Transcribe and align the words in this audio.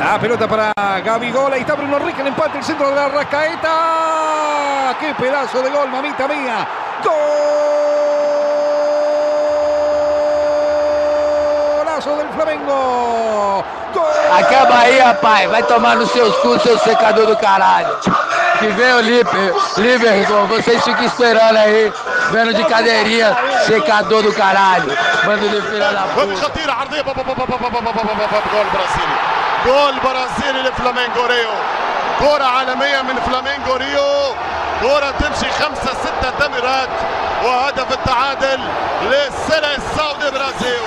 La 0.00 0.20
pelota 0.20 0.46
para 0.46 0.72
Gabigol, 1.00 1.52
ahí 1.52 1.62
está 1.62 1.74
Bruno 1.74 1.98
Rique, 1.98 2.20
el 2.20 2.28
empate, 2.28 2.58
el 2.58 2.64
centro 2.64 2.90
de 2.90 2.94
la 2.94 3.08
Rascaeta. 3.08 4.96
¡Qué 5.00 5.12
pedazo 5.14 5.62
de 5.62 5.70
gol, 5.70 5.88
mamita 5.88 6.28
mía! 6.28 6.64
Golazo 11.78 12.16
del 12.18 12.28
Flamengo. 12.28 13.64
Gol. 13.92 14.04
Acaba 14.38 14.80
aí, 14.80 14.98
rapaz. 15.00 15.50
Vai 15.50 15.62
tomar 15.64 15.96
nos 15.96 16.10
seus 16.12 16.36
cu, 16.38 16.56
seu 16.60 16.78
secador 16.78 17.26
do 17.26 17.36
caralho. 17.36 17.98
que 18.62 18.68
vem 18.68 18.94
o 18.94 19.00
Liverpool? 19.00 19.62
Liberton, 19.78 20.46
vocês 20.46 20.84
ficam 20.84 21.04
esperando 21.04 21.56
aí, 21.56 21.92
vendo 22.30 22.54
de 22.54 22.64
cadeirinha, 22.64 23.36
secador 23.66 24.22
do 24.22 24.32
caralho, 24.32 24.96
manda 25.26 25.48
de 25.48 25.60
filha 25.62 25.92
da 25.92 26.02
puta. 26.02 26.52
جول 29.66 29.94
برازيلي 30.04 30.62
لفلامينغو 30.62 31.26
ريو 31.26 31.50
كرة 32.18 32.44
عالمية 32.44 33.02
من 33.02 33.16
فلامينغو 33.26 33.76
ريو 33.76 34.34
كرة 34.80 35.10
تمشي 35.10 35.50
خمسة 35.50 35.94
ستة 36.02 36.30
تمرات 36.30 36.88
وهدف 37.44 37.92
التعادل 37.92 38.60
للسنة 39.02 39.74
السعودي 39.76 40.30
برازيل 40.30 40.82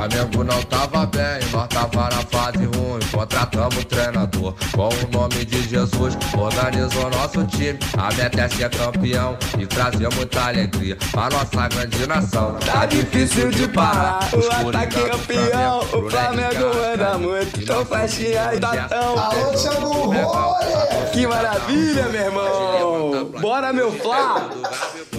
Flamengo 0.00 0.44
não 0.44 0.62
tava 0.62 1.04
bem, 1.04 1.46
nós 1.52 1.68
tava 1.68 2.04
na 2.04 2.22
fase 2.30 2.64
ruim. 2.64 3.00
Contratamos 3.12 3.76
o 3.76 3.84
treinador 3.84 4.54
com 4.72 4.88
o 4.88 5.10
nome 5.10 5.44
de 5.44 5.62
Jesus. 5.68 6.16
Organizou 6.38 7.10
nosso 7.10 7.44
time, 7.48 7.78
a 7.98 8.10
meta 8.14 8.40
é 8.40 8.48
ser 8.48 8.70
campeão 8.70 9.36
e 9.58 9.66
trazer 9.66 10.08
muita 10.14 10.46
alegria 10.46 10.96
pra 11.12 11.28
nossa 11.28 11.68
grande 11.68 12.06
nação. 12.06 12.56
Tá 12.64 12.86
difícil 12.86 13.50
de 13.50 13.68
parar, 13.68 14.20
o 14.32 14.68
ataque 14.68 15.00
é 15.00 15.08
campeão, 15.10 15.80
o 15.80 16.10
Flamengo 16.10 16.76
manda 16.76 17.18
muito, 17.18 17.60
então 17.60 17.84
faixinha 17.84 18.48
aí, 18.48 18.58
Tatão. 18.58 19.18
Alô, 19.18 19.52
Thiago! 19.52 21.10
Que 21.12 21.26
maravilha, 21.26 22.08
meu 22.08 22.20
irmão! 22.22 23.30
Bora, 23.38 23.70
meu 23.70 23.92
Flá! 23.92 24.48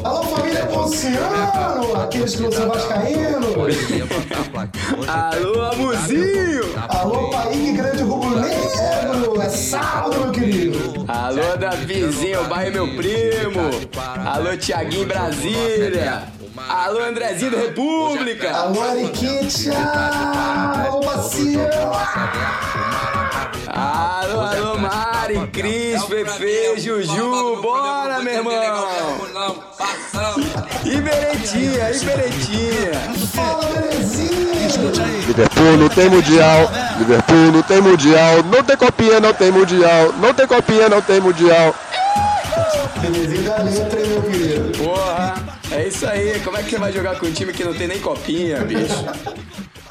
Alô, 0.03 0.23
família 0.23 0.65
Ponciano! 0.65 2.01
Aqueles 2.01 2.35
que 2.35 2.41
não 2.41 2.51
são 2.51 2.67
vascaínos! 2.67 3.51
Alô, 5.07 5.61
Amuzinho! 5.61 6.75
Alô, 6.89 7.29
Paíque 7.29 7.73
Grande 7.73 8.03
Rubro 8.03 8.39
Negro! 8.39 9.41
É 9.41 9.49
sábado, 9.49 10.19
meu 10.19 10.31
querido! 10.31 11.05
Alô, 11.07 11.57
Davizinho, 11.57 12.43
bairro 12.45 12.71
meu 12.71 12.95
primo! 12.95 13.69
Alô, 14.25 14.55
Tiaguinho 14.57 15.07
Brasília! 15.07 16.23
Alô, 16.69 16.99
Andrezinho 16.99 17.51
da 17.51 17.57
República! 17.57 18.51
Alô, 18.55 18.81
Ariquitia! 18.81 19.73
Alô, 19.77 20.99
Bacia! 21.01 21.69
Alô, 23.67 24.41
alô, 24.41 24.77
Mari, 24.77 25.47
Cris, 25.51 26.03
Fefe, 26.05 26.79
Juju, 26.79 27.61
bora, 27.61 28.19
meu 28.19 28.33
irmão! 28.33 28.87
Iberetinha, 30.85 31.91
Iberetinha! 31.91 32.91
Fala, 33.33 33.65
belezinha! 33.65 34.41
Liverpool 35.27 35.77
não 35.77 35.89
tem 35.89 36.09
mundial, 36.09 36.71
Liverpool 36.97 37.51
não 37.51 37.61
tem 37.61 37.81
mundial, 37.81 38.43
não 38.43 38.63
tem 38.63 38.77
copinha, 38.77 39.19
não 39.19 39.33
tem 39.33 39.51
mundial, 39.51 40.13
não 40.19 40.33
tem 40.33 40.47
copinha, 40.47 40.89
não 40.89 41.01
tem 41.01 41.19
mundial. 41.19 41.75
Belezinha 42.99 43.49
da 43.49 43.63
letra, 43.63 43.99
hein, 43.99 44.07
meu 44.07 44.21
querido? 44.23 44.77
Porra, 44.77 45.35
é 45.71 45.87
isso 45.87 46.07
aí. 46.07 46.39
Como 46.43 46.57
é 46.57 46.63
que 46.63 46.69
você 46.71 46.77
vai 46.77 46.91
jogar 46.91 47.15
com 47.15 47.27
um 47.27 47.31
time 47.31 47.53
que 47.53 47.63
não 47.63 47.73
tem 47.73 47.87
nem 47.87 47.99
copinha, 47.99 48.57
bicho? 48.61 49.05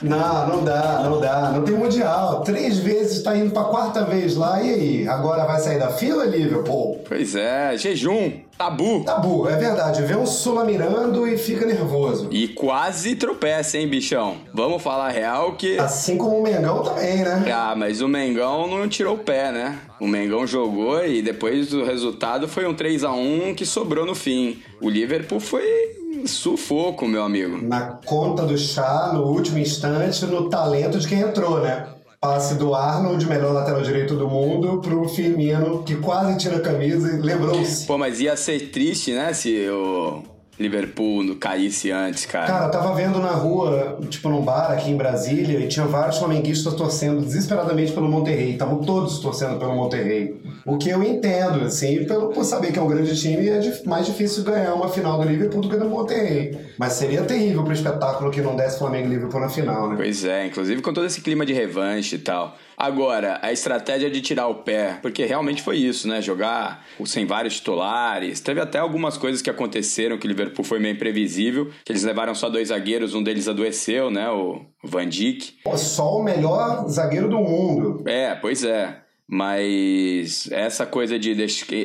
Não, 0.02 0.48
não 0.48 0.64
dá, 0.64 1.02
não 1.04 1.20
dá. 1.20 1.50
Não 1.52 1.62
tem 1.62 1.74
mundial. 1.74 2.42
Três 2.42 2.78
vezes 2.78 3.22
tá 3.22 3.36
indo 3.36 3.50
pra 3.50 3.64
quarta 3.64 4.04
vez 4.04 4.36
lá. 4.36 4.62
E 4.62 4.70
aí? 4.70 5.08
Agora 5.08 5.44
vai 5.44 5.60
sair 5.60 5.78
da 5.78 5.90
fila, 5.90 6.24
Liverpool? 6.24 7.02
Pois 7.06 7.34
é, 7.34 7.76
jejum, 7.76 8.32
tabu. 8.56 9.04
Tabu, 9.04 9.48
é 9.48 9.56
verdade. 9.56 10.02
Vê 10.02 10.16
um 10.16 10.26
Sula 10.26 10.64
mirando 10.64 11.26
e 11.26 11.36
fica 11.36 11.66
nervoso. 11.66 12.28
E 12.30 12.48
quase 12.48 13.14
tropeça, 13.14 13.78
hein, 13.78 13.88
bichão? 13.88 14.36
Vamos 14.54 14.82
falar 14.82 15.10
real 15.10 15.52
que. 15.52 15.78
Assim 15.78 16.16
como 16.16 16.38
o 16.38 16.42
Mengão 16.42 16.82
também, 16.82 17.18
né? 17.18 17.44
Ah, 17.52 17.74
mas 17.76 18.00
o 18.00 18.08
Mengão 18.08 18.66
não 18.66 18.88
tirou 18.88 19.16
o 19.16 19.18
pé, 19.18 19.52
né? 19.52 19.78
O 20.00 20.06
Mengão 20.06 20.46
jogou 20.46 21.04
e 21.04 21.20
depois 21.20 21.74
o 21.74 21.84
resultado 21.84 22.48
foi 22.48 22.66
um 22.66 22.74
3 22.74 23.04
a 23.04 23.12
1 23.12 23.54
que 23.54 23.66
sobrou 23.66 24.06
no 24.06 24.14
fim. 24.14 24.62
O 24.80 24.88
Liverpool 24.88 25.40
foi 25.40 25.99
sufoco, 26.26 27.06
meu 27.06 27.22
amigo. 27.22 27.58
Na 27.62 27.98
conta 28.04 28.44
do 28.44 28.56
chá, 28.56 29.10
no 29.12 29.24
último 29.24 29.58
instante, 29.58 30.24
no 30.26 30.48
talento 30.48 30.98
de 30.98 31.08
quem 31.08 31.20
entrou, 31.20 31.60
né? 31.60 31.86
Passe 32.20 32.54
do 32.56 32.74
Arnold, 32.74 33.26
melhor 33.26 33.54
lateral 33.54 33.80
direito 33.80 34.14
do 34.14 34.28
mundo, 34.28 34.80
pro 34.80 35.08
Firmino, 35.08 35.82
que 35.84 35.96
quase 35.96 36.36
tira 36.36 36.56
a 36.56 36.60
camisa 36.60 37.16
e 37.16 37.20
lembrou-se. 37.20 37.86
Pô, 37.86 37.96
mas 37.96 38.20
ia 38.20 38.36
ser 38.36 38.70
triste, 38.70 39.12
né, 39.12 39.32
se 39.32 39.68
o 39.70 40.22
Liverpool 40.60 41.34
caísse 41.36 41.90
antes, 41.90 42.26
cara. 42.26 42.46
Cara, 42.46 42.64
eu 42.66 42.70
tava 42.70 42.94
vendo 42.94 43.18
na 43.18 43.30
rua, 43.30 43.98
tipo 44.10 44.28
num 44.28 44.42
bar 44.42 44.70
aqui 44.70 44.90
em 44.90 44.96
Brasília, 44.96 45.58
e 45.58 45.66
tinha 45.68 45.86
vários 45.86 46.18
flamenguistas 46.18 46.74
torcendo 46.74 47.22
desesperadamente 47.22 47.92
pelo 47.92 48.08
Monterrey. 48.08 48.52
Estavam 48.52 48.78
todos 48.78 49.18
torcendo 49.20 49.58
pelo 49.58 49.74
Monterrey. 49.74 50.40
O 50.66 50.76
que 50.76 50.90
eu 50.90 51.02
entendo, 51.02 51.64
assim, 51.64 52.04
pelo, 52.04 52.28
por 52.28 52.44
saber 52.44 52.72
que 52.72 52.78
é 52.78 52.82
um 52.82 52.86
grande 52.88 53.18
time, 53.18 53.48
é 53.48 53.58
dif- 53.58 53.86
mais 53.86 54.04
difícil 54.06 54.44
ganhar 54.44 54.74
uma 54.74 54.88
final 54.88 55.18
do 55.18 55.24
Liverpool 55.26 55.62
do 55.62 55.68
que 55.70 55.76
do 55.76 55.88
Monterrey. 55.88 56.56
Mas 56.78 56.92
seria 56.92 57.22
terrível 57.22 57.64
pro 57.64 57.72
espetáculo 57.72 58.30
que 58.30 58.40
não 58.42 58.54
desse 58.54 58.78
Flamengo 58.78 59.06
e 59.06 59.10
Liverpool 59.10 59.40
na 59.40 59.48
final, 59.48 59.88
né? 59.88 59.94
Pois 59.96 60.24
é, 60.24 60.46
inclusive 60.46 60.82
com 60.82 60.92
todo 60.92 61.06
esse 61.06 61.20
clima 61.22 61.46
de 61.46 61.52
revanche 61.54 62.16
e 62.16 62.18
tal. 62.18 62.54
Agora, 62.80 63.38
a 63.42 63.52
estratégia 63.52 64.10
de 64.10 64.22
tirar 64.22 64.46
o 64.46 64.54
pé, 64.54 64.98
porque 65.02 65.26
realmente 65.26 65.60
foi 65.60 65.76
isso, 65.76 66.08
né? 66.08 66.22
Jogar 66.22 66.82
sem 67.04 67.26
vários 67.26 67.56
titulares. 67.56 68.40
Teve 68.40 68.58
até 68.58 68.78
algumas 68.78 69.18
coisas 69.18 69.42
que 69.42 69.50
aconteceram 69.50 70.16
que 70.16 70.26
o 70.26 70.28
Liverpool 70.28 70.64
foi 70.64 70.78
meio 70.78 70.94
imprevisível, 70.94 71.70
que 71.84 71.92
eles 71.92 72.04
levaram 72.04 72.34
só 72.34 72.48
dois 72.48 72.68
zagueiros, 72.68 73.14
um 73.14 73.22
deles 73.22 73.48
adoeceu, 73.48 74.10
né? 74.10 74.30
O 74.30 74.64
Van 74.82 75.06
Dijk. 75.06 75.58
Pô, 75.62 75.76
Só 75.76 76.16
o 76.16 76.22
melhor 76.22 76.88
zagueiro 76.88 77.28
do 77.28 77.36
mundo. 77.36 78.02
É, 78.08 78.34
pois 78.34 78.64
é. 78.64 79.02
Mas 79.32 80.50
essa 80.50 80.84
coisa 80.84 81.16
de 81.16 81.36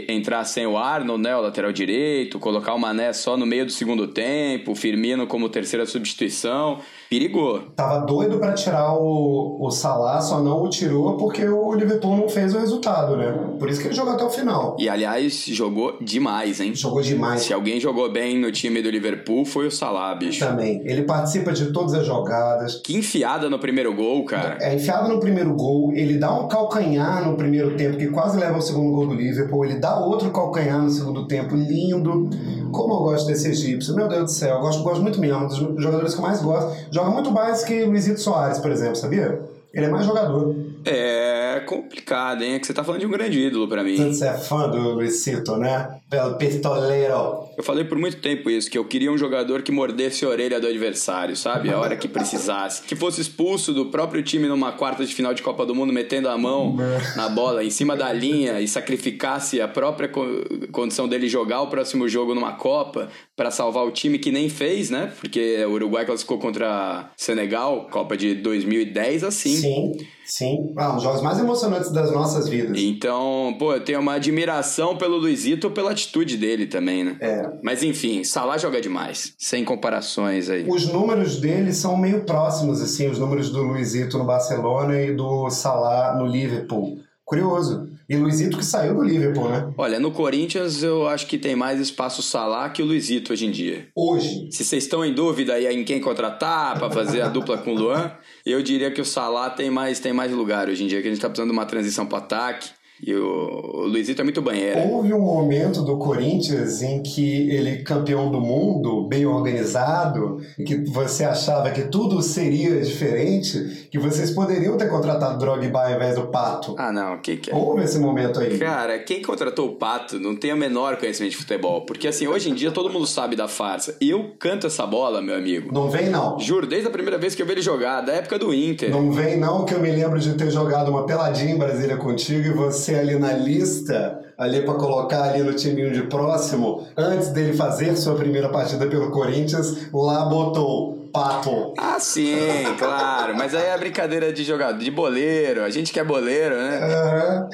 entrar 0.09 0.43
sem 0.45 0.65
o 0.65 0.77
Arnold, 0.79 1.21
né, 1.21 1.35
o 1.35 1.41
lateral 1.41 1.71
direito, 1.71 2.39
colocar 2.39 2.73
o 2.73 2.79
Mané 2.79 3.13
só 3.13 3.37
no 3.37 3.45
meio 3.45 3.67
do 3.67 3.71
segundo 3.71 4.07
tempo, 4.07 4.71
o 4.71 4.75
Firmino 4.75 5.27
como 5.27 5.47
terceira 5.47 5.85
substituição, 5.85 6.79
perigou. 7.09 7.61
Tava 7.75 8.05
doido 8.05 8.37
pra 8.37 8.53
tirar 8.53 8.93
o, 8.93 9.57
o 9.59 9.71
Salah, 9.71 10.21
só 10.21 10.41
não 10.41 10.63
o 10.63 10.69
tirou 10.69 11.17
porque 11.17 11.45
o 11.47 11.73
Liverpool 11.73 12.17
não 12.17 12.29
fez 12.29 12.53
o 12.53 12.59
resultado, 12.59 13.17
né? 13.17 13.31
Por 13.59 13.69
isso 13.69 13.81
que 13.81 13.87
ele 13.87 13.95
jogou 13.95 14.13
até 14.13 14.23
o 14.23 14.29
final. 14.29 14.75
E 14.79 14.89
aliás, 14.89 15.45
jogou 15.47 15.97
demais, 16.01 16.59
hein? 16.59 16.73
Jogou 16.73 17.01
demais. 17.01 17.41
Se 17.41 17.53
alguém 17.53 17.79
jogou 17.79 18.11
bem 18.11 18.39
no 18.39 18.51
time 18.51 18.81
do 18.81 18.89
Liverpool 18.89 19.45
foi 19.45 19.67
o 19.67 19.71
Salah, 19.71 20.15
bicho. 20.15 20.45
Também. 20.45 20.81
Ele 20.85 21.03
participa 21.03 21.51
de 21.51 21.71
todas 21.71 21.93
as 21.93 22.05
jogadas. 22.05 22.81
Que 22.83 22.95
enfiada 22.95 23.49
no 23.49 23.59
primeiro 23.59 23.93
gol, 23.93 24.25
cara. 24.25 24.57
É 24.61 24.75
enfiado 24.75 25.09
no 25.09 25.19
primeiro 25.19 25.53
gol, 25.53 25.91
ele 25.93 26.17
dá 26.17 26.33
um 26.33 26.47
calcanhar 26.47 27.27
no 27.27 27.35
primeiro 27.35 27.75
tempo 27.75 27.97
que 27.97 28.07
quase 28.07 28.37
leva 28.37 28.55
ao 28.55 28.61
segundo 28.61 28.91
gol 28.91 29.07
do 29.07 29.13
Liverpool, 29.13 29.65
ele 29.65 29.75
dá 29.75 29.99
outro 29.99 30.31
calcanhar 30.31 30.81
no 30.81 30.89
segundo 30.89 31.27
tempo, 31.27 31.55
lindo. 31.55 32.29
Como 32.71 32.93
eu 32.93 32.97
gosto 32.99 33.27
desse 33.27 33.49
egípcio, 33.49 33.95
meu 33.95 34.07
Deus 34.07 34.23
do 34.23 34.31
céu, 34.31 34.55
eu 34.55 34.61
gosto, 34.61 34.83
gosto 34.83 35.01
muito 35.01 35.19
mesmo, 35.19 35.47
dos 35.47 35.57
jogadores 35.81 36.13
que 36.13 36.19
eu 36.19 36.25
mais 36.25 36.41
gosto. 36.41 36.75
Joga 36.95 37.09
muito 37.09 37.29
mais 37.29 37.61
que 37.65 37.83
Luizito 37.83 38.21
Soares, 38.21 38.57
por 38.57 38.71
exemplo, 38.71 38.95
sabia? 38.95 39.41
Ele 39.73 39.85
é 39.85 39.89
mais 39.89 40.05
jogador. 40.05 40.55
É 40.85 41.61
complicado, 41.65 42.43
hein? 42.43 42.53
É 42.55 42.59
que 42.59 42.67
você 42.67 42.73
tá 42.73 42.83
falando 42.83 43.01
de 43.01 43.07
um 43.07 43.11
grande 43.11 43.39
ídolo 43.39 43.67
pra 43.67 43.83
mim. 43.83 43.95
Você 44.13 44.27
é 44.27 44.33
fã 44.37 44.69
do 44.69 44.77
Luizito, 44.93 45.55
né? 45.57 45.99
Pelo 46.09 46.35
pistoleiro. 46.37 47.45
Eu 47.57 47.63
falei 47.63 47.83
por 47.85 47.97
muito 47.97 48.17
tempo 48.17 48.49
isso, 48.49 48.69
que 48.69 48.77
eu 48.77 48.85
queria 48.85 49.11
um 49.11 49.17
jogador 49.17 49.61
que 49.61 49.71
mordesse 49.71 50.25
a 50.25 50.29
orelha 50.29 50.59
do 50.59 50.67
adversário, 50.67 51.35
sabe? 51.35 51.69
A 51.69 51.79
hora 51.79 51.95
que 51.95 52.07
precisasse. 52.07 52.83
Que 52.83 52.95
fosse 52.95 53.21
expulso 53.21 53.73
do 53.73 53.87
próprio 53.87 54.21
time 54.21 54.47
numa 54.47 54.71
quarta 54.73 55.05
de 55.05 55.13
final 55.13 55.33
de 55.33 55.41
Copa 55.41 55.65
do 55.65 55.73
Mundo, 55.73 55.91
metendo 55.93 56.29
a 56.29 56.37
mão 56.37 56.75
na 57.15 57.29
bola, 57.29 57.63
em 57.63 57.69
cima 57.69 57.95
da 57.95 58.11
linha, 58.13 58.59
e 58.61 58.67
sacrificasse 58.67 59.59
a 59.61 59.67
própria 59.67 60.07
co- 60.09 60.25
condição 60.71 61.07
dele 61.07 61.27
jogar 61.27 61.61
o 61.61 61.67
próximo 61.67 62.07
jogo 62.07 62.35
numa 62.35 62.53
Copa 62.53 63.09
pra 63.35 63.49
salvar 63.51 63.85
o 63.85 63.91
time 63.91 64.19
que 64.19 64.31
nem 64.31 64.49
fez, 64.49 64.89
né? 64.89 65.11
Porque 65.19 65.63
o 65.65 65.71
Uruguai 65.71 66.05
classificou 66.05 66.37
contra 66.37 67.09
Senegal, 67.17 67.87
Copa 67.89 68.15
de 68.15 68.35
2010, 68.35 69.23
assim. 69.23 69.55
Sim, 69.55 69.91
sim. 70.25 70.73
Ah, 70.77 70.91
um 70.91 70.95
dos 70.95 71.03
jogos 71.03 71.21
mais 71.21 71.39
emocionantes 71.39 71.91
das 71.91 72.11
nossas 72.11 72.49
vidas. 72.49 72.77
Então, 72.77 73.55
pô, 73.57 73.73
eu 73.73 73.83
tenho 73.83 73.99
uma 73.99 74.13
admiração 74.13 74.97
pelo 74.97 75.17
Luizito 75.17 75.69
pela 75.71 75.91
atitude 75.91 76.37
dele 76.37 76.65
também, 76.65 77.03
né? 77.03 77.17
É. 77.19 77.49
Mas 77.63 77.83
enfim, 77.83 78.23
Salah 78.23 78.57
joga 78.57 78.81
demais. 78.81 79.33
Sem 79.37 79.63
comparações 79.63 80.49
aí. 80.49 80.65
Os 80.67 80.87
números 80.87 81.39
dele 81.39 81.73
são 81.73 81.97
meio 81.97 82.23
próximos, 82.23 82.81
assim, 82.81 83.09
os 83.09 83.19
números 83.19 83.49
do 83.49 83.61
Luizito 83.61 84.17
no 84.17 84.25
Barcelona 84.25 85.01
e 85.01 85.13
do 85.13 85.49
Salah 85.49 86.15
no 86.15 86.25
Liverpool. 86.25 86.99
Curioso. 87.23 87.89
E 88.07 88.15
Luizito 88.15 88.57
que 88.59 88.63
saiu 88.63 88.93
do 88.93 89.01
Liverpool, 89.01 89.49
né? 89.49 89.73
Olha, 89.75 89.99
no 89.99 90.11
Corinthians 90.11 90.83
eu 90.83 91.07
acho 91.07 91.25
que 91.25 91.39
tem 91.39 91.55
mais 91.55 91.79
espaço 91.79 92.21
Salah 92.21 92.69
que 92.69 92.83
o 92.83 92.85
Luizito 92.85 93.33
hoje 93.33 93.47
em 93.47 93.51
dia. 93.51 93.87
Hoje. 93.95 94.47
Se 94.51 94.63
vocês 94.63 94.83
estão 94.83 95.03
em 95.03 95.11
dúvida 95.11 95.53
aí 95.53 95.65
em 95.65 95.83
quem 95.83 95.99
contratar 95.99 96.77
para 96.77 96.91
fazer 96.91 97.21
a 97.21 97.27
dupla 97.27 97.57
com 97.57 97.73
o 97.73 97.75
Luan, 97.75 98.11
eu 98.45 98.61
diria 98.61 98.91
que 98.91 99.01
o 99.01 99.05
Salah 99.05 99.49
tem 99.49 99.71
mais, 99.71 99.99
tem 99.99 100.13
mais 100.13 100.31
lugar 100.31 100.69
hoje 100.69 100.83
em 100.83 100.87
dia, 100.87 101.01
que 101.01 101.07
a 101.07 101.11
gente 101.11 101.19
tá 101.19 101.27
precisando 101.27 101.49
de 101.49 101.57
uma 101.57 101.65
transição 101.65 102.05
para 102.05 102.19
ataque. 102.19 102.69
E 103.01 103.13
o, 103.13 103.85
Luizito 103.87 104.21
é 104.21 104.23
muito 104.23 104.41
banheiro. 104.41 104.79
Houve 104.79 105.13
um 105.13 105.19
momento 105.19 105.81
do 105.81 105.97
Corinthians 105.97 106.81
em 106.81 107.03
que 107.03 107.49
ele, 107.49 107.83
campeão 107.83 108.31
do 108.31 108.39
mundo, 108.39 109.07
bem 109.07 109.25
organizado, 109.25 110.41
que 110.65 110.75
você 110.89 111.23
achava 111.23 111.69
que 111.71 111.83
tudo 111.83 112.21
seria 112.21 112.79
diferente, 112.81 113.87
que 113.91 113.99
vocês 113.99 114.31
poderiam 114.31 114.77
ter 114.77 114.89
contratado 114.89 115.37
Drogba 115.37 115.85
ao 115.85 115.93
invés 115.93 116.15
do 116.15 116.27
Pato. 116.27 116.75
Ah, 116.77 116.91
não, 116.91 117.15
o 117.15 117.19
que 117.19 117.37
que 117.37 117.51
é? 117.51 117.55
Houve 117.55 117.83
esse 117.83 117.99
momento 117.99 118.39
aí. 118.39 118.57
Cara, 118.57 118.97
quem 118.99 119.21
contratou 119.21 119.67
o 119.67 119.75
Pato 119.75 120.19
não 120.19 120.35
tem 120.35 120.53
o 120.53 120.57
menor 120.57 120.97
conhecimento 120.97 121.31
de 121.31 121.37
futebol. 121.37 121.85
Porque 121.85 122.07
assim, 122.07 122.27
hoje 122.27 122.49
em 122.49 122.53
dia 122.53 122.71
todo 122.71 122.89
mundo 122.89 123.05
sabe 123.05 123.35
da 123.35 123.47
farsa. 123.47 123.95
Eu 123.99 124.31
canto 124.39 124.67
essa 124.67 124.85
bola, 124.85 125.21
meu 125.21 125.35
amigo. 125.35 125.73
Não 125.73 125.89
vem 125.89 126.09
não. 126.09 126.39
Juro, 126.39 126.65
desde 126.65 126.87
a 126.87 126.91
primeira 126.91 127.17
vez 127.17 127.35
que 127.35 127.41
eu 127.41 127.45
vi 127.45 127.53
ele 127.53 127.61
jogar, 127.61 128.01
da 128.01 128.13
época 128.13 128.39
do 128.39 128.53
Inter. 128.53 128.89
Não 128.89 129.11
vem 129.11 129.37
não 129.37 129.65
que 129.65 129.73
eu 129.73 129.79
me 129.79 129.91
lembro 129.91 130.19
de 130.19 130.33
ter 130.33 130.49
jogado 130.49 130.89
uma 130.89 131.05
peladinha 131.05 131.51
em 131.51 131.57
Brasília 131.57 131.97
contigo 131.97 132.47
e 132.47 132.51
você 132.51 132.84
ali 132.93 133.17
na 133.17 133.33
lista, 133.33 134.19
ali 134.37 134.61
pra 134.61 134.73
colocar 134.73 135.23
ali 135.23 135.41
no 135.41 135.53
timinho 135.53 135.91
de 135.91 136.03
próximo, 136.03 136.83
antes 136.97 137.29
dele 137.29 137.53
fazer 137.53 137.95
sua 137.95 138.15
primeira 138.15 138.49
partida 138.49 138.85
pelo 138.85 139.09
Corinthians, 139.11 139.87
lá 139.93 140.25
botou 140.25 141.04
Pato. 141.15 141.73
Ah, 141.77 141.99
sim, 141.99 142.35
claro. 142.77 143.35
Mas 143.37 143.53
aí 143.55 143.65
é 143.67 143.77
brincadeira 143.77 144.31
de 144.33 144.43
jogador, 144.43 144.77
de 144.77 144.91
boleiro. 144.91 145.63
A 145.63 145.69
gente 145.69 145.91
que 145.93 145.99
é 145.99 146.03
boleiro, 146.03 146.55
né? 146.55 146.79
Aham. 146.83 147.49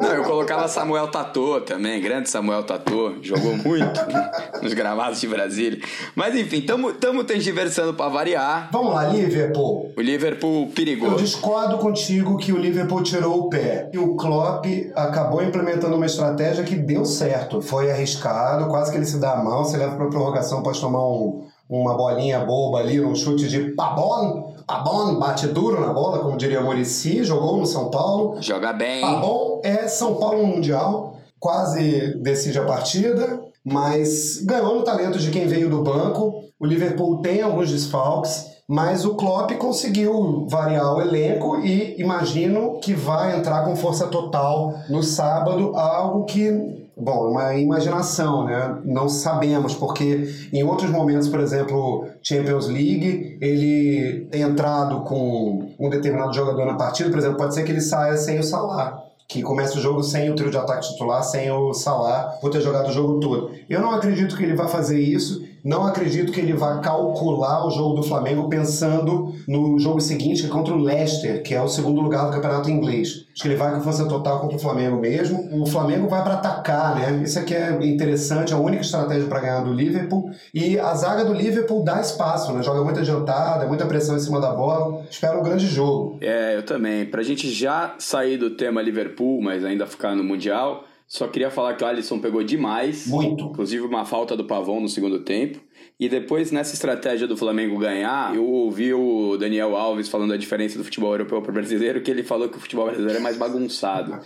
Não, 0.00 0.12
eu 0.14 0.24
colocava 0.24 0.66
Samuel 0.68 1.08
Tatô 1.08 1.60
também, 1.60 2.00
grande 2.00 2.28
Samuel 2.28 2.64
Tatô, 2.64 3.14
jogou 3.22 3.56
muito 3.56 4.00
nos 4.62 4.72
gramados 4.74 5.20
de 5.20 5.28
Brasília. 5.28 5.80
Mas 6.14 6.34
enfim, 6.36 6.60
tamo, 6.62 6.92
tamo 6.92 7.24
tergiversando 7.24 7.94
pra 7.94 8.08
variar. 8.08 8.68
Vamos 8.72 8.94
lá, 8.94 9.04
Liverpool. 9.04 9.92
O 9.96 10.00
Liverpool 10.00 10.66
Eu 10.66 10.72
perigou. 10.74 11.14
discordo 11.14 11.78
contigo 11.78 12.36
que 12.36 12.52
o 12.52 12.56
Liverpool 12.58 13.02
tirou 13.02 13.38
o 13.40 13.48
pé. 13.48 13.88
E 13.92 13.98
o 13.98 14.16
Klopp 14.16 14.66
acabou 14.94 15.42
implementando 15.42 15.96
uma 15.96 16.06
estratégia 16.06 16.64
que 16.64 16.74
deu 16.74 17.04
certo. 17.04 17.60
Foi 17.62 17.90
arriscado, 17.90 18.66
quase 18.68 18.90
que 18.90 18.96
ele 18.98 19.06
se 19.06 19.18
dá 19.18 19.32
a 19.32 19.42
mão. 19.42 19.64
Se 19.64 19.76
leva 19.76 19.96
pra 19.96 20.06
prorrogação, 20.06 20.62
pode 20.62 20.80
tomar 20.80 21.06
um- 21.06 21.46
uma 21.80 21.94
bolinha 21.96 22.40
boba 22.40 22.78
ali, 22.78 23.00
um 23.00 23.14
chute 23.14 23.48
de 23.48 23.72
pabon. 23.72 24.54
Pabon 24.66 25.18
bate 25.18 25.46
duro 25.48 25.80
na 25.80 25.92
bola, 25.92 26.18
como 26.18 26.36
diria 26.36 26.60
Murici, 26.60 27.24
jogou 27.24 27.56
no 27.56 27.66
São 27.66 27.90
Paulo. 27.90 28.36
Joga 28.40 28.72
bem. 28.72 29.00
Pabon 29.00 29.60
é 29.64 29.88
São 29.88 30.16
Paulo 30.16 30.46
Mundial, 30.46 31.16
quase 31.40 32.14
decide 32.20 32.58
a 32.58 32.64
partida, 32.64 33.40
mas 33.64 34.42
ganhou 34.44 34.74
no 34.74 34.82
talento 34.82 35.18
de 35.18 35.30
quem 35.30 35.46
veio 35.46 35.70
do 35.70 35.82
banco. 35.82 36.44
O 36.60 36.66
Liverpool 36.66 37.22
tem 37.22 37.40
alguns 37.40 37.70
desfalques, 37.70 38.51
mas 38.72 39.04
o 39.04 39.14
Klopp 39.16 39.52
conseguiu 39.58 40.46
variar 40.48 40.96
o 40.96 41.02
elenco 41.02 41.58
e 41.58 41.94
imagino 42.00 42.78
que 42.80 42.94
vai 42.94 43.36
entrar 43.36 43.66
com 43.66 43.76
força 43.76 44.06
total 44.06 44.72
no 44.88 45.02
sábado, 45.02 45.76
algo 45.76 46.24
que 46.24 46.80
Bom, 46.94 47.30
uma 47.30 47.54
imaginação, 47.54 48.44
né? 48.44 48.76
Não 48.84 49.08
sabemos, 49.08 49.74
porque 49.74 50.28
em 50.52 50.62
outros 50.62 50.90
momentos, 50.90 51.26
por 51.26 51.40
exemplo, 51.40 52.06
Champions 52.22 52.68
League, 52.68 53.38
ele 53.40 54.26
tem 54.30 54.42
entrado 54.42 55.00
com 55.00 55.70
um 55.80 55.88
determinado 55.88 56.34
jogador 56.34 56.66
na 56.66 56.74
partida, 56.74 57.08
por 57.08 57.18
exemplo, 57.18 57.38
pode 57.38 57.54
ser 57.54 57.64
que 57.64 57.72
ele 57.72 57.80
saia 57.80 58.16
sem 58.18 58.38
o 58.38 58.44
Salah, 58.44 59.02
que 59.26 59.42
comece 59.42 59.78
o 59.78 59.80
jogo 59.80 60.02
sem 60.02 60.30
o 60.30 60.34
trio 60.34 60.50
de 60.50 60.58
ataque 60.58 60.92
titular, 60.92 61.24
sem 61.24 61.50
o 61.50 61.72
Salah, 61.72 62.36
por 62.40 62.50
ter 62.50 62.60
jogado 62.60 62.88
o 62.88 62.92
jogo 62.92 63.18
todo. 63.20 63.50
Eu 63.68 63.80
não 63.80 63.92
acredito 63.92 64.36
que 64.36 64.44
ele 64.44 64.54
vai 64.54 64.68
fazer 64.68 65.00
isso, 65.00 65.42
não 65.64 65.86
acredito 65.86 66.32
que 66.32 66.40
ele 66.40 66.52
vá 66.52 66.78
calcular 66.78 67.66
o 67.66 67.70
jogo 67.70 67.96
do 67.96 68.02
Flamengo 68.02 68.48
pensando 68.48 69.34
no 69.46 69.78
jogo 69.78 70.00
seguinte, 70.00 70.42
que 70.42 70.48
é 70.48 70.50
contra 70.50 70.74
o 70.74 70.78
Leicester, 70.78 71.42
que 71.42 71.54
é 71.54 71.62
o 71.62 71.68
segundo 71.68 72.00
lugar 72.00 72.26
do 72.26 72.32
campeonato 72.32 72.70
inglês. 72.70 73.26
Acho 73.32 73.42
que 73.42 73.48
ele 73.48 73.56
vai 73.56 73.72
com 73.74 73.80
força 73.80 74.06
total 74.06 74.40
contra 74.40 74.56
o 74.56 74.60
Flamengo 74.60 74.98
mesmo. 74.98 75.62
O 75.62 75.66
Flamengo 75.66 76.08
vai 76.08 76.22
para 76.22 76.34
atacar, 76.34 76.96
né? 76.96 77.22
Isso 77.22 77.38
aqui 77.38 77.54
é 77.54 77.70
interessante, 77.86 78.52
é 78.52 78.56
a 78.56 78.58
única 78.58 78.82
estratégia 78.82 79.26
para 79.26 79.40
ganhar 79.40 79.60
do 79.60 79.72
Liverpool. 79.72 80.30
E 80.52 80.78
a 80.78 80.94
zaga 80.94 81.24
do 81.24 81.32
Liverpool 81.32 81.84
dá 81.84 82.00
espaço, 82.00 82.52
né? 82.52 82.62
Joga 82.62 82.82
muito 82.82 83.00
adiantada, 83.00 83.66
muita 83.66 83.86
pressão 83.86 84.16
em 84.16 84.20
cima 84.20 84.40
da 84.40 84.50
bola. 84.52 85.02
Espero 85.10 85.40
um 85.40 85.42
grande 85.42 85.66
jogo. 85.66 86.18
É, 86.20 86.56
eu 86.56 86.62
também. 86.62 87.06
Pra 87.06 87.22
gente 87.22 87.50
já 87.50 87.94
sair 87.98 88.36
do 88.36 88.50
tema 88.50 88.82
Liverpool, 88.82 89.40
mas 89.40 89.64
ainda 89.64 89.86
ficar 89.86 90.14
no 90.14 90.24
Mundial, 90.24 90.84
só 91.12 91.28
queria 91.28 91.50
falar 91.50 91.74
que 91.74 91.84
o 91.84 91.86
Alisson 91.86 92.18
pegou 92.18 92.42
demais. 92.42 93.06
Muito. 93.06 93.44
Inclusive 93.44 93.84
uma 93.84 94.06
falta 94.06 94.34
do 94.34 94.46
Pavão 94.46 94.80
no 94.80 94.88
segundo 94.88 95.18
tempo. 95.18 95.60
E 95.98 96.08
depois, 96.08 96.50
nessa 96.50 96.74
estratégia 96.74 97.26
do 97.26 97.36
Flamengo 97.36 97.78
ganhar, 97.78 98.34
eu 98.34 98.44
ouvi 98.44 98.92
o 98.92 99.36
Daniel 99.36 99.76
Alves 99.76 100.08
falando 100.08 100.30
da 100.30 100.36
diferença 100.36 100.76
do 100.76 100.84
futebol 100.84 101.12
europeu 101.12 101.40
para 101.40 101.50
o 101.50 101.54
brasileiro, 101.54 102.00
que 102.00 102.10
ele 102.10 102.22
falou 102.22 102.48
que 102.48 102.56
o 102.56 102.60
futebol 102.60 102.86
brasileiro 102.86 103.18
é 103.18 103.22
mais 103.22 103.36
bagunçado. 103.36 104.18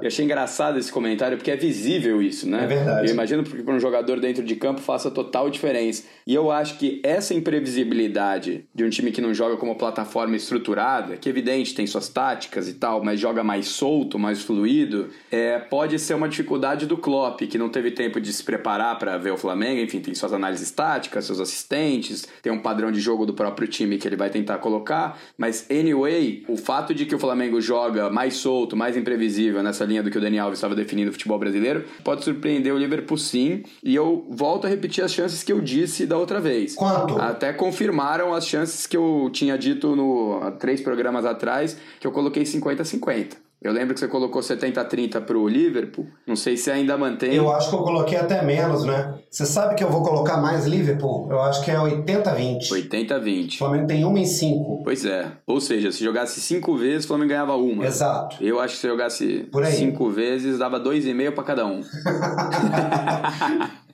Eu 0.00 0.06
achei 0.06 0.24
engraçado 0.24 0.78
esse 0.78 0.90
comentário, 0.90 1.36
porque 1.36 1.50
é 1.50 1.56
visível 1.56 2.22
isso, 2.22 2.48
né? 2.48 2.64
É 2.64 2.66
verdade. 2.66 3.08
Eu 3.08 3.12
imagino 3.12 3.44
porque 3.44 3.62
para 3.62 3.74
um 3.74 3.80
jogador 3.80 4.20
dentro 4.20 4.42
de 4.42 4.56
campo 4.56 4.80
faça 4.80 5.10
total 5.10 5.50
diferença. 5.50 6.04
E 6.26 6.34
eu 6.34 6.50
acho 6.50 6.78
que 6.78 7.00
essa 7.04 7.34
imprevisibilidade 7.34 8.64
de 8.74 8.84
um 8.84 8.90
time 8.90 9.10
que 9.10 9.20
não 9.20 9.34
joga 9.34 9.56
como 9.56 9.76
plataforma 9.76 10.36
estruturada, 10.36 11.16
que 11.16 11.28
evidente 11.28 11.74
tem 11.74 11.86
suas 11.86 12.08
táticas 12.08 12.68
e 12.68 12.74
tal, 12.74 13.02
mas 13.04 13.20
joga 13.20 13.44
mais 13.44 13.68
solto, 13.68 14.18
mais 14.18 14.42
fluido, 14.42 15.08
é, 15.30 15.58
pode 15.58 15.98
ser 15.98 16.14
uma 16.14 16.28
dificuldade 16.28 16.86
do 16.86 16.96
Klopp, 16.96 17.40
que 17.42 17.58
não 17.58 17.68
teve 17.68 17.90
tempo 17.90 18.20
de 18.20 18.32
se 18.32 18.42
preparar 18.42 18.98
para 18.98 19.18
ver 19.18 19.32
o 19.32 19.36
Flamengo, 19.36 19.80
enfim, 19.80 20.00
tem 20.00 20.14
suas 20.14 20.32
análises 20.32 20.70
táticas, 20.70 21.07
seus 21.22 21.40
assistentes, 21.40 22.26
tem 22.42 22.52
um 22.52 22.60
padrão 22.60 22.90
de 22.92 23.00
jogo 23.00 23.26
do 23.26 23.34
próprio 23.34 23.66
time 23.66 23.98
que 23.98 24.06
ele 24.06 24.16
vai 24.16 24.30
tentar 24.30 24.58
colocar, 24.58 25.18
mas 25.36 25.66
anyway, 25.70 26.44
o 26.48 26.56
fato 26.56 26.94
de 26.94 27.06
que 27.06 27.14
o 27.14 27.18
Flamengo 27.18 27.60
joga 27.60 28.10
mais 28.10 28.34
solto, 28.34 28.76
mais 28.76 28.96
imprevisível 28.96 29.62
nessa 29.62 29.84
linha 29.84 30.02
do 30.02 30.10
que 30.10 30.18
o 30.18 30.20
Daniel 30.20 30.44
Alves 30.44 30.58
estava 30.58 30.74
definindo 30.74 31.10
o 31.10 31.12
futebol 31.12 31.38
brasileiro, 31.38 31.84
pode 32.04 32.24
surpreender 32.24 32.72
o 32.72 32.78
Liverpool 32.78 33.18
sim, 33.18 33.62
e 33.82 33.94
eu 33.94 34.26
volto 34.30 34.66
a 34.66 34.70
repetir 34.70 35.02
as 35.02 35.12
chances 35.12 35.42
que 35.42 35.52
eu 35.52 35.60
disse 35.60 36.06
da 36.06 36.16
outra 36.16 36.40
vez. 36.40 36.74
Quanto? 36.74 37.20
Até 37.20 37.52
confirmaram 37.52 38.34
as 38.34 38.46
chances 38.46 38.86
que 38.86 38.96
eu 38.96 39.30
tinha 39.32 39.56
dito 39.56 39.94
no 39.96 40.40
há 40.42 40.50
três 40.50 40.80
programas 40.80 41.24
atrás, 41.24 41.76
que 42.00 42.06
eu 42.06 42.12
coloquei 42.12 42.42
50-50. 42.44 43.47
Eu 43.60 43.72
lembro 43.72 43.92
que 43.92 43.98
você 43.98 44.06
colocou 44.06 44.40
70-30 44.40 45.20
pro 45.22 45.48
Liverpool. 45.48 46.06
Não 46.24 46.36
sei 46.36 46.56
se 46.56 46.70
ainda 46.70 46.96
mantém. 46.96 47.34
Eu 47.34 47.52
acho 47.52 47.68
que 47.68 47.74
eu 47.74 47.82
coloquei 47.82 48.16
até 48.16 48.40
menos, 48.40 48.84
né? 48.84 49.18
Você 49.28 49.44
sabe 49.44 49.74
que 49.74 49.82
eu 49.82 49.90
vou 49.90 50.04
colocar 50.04 50.36
mais 50.36 50.64
Liverpool? 50.64 51.26
Eu 51.28 51.40
acho 51.40 51.64
que 51.64 51.72
é 51.72 51.74
80-20. 51.74 52.68
80-20. 52.68 53.54
O 53.54 53.58
Flamengo 53.58 53.88
tem 53.88 54.04
uma 54.04 54.20
em 54.20 54.24
cinco. 54.24 54.82
Pois 54.84 55.04
é. 55.04 55.32
Ou 55.44 55.60
seja, 55.60 55.90
se 55.90 56.04
jogasse 56.04 56.40
cinco 56.40 56.76
vezes, 56.76 57.04
o 57.04 57.08
Flamengo 57.08 57.30
ganhava 57.30 57.56
uma. 57.56 57.84
Exato. 57.84 58.36
Eu 58.40 58.60
acho 58.60 58.74
que 58.74 58.80
se 58.80 58.86
jogasse 58.86 59.48
cinco 59.76 60.08
vezes, 60.08 60.58
dava 60.58 60.78
dois 60.78 61.04
e 61.04 61.12
meio 61.12 61.32
pra 61.32 61.42
cada 61.42 61.66
um. 61.66 61.80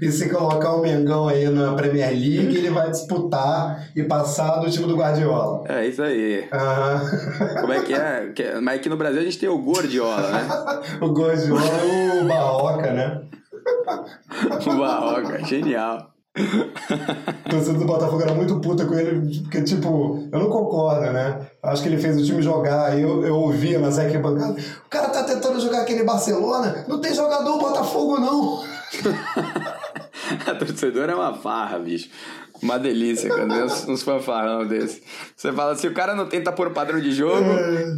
E 0.00 0.10
se 0.10 0.28
colocar 0.28 0.72
o 0.74 0.82
Mengão 0.82 1.28
aí 1.28 1.48
na 1.48 1.74
Premier 1.74 2.10
League, 2.10 2.56
ele 2.56 2.70
vai 2.70 2.90
disputar 2.90 3.88
e 3.94 4.02
passar 4.02 4.56
do 4.60 4.70
time 4.70 4.86
do 4.86 4.96
Guardiola. 4.96 5.64
É 5.68 5.86
isso 5.86 6.02
aí. 6.02 6.48
Aham. 6.52 7.00
Como 7.60 7.72
é 7.72 7.80
que 7.82 7.94
é? 7.94 8.32
Que- 8.34 8.54
Mas 8.60 8.76
aqui 8.80 8.88
no 8.88 8.96
Brasil 8.96 9.20
a 9.20 9.24
gente 9.24 9.38
tem 9.38 9.48
o 9.48 9.58
Gordiola, 9.58 10.28
né? 10.30 10.48
o 11.00 11.08
Guardiola 11.12 11.60
é 11.62 12.22
o 12.22 12.28
Barroca, 12.28 12.92
né? 12.92 13.22
O 14.66 14.76
Barroca, 14.78 15.44
genial. 15.44 16.10
A 16.36 17.48
torcida 17.48 17.78
do 17.78 17.84
Botafogo 17.84 18.20
era 18.22 18.34
muito 18.34 18.58
puta 18.60 18.84
com 18.84 18.94
ele, 18.94 19.40
porque, 19.42 19.62
tipo, 19.62 20.28
eu 20.32 20.38
não 20.40 20.50
concordo, 20.50 21.12
né? 21.12 21.46
Acho 21.62 21.82
que 21.82 21.88
ele 21.88 21.96
fez 21.98 22.20
o 22.20 22.24
time 22.24 22.42
jogar, 22.42 22.86
aí 22.86 23.02
eu, 23.02 23.24
eu 23.24 23.36
ouvia 23.36 23.78
nas 23.78 23.98
arquibancadas. 23.98 24.64
O 24.84 24.88
cara 24.90 25.08
tá 25.10 25.22
tentando 25.22 25.60
jogar 25.60 25.82
aquele 25.82 26.02
Barcelona, 26.02 26.84
não 26.88 27.00
tem 27.00 27.14
jogador 27.14 27.56
Botafogo, 27.58 28.18
não. 28.18 28.62
A 30.46 30.54
torcedora 30.54 31.12
é 31.12 31.14
uma 31.14 31.34
farra, 31.34 31.78
bicho. 31.78 32.08
Uma 32.62 32.78
delícia 32.78 33.28
quando 33.28 33.54
vê 33.54 33.62
uns, 33.62 33.86
uns 33.88 34.02
fanfarrão 34.02 34.66
desse. 34.66 35.02
Você 35.36 35.52
fala, 35.52 35.74
se 35.74 35.86
o 35.86 35.92
cara 35.92 36.14
não 36.14 36.26
tenta 36.26 36.50
pôr 36.52 36.68
o 36.68 36.70
padrão 36.70 36.98
de 36.98 37.12
jogo, 37.12 37.50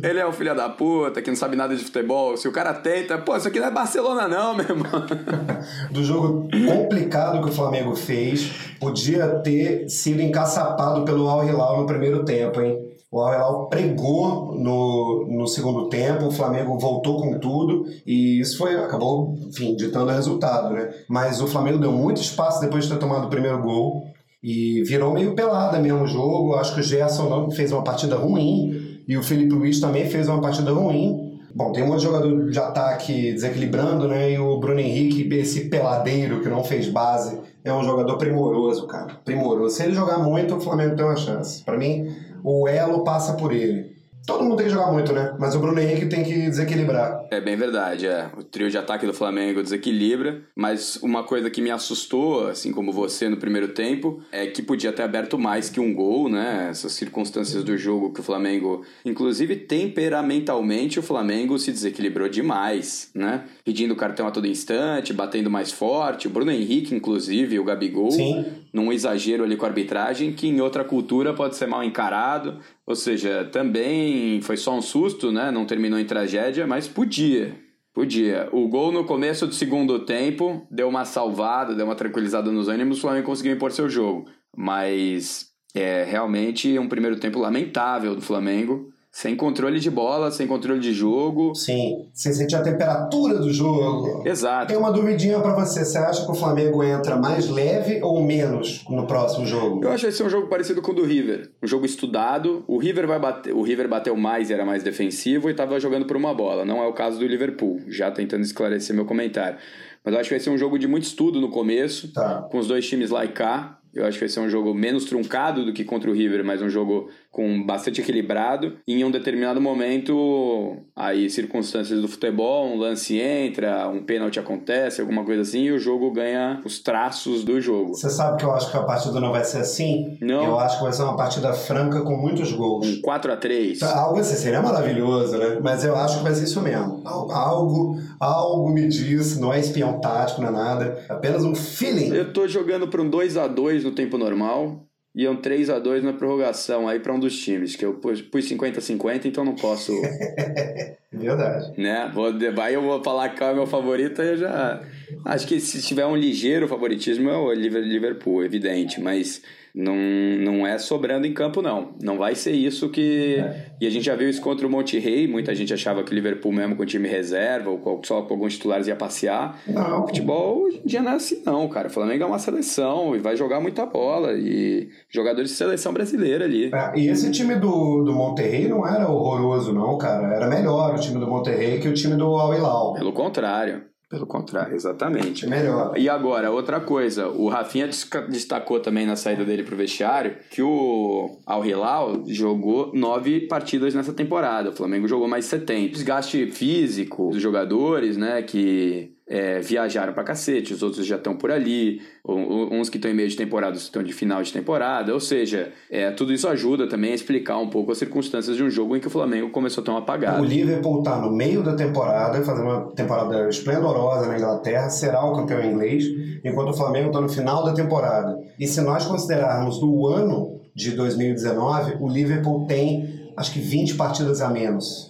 ele 0.03 0.19
é 0.19 0.27
um 0.27 0.33
filho 0.33 0.55
da 0.57 0.69
puta, 0.69 1.23
que 1.23 1.31
não 1.31 1.37
sabe 1.37 1.57
nada 1.57 1.77
de 1.77 1.85
futebol. 1.85 2.37
Se 2.37 2.49
o 2.49 2.53
cara 2.53 2.75
tenta, 2.75 3.19
pô, 3.19 3.37
isso 3.37 3.47
aqui 3.47 3.61
não 3.61 3.69
é 3.69 3.71
Barcelona 3.71 4.27
não, 4.27 4.55
meu 4.57 4.65
irmão. 4.65 5.07
Do 5.93 6.03
jogo 6.03 6.49
complicado 6.67 7.41
que 7.43 7.49
o 7.49 7.53
Flamengo 7.53 7.95
fez, 7.95 8.51
podia 8.81 9.27
ter 9.41 9.89
sido 9.89 10.21
encaçapado 10.21 11.05
pelo 11.05 11.29
Al 11.29 11.47
Hilal 11.47 11.81
no 11.81 11.87
primeiro 11.87 12.25
tempo, 12.25 12.61
hein? 12.61 12.96
O 13.17 13.21
Al 13.23 13.69
pregou 13.71 14.55
no, 14.55 15.27
no 15.27 15.47
segundo 15.47 15.89
tempo, 15.89 16.27
o 16.27 16.31
Flamengo 16.31 16.79
voltou 16.79 17.23
com 17.23 17.39
tudo 17.39 17.87
e 18.07 18.39
isso 18.41 18.59
foi 18.59 18.77
acabou, 18.77 19.35
enfim, 19.49 19.75
ditando 19.75 20.11
o 20.11 20.15
resultado, 20.15 20.75
né? 20.75 20.91
Mas 21.09 21.41
o 21.41 21.47
Flamengo 21.47 21.79
deu 21.79 21.91
muito 21.91 22.21
espaço 22.21 22.61
depois 22.61 22.85
de 22.85 22.91
ter 22.93 22.99
tomado 22.99 23.27
o 23.27 23.31
primeiro 23.31 23.63
gol 23.63 24.03
e 24.43 24.83
virou 24.85 25.15
meio 25.15 25.35
pelada 25.35 25.79
mesmo 25.79 26.03
o 26.03 26.07
jogo. 26.07 26.57
Acho 26.57 26.75
que 26.75 26.81
o 26.81 26.83
Gerson 26.83 27.31
não 27.31 27.51
fez 27.51 27.73
uma 27.73 27.83
partida 27.83 28.17
ruim 28.17 29.01
e 29.09 29.17
o 29.17 29.23
Felipe 29.23 29.55
Luiz 29.55 29.81
também 29.81 30.05
fez 30.11 30.29
uma 30.29 30.43
partida 30.43 30.71
ruim. 30.71 31.41
Bom, 31.55 31.73
tem 31.73 31.85
um 31.85 31.87
monte 31.87 32.01
de 32.01 32.05
jogador 32.05 32.51
de 32.51 32.59
ataque 32.59 33.33
desequilibrando, 33.33 34.07
né? 34.09 34.33
E 34.33 34.39
o 34.39 34.61
Bruno 34.61 34.79
Henrique, 34.79 35.27
esse 35.37 35.71
peladeiro 35.71 36.43
que 36.43 36.51
não 36.51 36.63
fez 36.63 36.87
base, 36.91 37.41
é 37.65 37.73
um 37.73 37.83
jogador 37.83 38.19
primoroso, 38.19 38.87
cara. 38.87 39.15
Primoroso. 39.25 39.75
Se 39.75 39.85
ele 39.85 39.95
jogar 39.95 40.19
muito, 40.19 40.55
o 40.55 40.61
Flamengo 40.61 40.95
tem 40.95 41.05
uma 41.07 41.17
chance. 41.17 41.65
Pra 41.65 41.79
mim, 41.79 42.15
o 42.47 42.69
elo 42.69 43.03
passa 43.03 43.33
por 43.33 43.53
ele. 43.53 43.97
Todo 44.25 44.43
mundo 44.43 44.57
tem 44.57 44.67
que 44.67 44.73
jogar 44.73 44.91
muito, 44.91 45.13
né? 45.13 45.37
Mas 45.39 45.55
o 45.55 45.61
Bruno 45.61 45.79
Henrique 45.79 46.07
tem 46.07 46.25
que 46.25 46.33
desequilibrar. 46.33 47.25
É 47.31 47.41
bem 47.41 47.57
verdade, 47.57 48.09
é. 48.09 48.29
O 48.37 48.43
trio 48.43 48.69
de 48.69 48.77
ataque 48.77 49.07
do 49.07 49.15
Flamengo 49.15 49.63
desequilibra, 49.63 50.43
mas 50.55 50.97
uma 50.97 51.23
coisa 51.23 51.49
que 51.49 51.63
me 51.63 51.71
assustou, 51.71 52.49
assim 52.49 52.73
como 52.73 52.93
você 52.93 53.29
no 53.29 53.37
primeiro 53.37 53.69
tempo, 53.69 54.21
é 54.33 54.47
que 54.47 54.63
podia 54.63 54.93
ter 54.93 55.03
aberto 55.03 55.39
mais 55.39 55.71
que 55.71 55.79
um 55.79 55.95
gol, 55.95 56.29
né? 56.29 56.67
Essas 56.71 56.93
circunstâncias 56.93 57.63
do 57.63 57.79
jogo 57.79 58.13
que 58.13 58.19
o 58.19 58.25
Flamengo, 58.25 58.85
inclusive 59.05 59.55
temperamentalmente, 59.55 60.99
o 60.99 61.03
Flamengo 61.03 61.57
se 61.57 61.71
desequilibrou 61.71 62.29
demais, 62.29 63.11
né? 63.15 63.45
Pedindo 63.65 63.95
cartão 63.95 64.27
a 64.27 64.33
todo 64.33 64.49
instante, 64.49 65.13
batendo 65.13 65.49
mais 65.49 65.71
forte. 65.71 66.27
O 66.27 66.31
Bruno 66.31 66.51
Henrique, 66.51 66.93
inclusive, 66.93 67.61
o 67.61 67.65
Gabigol, 67.65 68.11
Sim. 68.11 68.45
Num 68.77 68.93
exagero 68.93 69.43
ali 69.43 69.57
com 69.57 69.65
a 69.65 69.69
arbitragem, 69.69 70.35
que 70.35 70.47
em 70.47 70.61
outra 70.61 70.85
cultura 70.85 71.33
pode 71.33 71.57
ser 71.57 71.67
mal 71.67 71.83
encarado. 71.83 72.61
Ou 72.87 72.95
seja, 72.95 73.49
também 73.51 74.43
foi 74.43 74.59
só 74.59 74.77
um 74.77 74.83
susto, 74.83 75.33
né? 75.33 75.51
Não 75.51 75.65
terminou 75.65 75.99
em 75.99 76.05
tragédia, 76.05 76.67
mas 76.67 76.87
podia. 76.87 77.59
Podia. 77.95 78.51
O 78.53 78.69
gol 78.69 78.93
no 78.93 79.07
começo 79.07 79.47
do 79.47 79.55
segundo 79.55 80.01
tempo 80.01 80.67
deu 80.71 80.87
uma 80.89 81.07
salvada, 81.07 81.75
deu 81.75 81.87
uma 81.87 81.95
tranquilizada 81.95 82.53
nos 82.53 82.69
ânimos, 82.69 82.99
o 82.99 83.01
Flamengo 83.01 83.25
conseguiu 83.25 83.55
impor 83.55 83.73
seu 83.73 83.89
jogo. 83.89 84.29
Mas 84.55 85.47
é 85.75 86.05
realmente 86.05 86.79
um 86.79 86.87
primeiro 86.87 87.19
tempo 87.19 87.39
lamentável 87.39 88.15
do 88.15 88.21
Flamengo. 88.21 88.93
Sem 89.19 89.35
controle 89.35 89.81
de 89.81 89.91
bola, 89.91 90.31
sem 90.31 90.47
controle 90.47 90.79
de 90.79 90.93
jogo. 90.93 91.55
Sim. 91.55 92.07
Você 92.13 92.35
sente 92.35 92.55
a 92.55 92.61
temperatura 92.61 93.39
do 93.39 93.51
jogo. 93.51 94.23
Exato. 94.29 94.67
Tem 94.67 94.77
uma 94.77 94.93
duvidinha 94.93 95.41
pra 95.41 95.55
você. 95.55 95.87
Você 95.87 95.97
acha 95.97 96.27
que 96.27 96.31
o 96.31 96.35
Flamengo 96.35 96.85
entra 96.85 97.17
mais 97.17 97.49
leve 97.49 98.03
ou 98.03 98.23
menos 98.23 98.85
no 98.91 99.07
próximo 99.07 99.47
jogo? 99.47 99.83
Eu 99.83 99.89
acho 99.89 100.01
que 100.01 100.11
vai 100.11 100.13
ser 100.13 100.23
um 100.23 100.29
jogo 100.29 100.49
parecido 100.49 100.83
com 100.83 100.93
o 100.93 100.95
do 100.95 101.03
River. 101.03 101.51
Um 101.63 101.67
jogo 101.67 101.87
estudado. 101.87 102.63
O 102.69 102.77
River 102.77 103.07
vai 103.07 103.19
bater. 103.19 103.55
O 103.55 103.63
River 103.63 103.89
bateu 103.89 104.15
mais 104.15 104.51
e 104.51 104.53
era 104.53 104.67
mais 104.67 104.83
defensivo 104.83 105.49
e 105.49 105.53
estava 105.53 105.81
jogando 105.81 106.05
por 106.05 106.15
uma 106.19 106.35
bola. 106.35 106.67
Não 106.67 106.83
é 106.83 106.87
o 106.87 106.93
caso 106.93 107.19
do 107.19 107.27
Liverpool. 107.27 107.81
Já 107.89 108.11
tentando 108.11 108.43
esclarecer 108.43 108.95
meu 108.95 109.07
comentário. 109.07 109.57
Mas 110.05 110.13
eu 110.13 110.21
acho 110.21 110.29
que 110.29 110.35
vai 110.35 110.41
ser 110.41 110.51
um 110.51 110.59
jogo 110.59 110.79
de 110.79 110.87
muito 110.87 111.05
estudo 111.05 111.41
no 111.41 111.49
começo, 111.49 112.13
Tá. 112.13 112.47
com 112.51 112.59
os 112.59 112.69
dois 112.69 112.87
times 112.87 113.09
lá 113.11 113.25
e 113.25 113.29
cá. 113.29 113.79
Eu 113.95 114.05
acho 114.05 114.19
que 114.19 114.25
vai 114.25 114.29
ser 114.29 114.41
um 114.41 114.51
jogo 114.51 114.75
menos 114.75 115.07
truncado 115.07 115.65
do 115.65 115.73
que 115.73 115.83
contra 115.83 116.11
o 116.11 116.13
River, 116.13 116.45
mas 116.45 116.61
um 116.61 116.69
jogo 116.69 117.09
com 117.37 117.63
bastante 117.63 118.01
equilibrado. 118.01 118.79
E 118.89 118.95
em 118.95 119.05
um 119.05 119.11
determinado 119.11 119.61
momento, 119.61 120.77
aí 120.97 121.29
circunstâncias 121.29 122.01
do 122.01 122.09
futebol, 122.09 122.67
um 122.67 122.79
lance 122.79 123.19
entra, 123.21 123.87
um 123.91 124.03
pênalti 124.03 124.39
acontece, 124.41 125.03
alguma 125.03 125.23
coisa 125.23 125.43
assim, 125.43 125.65
e 125.65 125.71
o 125.73 125.79
jogo 125.79 126.11
ganha 126.13 126.63
os 126.65 126.79
traços 126.79 127.45
do 127.45 127.61
jogo. 127.61 127.95
Você 127.95 128.09
sabe 128.09 128.39
que 128.39 128.45
eu 128.47 128.53
acho 128.55 128.71
que 128.71 128.77
a 128.79 128.83
partida 128.85 129.21
não 129.21 129.33
vai 129.33 129.45
ser 129.45 129.59
assim? 129.59 130.17
Não. 130.23 130.45
Eu 130.45 130.59
acho 130.59 130.79
que 130.79 130.85
vai 130.85 130.93
ser 130.95 131.03
uma 131.03 131.15
partida 131.17 131.53
franca 131.53 132.01
com 132.01 132.17
muitos 132.17 132.51
gols. 132.53 132.87
Um 132.89 133.01
4 133.03 133.33
a 133.33 133.37
3 133.37 133.83
Algo 133.83 134.19
assim 134.21 134.37
seria 134.37 134.63
maravilhoso, 134.63 135.37
né? 135.37 135.59
Mas 135.63 135.85
eu 135.85 135.95
acho 135.95 136.17
que 136.19 136.23
vai 136.25 136.35
ser 136.35 136.45
isso 136.45 136.63
mesmo. 136.63 137.03
Al- 137.05 137.31
Algo, 137.31 137.99
algo 138.19 138.71
me 138.71 138.89
diz, 138.89 139.39
não 139.39 139.53
é 139.53 139.61
espião 139.61 140.01
tático, 140.01 140.41
não 140.41 140.49
é 140.49 140.53
nada. 140.53 141.05
é 141.07 141.13
Apenas 141.13 141.45
um 141.45 141.55
feeling. 141.55 142.15
Eu 142.15 142.33
tô 142.33 142.49
jogando 142.49 142.89
para 142.89 143.03
um 143.03 143.11
2 143.11 143.37
a 143.37 143.47
2 143.47 143.85
no 143.85 143.91
tempo 143.91 144.17
normal 144.17 144.86
um 145.31 145.37
3 145.37 145.71
a 145.71 145.79
2 145.79 146.03
na 146.05 146.13
prorrogação 146.13 146.87
aí 146.87 147.01
para 147.01 147.13
um 147.15 147.19
dos 147.19 147.39
times, 147.39 147.75
que 147.75 147.85
eu 147.85 147.95
pus 147.95 148.21
pus 148.21 148.45
50 148.47 148.81
50, 148.81 149.27
então 149.29 149.45
não 149.45 149.55
posso, 149.55 149.93
Verdade. 151.13 151.73
né? 151.81 152.11
Vou 152.13 152.33
vai 152.55 152.75
eu 152.77 152.83
vou 152.83 153.03
falar 153.03 153.31
qual 153.31 153.51
é 153.51 153.53
o 153.53 153.57
meu 153.57 153.67
favorito, 153.67 154.21
aí 154.21 154.29
eu 154.29 154.37
já 154.37 154.83
acho 155.25 155.47
que 155.47 155.59
se 155.61 155.81
tiver 155.83 156.05
um 156.05 156.17
ligeiro 156.17 156.69
favoritismo 156.69 157.31
é 157.31 157.37
o 157.37 157.53
Liver- 157.53 157.83
Liverpool, 157.83 158.45
evidente, 158.45 159.01
mas 159.01 159.43
não, 159.77 159.95
não 160.41 160.67
é 160.67 160.79
sobrando 160.79 161.27
em 161.27 161.35
campo 161.35 161.61
não. 161.61 161.95
Não 162.03 162.17
vai 162.17 162.35
ser 162.35 162.53
isso 162.53 162.89
que 162.89 163.45
e 163.79 163.87
a 163.87 163.91
gente 163.91 164.07
já 164.07 164.17
viu 164.17 164.29
isso 164.29 164.41
contra 164.41 164.67
o 164.67 164.71
Monte 164.71 164.99
Rei, 164.99 165.29
muita 165.29 165.55
gente 165.55 165.75
achava 165.75 166.03
que 166.03 166.13
o 166.13 166.15
Liverpool 166.15 166.51
mesmo 166.51 166.77
com 166.77 166.83
o 166.83 166.87
time 166.87 167.07
reserva 167.07 167.69
ou 167.69 168.01
só 168.03 168.23
com 168.23 168.33
alguns 168.33 168.55
titulares 168.55 168.87
ia 168.87 168.97
passear. 168.97 169.61
Não. 169.69 170.07
Futebol 170.07 170.63
hoje 170.63 170.81
em 170.83 170.87
dia 170.87 171.03
não 171.03 171.13
é 171.13 171.15
assim, 171.17 171.43
não, 171.45 171.69
cara. 171.69 171.89
O 171.89 171.91
Flamengo 171.91 172.23
é 172.23 172.27
uma 172.27 172.39
seleção 172.39 173.15
e 173.15 173.19
vai 173.19 173.37
jogar 173.37 173.61
muita 173.61 173.85
bola. 173.85 174.33
E 174.33 174.89
jogadores 175.11 175.51
de 175.51 175.57
seleção 175.57 175.93
brasileira 175.93 176.47
ali. 176.47 176.71
É, 176.73 176.99
e 176.99 177.09
esse 177.09 177.31
time 177.31 177.57
do, 177.57 178.03
do 178.03 178.15
Monterrey 178.15 178.69
não 178.69 178.87
era 178.87 179.11
horroroso, 179.11 179.75
não, 179.75 179.99
cara. 179.99 180.35
Era 180.35 180.49
melhor 180.49 180.95
o 180.95 180.99
time 180.99 181.21
do 181.21 181.27
Monterrey 181.27 181.81
que 181.81 181.89
o 181.89 181.93
time 181.93 182.17
do 182.17 182.35
Al 182.35 182.55
Hilal. 182.55 182.95
Pelo 182.95 183.13
contrário. 183.13 183.83
Pelo 184.09 184.27
contrário, 184.27 184.77
exatamente. 184.77 185.47
Melhor. 185.49 185.99
E 185.99 186.09
agora, 186.09 186.51
outra 186.53 186.79
coisa, 186.79 187.27
o 187.29 187.49
Rafinha 187.49 187.89
destacou 188.29 188.79
também 188.79 189.05
na 189.05 189.17
saída 189.17 189.45
dele 189.45 189.65
pro 189.65 189.77
vestiário 189.77 190.37
que 190.49 190.63
o 190.63 191.41
Al 191.45 191.67
Hilal 191.67 192.23
jogou 192.29 192.93
nove 192.95 193.49
partidas 193.49 193.95
nessa 193.95 194.13
temporada. 194.13 194.71
O 194.71 194.77
Flamengo 194.77 195.09
jogou 195.09 195.27
mais 195.27 195.47
70. 195.47 195.93
Desgaste 195.93 196.47
físico 196.53 197.31
dos 197.31 197.43
jogadores, 197.43 198.17
né, 198.17 198.43
que 198.43 199.16
é, 199.29 199.59
viajaram 199.61 200.13
pra 200.13 200.23
cacete, 200.23 200.73
os 200.73 200.83
outros 200.83 201.05
já 201.05 201.17
estão 201.17 201.37
por 201.37 201.51
ali, 201.51 202.01
uns 202.25 202.89
que 202.89 202.97
estão 202.97 203.11
em 203.11 203.15
meio 203.15 203.29
de 203.29 203.37
temporada, 203.37 203.71
outros 203.71 203.85
estão 203.85 204.03
de 204.03 204.13
final 204.13 204.43
de 204.43 204.53
temporada. 204.53 205.13
Ou 205.13 205.21
seja, 205.21 205.73
é, 205.91 206.11
tudo 206.13 206.33
isso 206.33 206.49
ajuda 206.49 206.89
também 206.89 207.13
a 207.13 207.15
explicar 207.15 207.59
um 207.59 207.69
pouco 207.69 207.91
as 207.91 207.99
circunstâncias 207.99 208.57
de 208.57 208.63
um 208.63 208.71
jogo 208.71 208.97
em 208.97 209.01
que 209.01 209.09
o 209.09 209.11
Flamengo 209.11 209.51
começou 209.51 209.83
tão 209.83 209.97
apagado. 209.97 210.41
O 210.41 210.45
Liverpool 210.45 211.03
tá 211.03 211.21
no 211.21 211.33
meio 211.33 211.63
da 211.63 211.75
temporada, 211.75 212.43
fazendo 212.43 212.69
uma 212.69 212.93
temporada 212.93 213.49
esplendorosa 213.49 214.29
na 214.29 214.37
Inglaterra, 214.37 214.89
será 214.89 215.25
o 215.25 215.35
campeão 215.35 215.65
inglês, 215.65 216.05
enquanto 216.45 216.71
o 216.71 216.77
Flamengo 216.77 217.11
tá 217.11 217.21
no 217.21 217.29
final 217.29 217.65
da 217.65 217.73
temporada. 217.73 218.39
E 218.59 218.67
se 218.67 218.81
nós 218.81 219.05
considerarmos 219.07 219.81
do 219.81 220.07
ano 220.07 220.61
de 220.75 220.93
2019, 220.93 221.97
o 222.01 222.09
Liverpool 222.09 222.67
tem 222.67 223.27
acho 223.37 223.53
que 223.53 223.61
20 223.61 223.97
partidas 223.97 224.41
a 224.41 224.49
menos. 224.49 225.06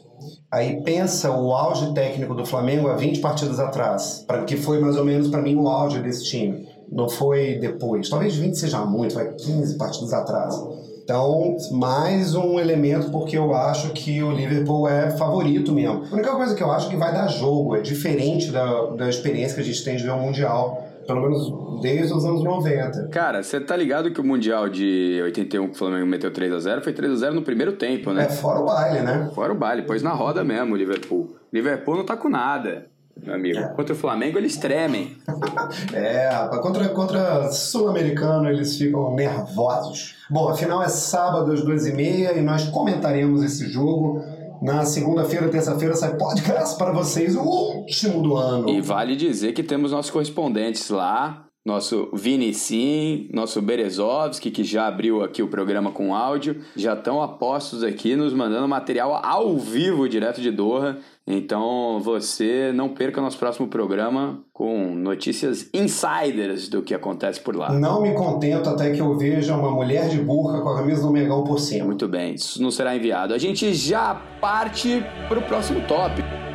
Aí 0.57 0.81
pensa 0.81 1.31
o 1.33 1.53
auge 1.53 1.93
técnico 1.93 2.35
do 2.35 2.47
Flamengo 2.47 2.89
há 2.89 2.97
20 2.97 3.21
partidas 3.21 3.61
atrás, 3.61 4.25
pra, 4.27 4.43
que 4.45 4.57
foi 4.57 4.81
mais 4.81 4.97
ou 4.97 5.05
menos 5.05 5.29
para 5.29 5.43
mim 5.43 5.55
o 5.55 5.69
auge 5.69 5.99
desse 5.99 6.25
time. 6.25 6.67
Não 6.91 7.11
foi 7.11 7.59
depois. 7.59 8.09
Talvez 8.09 8.37
20 8.37 8.55
seja 8.55 8.79
muito, 8.87 9.15
vai 9.17 9.35
15 9.35 9.77
partidas 9.77 10.15
atrás. 10.15 10.59
Então, 11.05 11.59
mais 11.73 12.35
um 12.35 12.59
elemento 12.59 13.11
porque 13.11 13.37
eu 13.37 13.55
acho 13.55 13.91
que 13.91 14.23
o 14.23 14.33
Liverpool 14.33 14.89
é 14.89 15.11
favorito 15.11 15.73
mesmo. 15.73 16.05
A 16.11 16.15
única 16.15 16.35
coisa 16.35 16.55
que 16.55 16.63
eu 16.63 16.73
acho 16.73 16.89
que 16.89 16.97
vai 16.97 17.13
dar 17.13 17.29
jogo, 17.29 17.77
é 17.77 17.83
diferente 17.83 18.51
da, 18.51 18.87
da 18.87 19.11
experiência 19.11 19.57
que 19.57 19.61
a 19.61 19.65
gente 19.65 19.85
tem 19.85 19.97
de 19.99 20.05
ver 20.05 20.13
o 20.13 20.19
Mundial, 20.19 20.86
pelo 21.07 21.23
menos 21.23 21.81
desde 21.81 22.13
os 22.13 22.25
anos 22.25 22.43
90. 22.43 23.09
Cara, 23.09 23.43
você 23.43 23.61
tá 23.61 23.77
ligado 23.77 24.11
que 24.11 24.21
o 24.21 24.25
Mundial 24.25 24.69
de 24.69 25.21
81 25.23 25.69
que 25.69 25.75
o 25.75 25.79
Flamengo 25.79 26.07
meteu 26.07 26.31
3x0 26.31 26.83
foi 26.83 26.93
3x0 26.93 27.33
no 27.33 27.43
primeiro 27.43 27.73
tempo, 27.73 28.13
né? 28.13 28.25
É 28.25 28.29
fora 28.29 28.61
o 28.61 28.65
baile, 28.65 29.01
né? 29.01 29.31
Fora 29.35 29.53
o 29.53 29.57
baile, 29.57 29.83
pôs 29.83 30.03
na 30.03 30.13
roda 30.13 30.43
mesmo 30.45 30.75
o 30.75 30.77
Liverpool. 30.77 31.37
Liverpool 31.53 31.97
não 31.97 32.05
tá 32.05 32.17
com 32.17 32.29
nada, 32.29 32.87
meu 33.17 33.35
amigo. 33.35 33.61
Contra 33.75 33.95
o 33.95 33.97
Flamengo 33.97 34.39
eles 34.39 34.57
tremem. 34.57 35.17
É, 35.93 36.29
rapaz, 36.29 36.61
contra, 36.63 36.89
contra 36.91 37.51
sul-americano 37.51 38.49
eles 38.49 38.77
ficam 38.77 39.15
nervosos. 39.15 40.17
Bom, 40.31 40.49
a 40.49 40.55
final 40.55 40.83
é 40.83 40.89
sábado 40.89 41.53
às 41.53 41.63
duas 41.63 41.87
e 41.87 41.93
meia 41.93 42.33
e 42.35 42.43
nós 42.43 42.69
comentaremos 42.69 43.43
esse 43.43 43.69
jogo. 43.69 44.23
Na 44.63 44.85
segunda-feira, 44.85 45.49
terça-feira 45.49 45.95
sai 45.95 46.17
podcast 46.17 46.77
para 46.77 46.93
vocês, 46.93 47.37
o 47.37 47.43
último 47.43 48.23
do 48.23 48.37
ano. 48.37 48.69
E 48.69 48.81
vale 48.81 49.17
dizer 49.17 49.53
que 49.53 49.63
temos 49.63 49.93
nossos 49.93 50.11
correspondentes 50.11 50.91
lá. 50.91 51.43
Nosso 51.67 52.09
Vini 52.13 52.55
Sim, 52.55 53.29
nosso 53.33 53.61
Berezovski, 53.61 54.53
que 54.53 54.63
já 54.63 54.87
abriu 54.87 55.25
aqui 55.25 55.43
o 55.43 55.49
programa 55.49 55.91
com 55.91 56.15
áudio, 56.15 56.63
já 56.77 56.95
estão 56.95 57.21
apostos 57.21 57.83
aqui 57.83 58.15
nos 58.15 58.33
mandando 58.33 58.69
material 58.69 59.21
ao 59.21 59.59
vivo 59.59 60.09
direto 60.09 60.41
de 60.41 60.53
Doha. 60.53 60.99
Então 61.27 61.99
você 62.01 62.71
não 62.73 62.91
perca 62.91 63.21
nosso 63.21 63.37
próximo 63.37 63.67
programa 63.67 64.45
com 64.53 64.95
notícias 64.95 65.69
insiders 65.75 66.69
do 66.69 66.83
que 66.83 66.95
acontece 66.95 67.41
por 67.41 67.57
lá. 67.57 67.73
Não 67.73 68.01
me 68.01 68.15
contento 68.15 68.69
até 68.69 68.93
que 68.93 69.01
eu 69.01 69.17
veja 69.19 69.57
uma 69.57 69.71
mulher 69.71 70.09
de 70.09 70.19
burca 70.19 70.61
com 70.61 70.69
a 70.69 70.77
camisa 70.77 71.03
do 71.03 71.11
Megão 71.11 71.43
por 71.43 71.59
cima. 71.59 71.85
Muito 71.85 72.07
bem, 72.07 72.35
isso 72.35 72.63
não 72.63 72.71
será 72.71 72.95
enviado. 72.95 73.35
A 73.35 73.39
gente 73.39 73.75
já 73.75 74.15
parte 74.41 75.03
para 75.29 75.39
o 75.39 75.43
próximo 75.43 75.81
tópico. 75.89 76.46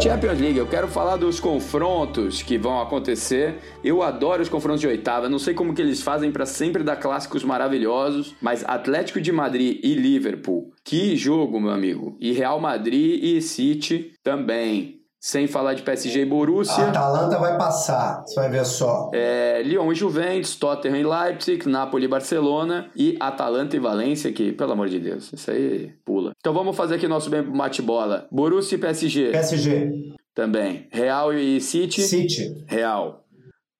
Champions 0.00 0.38
League, 0.38 0.56
eu 0.56 0.66
quero 0.66 0.86
falar 0.86 1.16
dos 1.16 1.40
confrontos 1.40 2.40
que 2.40 2.56
vão 2.56 2.80
acontecer. 2.80 3.58
Eu 3.82 4.00
adoro 4.00 4.40
os 4.40 4.48
confrontos 4.48 4.80
de 4.80 4.86
oitava. 4.86 5.28
Não 5.28 5.40
sei 5.40 5.54
como 5.54 5.74
que 5.74 5.82
eles 5.82 6.00
fazem 6.00 6.30
para 6.30 6.46
sempre 6.46 6.84
dar 6.84 6.96
clássicos 6.96 7.42
maravilhosos, 7.42 8.32
mas 8.40 8.64
Atlético 8.64 9.20
de 9.20 9.32
Madrid 9.32 9.80
e 9.82 9.94
Liverpool, 9.94 10.72
que 10.84 11.16
jogo, 11.16 11.60
meu 11.60 11.72
amigo. 11.72 12.16
E 12.20 12.30
Real 12.30 12.60
Madrid 12.60 13.22
e 13.24 13.42
City 13.42 14.12
também. 14.22 14.97
Sem 15.20 15.48
falar 15.48 15.74
de 15.74 15.82
PSG 15.82 16.20
e 16.20 16.24
Borussia. 16.24 16.84
A 16.84 16.88
Atalanta 16.90 17.38
vai 17.38 17.58
passar, 17.58 18.22
você 18.24 18.36
vai 18.36 18.48
ver 18.48 18.64
só. 18.64 19.10
É, 19.12 19.60
Lyon 19.62 19.90
e 19.90 19.94
Juventus, 19.94 20.54
Tottenham 20.54 20.96
e 20.96 21.04
Leipzig, 21.04 21.68
Napoli 21.68 22.04
e 22.04 22.08
Barcelona 22.08 22.88
e 22.94 23.16
Atalanta 23.18 23.74
e 23.76 23.80
Valência, 23.80 24.32
que, 24.32 24.52
pelo 24.52 24.72
amor 24.72 24.88
de 24.88 25.00
Deus, 25.00 25.32
isso 25.32 25.50
aí 25.50 25.92
pula. 26.04 26.30
Então 26.38 26.54
vamos 26.54 26.76
fazer 26.76 26.94
aqui 26.94 27.08
nosso 27.08 27.28
bem 27.28 27.42
bate-bola. 27.42 28.28
Borussia 28.30 28.76
e 28.76 28.78
PSG. 28.78 29.30
PSG. 29.32 30.14
Também. 30.34 30.86
Real 30.92 31.32
e 31.32 31.60
City. 31.60 32.02
City. 32.02 32.64
Real. 32.68 33.24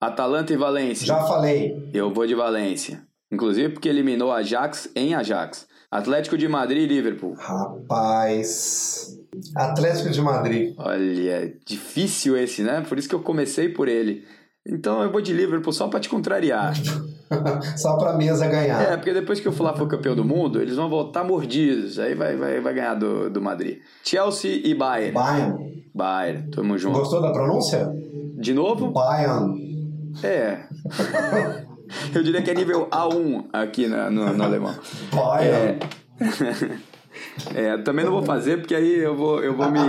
Atalanta 0.01 0.51
e 0.51 0.57
Valência. 0.57 1.05
Já 1.07 1.21
falei. 1.21 1.89
Eu 1.93 2.13
vou 2.13 2.27
de 2.27 2.35
Valência. 2.35 3.01
Inclusive 3.31 3.69
porque 3.69 3.87
eliminou 3.87 4.31
Ajax 4.31 4.89
em 4.93 5.13
Ajax. 5.13 5.67
Atlético 5.89 6.37
de 6.37 6.47
Madrid 6.47 6.83
e 6.83 6.93
Liverpool. 6.93 7.33
Rapaz. 7.37 9.18
Atlético 9.55 10.09
de 10.09 10.21
Madrid. 10.21 10.73
Olha, 10.77 11.53
difícil 11.65 12.37
esse, 12.37 12.63
né? 12.63 12.83
Por 12.87 12.97
isso 12.97 13.09
que 13.09 13.15
eu 13.15 13.21
comecei 13.21 13.69
por 13.69 13.87
ele. 13.87 14.23
Então 14.65 15.01
eu 15.01 15.11
vou 15.11 15.21
de 15.21 15.33
Liverpool 15.33 15.73
só 15.73 15.87
pra 15.87 15.99
te 15.99 16.09
contrariar. 16.09 16.73
só 17.77 17.97
pra 17.97 18.13
mesa 18.13 18.47
ganhar. 18.47 18.81
É, 18.81 18.97
porque 18.97 19.13
depois 19.13 19.39
que 19.39 19.47
o 19.47 19.51
Fla 19.51 19.75
for 19.75 19.87
campeão 19.87 20.15
do 20.15 20.23
mundo, 20.23 20.61
eles 20.61 20.75
vão 20.75 20.89
voltar 20.89 21.23
mordidos. 21.23 21.97
Aí 21.97 22.13
vai, 22.13 22.35
vai, 22.35 22.59
vai 22.59 22.73
ganhar 22.73 22.95
do, 22.95 23.29
do 23.29 23.41
Madrid. 23.41 23.79
Chelsea 24.03 24.61
e 24.63 24.75
Bayern. 24.75 25.13
Bayern. 25.13 25.83
Bayern, 25.93 26.51
tamo 26.51 26.77
junto. 26.77 26.99
Gostou 26.99 27.21
da 27.21 27.31
pronúncia? 27.31 27.91
De 28.37 28.53
novo? 28.53 28.91
Bayern. 28.91 29.53
É. 30.23 30.59
Eu 32.13 32.21
diria 32.21 32.41
que 32.41 32.51
é 32.51 32.53
nível 32.53 32.87
A1 32.91 33.45
aqui 33.51 33.87
na, 33.87 34.11
no, 34.11 34.31
no 34.33 34.43
alemão. 34.43 34.75
Bayern. 35.11 35.79
É. 36.19 36.89
É, 37.55 37.77
também 37.77 38.05
não 38.05 38.11
vou 38.11 38.21
fazer 38.21 38.57
porque 38.57 38.75
aí 38.75 38.99
eu 38.99 39.15
vou, 39.15 39.43
eu 39.43 39.55
vou 39.55 39.69
me 39.71 39.79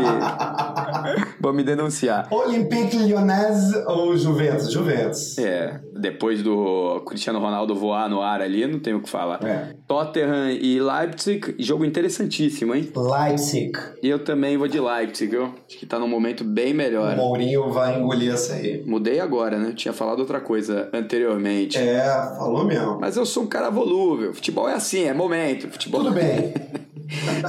vou 1.41 1.53
me 1.53 1.63
denunciar. 1.63 2.29
Olympique 2.31 2.97
Lyonnais 2.97 3.75
ou 3.87 4.17
Juventus? 4.17 4.73
Juventus. 4.73 5.39
É, 5.39 5.81
depois 5.99 6.43
do 6.43 7.01
Cristiano 7.07 7.39
Ronaldo 7.39 7.75
voar 7.75 8.09
no 8.09 8.21
ar 8.21 8.41
ali, 8.41 8.67
não 8.67 8.79
tenho 8.79 8.99
o 8.99 9.03
que 9.03 9.09
falar. 9.09 9.43
É. 9.45 9.75
Tottenham 9.87 10.51
e 10.51 10.81
Leipzig, 10.81 11.55
jogo 11.59 11.85
interessantíssimo, 11.85 12.75
hein? 12.75 12.91
Leipzig. 12.95 13.73
E 14.03 14.09
eu 14.09 14.19
também 14.19 14.57
vou 14.57 14.69
de 14.69 14.81
Leipzig, 14.81 15.31
viu? 15.31 15.55
Acho 15.67 15.79
que 15.79 15.87
tá 15.87 15.99
num 15.99 16.09
momento 16.09 16.45
bem 16.45 16.73
melhor. 16.75 17.15
O 17.15 17.17
Mourinho 17.17 17.71
vai 17.71 17.99
engolir 17.99 18.33
essa 18.33 18.55
aí. 18.55 18.83
Mudei 18.85 19.21
agora, 19.21 19.59
né? 19.59 19.73
Tinha 19.75 19.93
falado 19.93 20.21
outra 20.21 20.41
coisa 20.41 20.89
anteriormente. 20.93 21.79
É, 21.79 22.03
falou 22.37 22.65
mesmo. 22.65 22.99
Mas 23.01 23.17
eu 23.17 23.27
sou 23.27 23.45
um 23.45 23.47
cara 23.47 23.71
volúvel. 23.71 24.33
Futebol 24.35 24.69
é 24.69 24.75
assim, 24.75 25.05
é 25.05 25.15
momento. 25.15 25.69
Futebol... 25.69 26.03
Tudo 26.03 26.15
bem. 26.15 26.53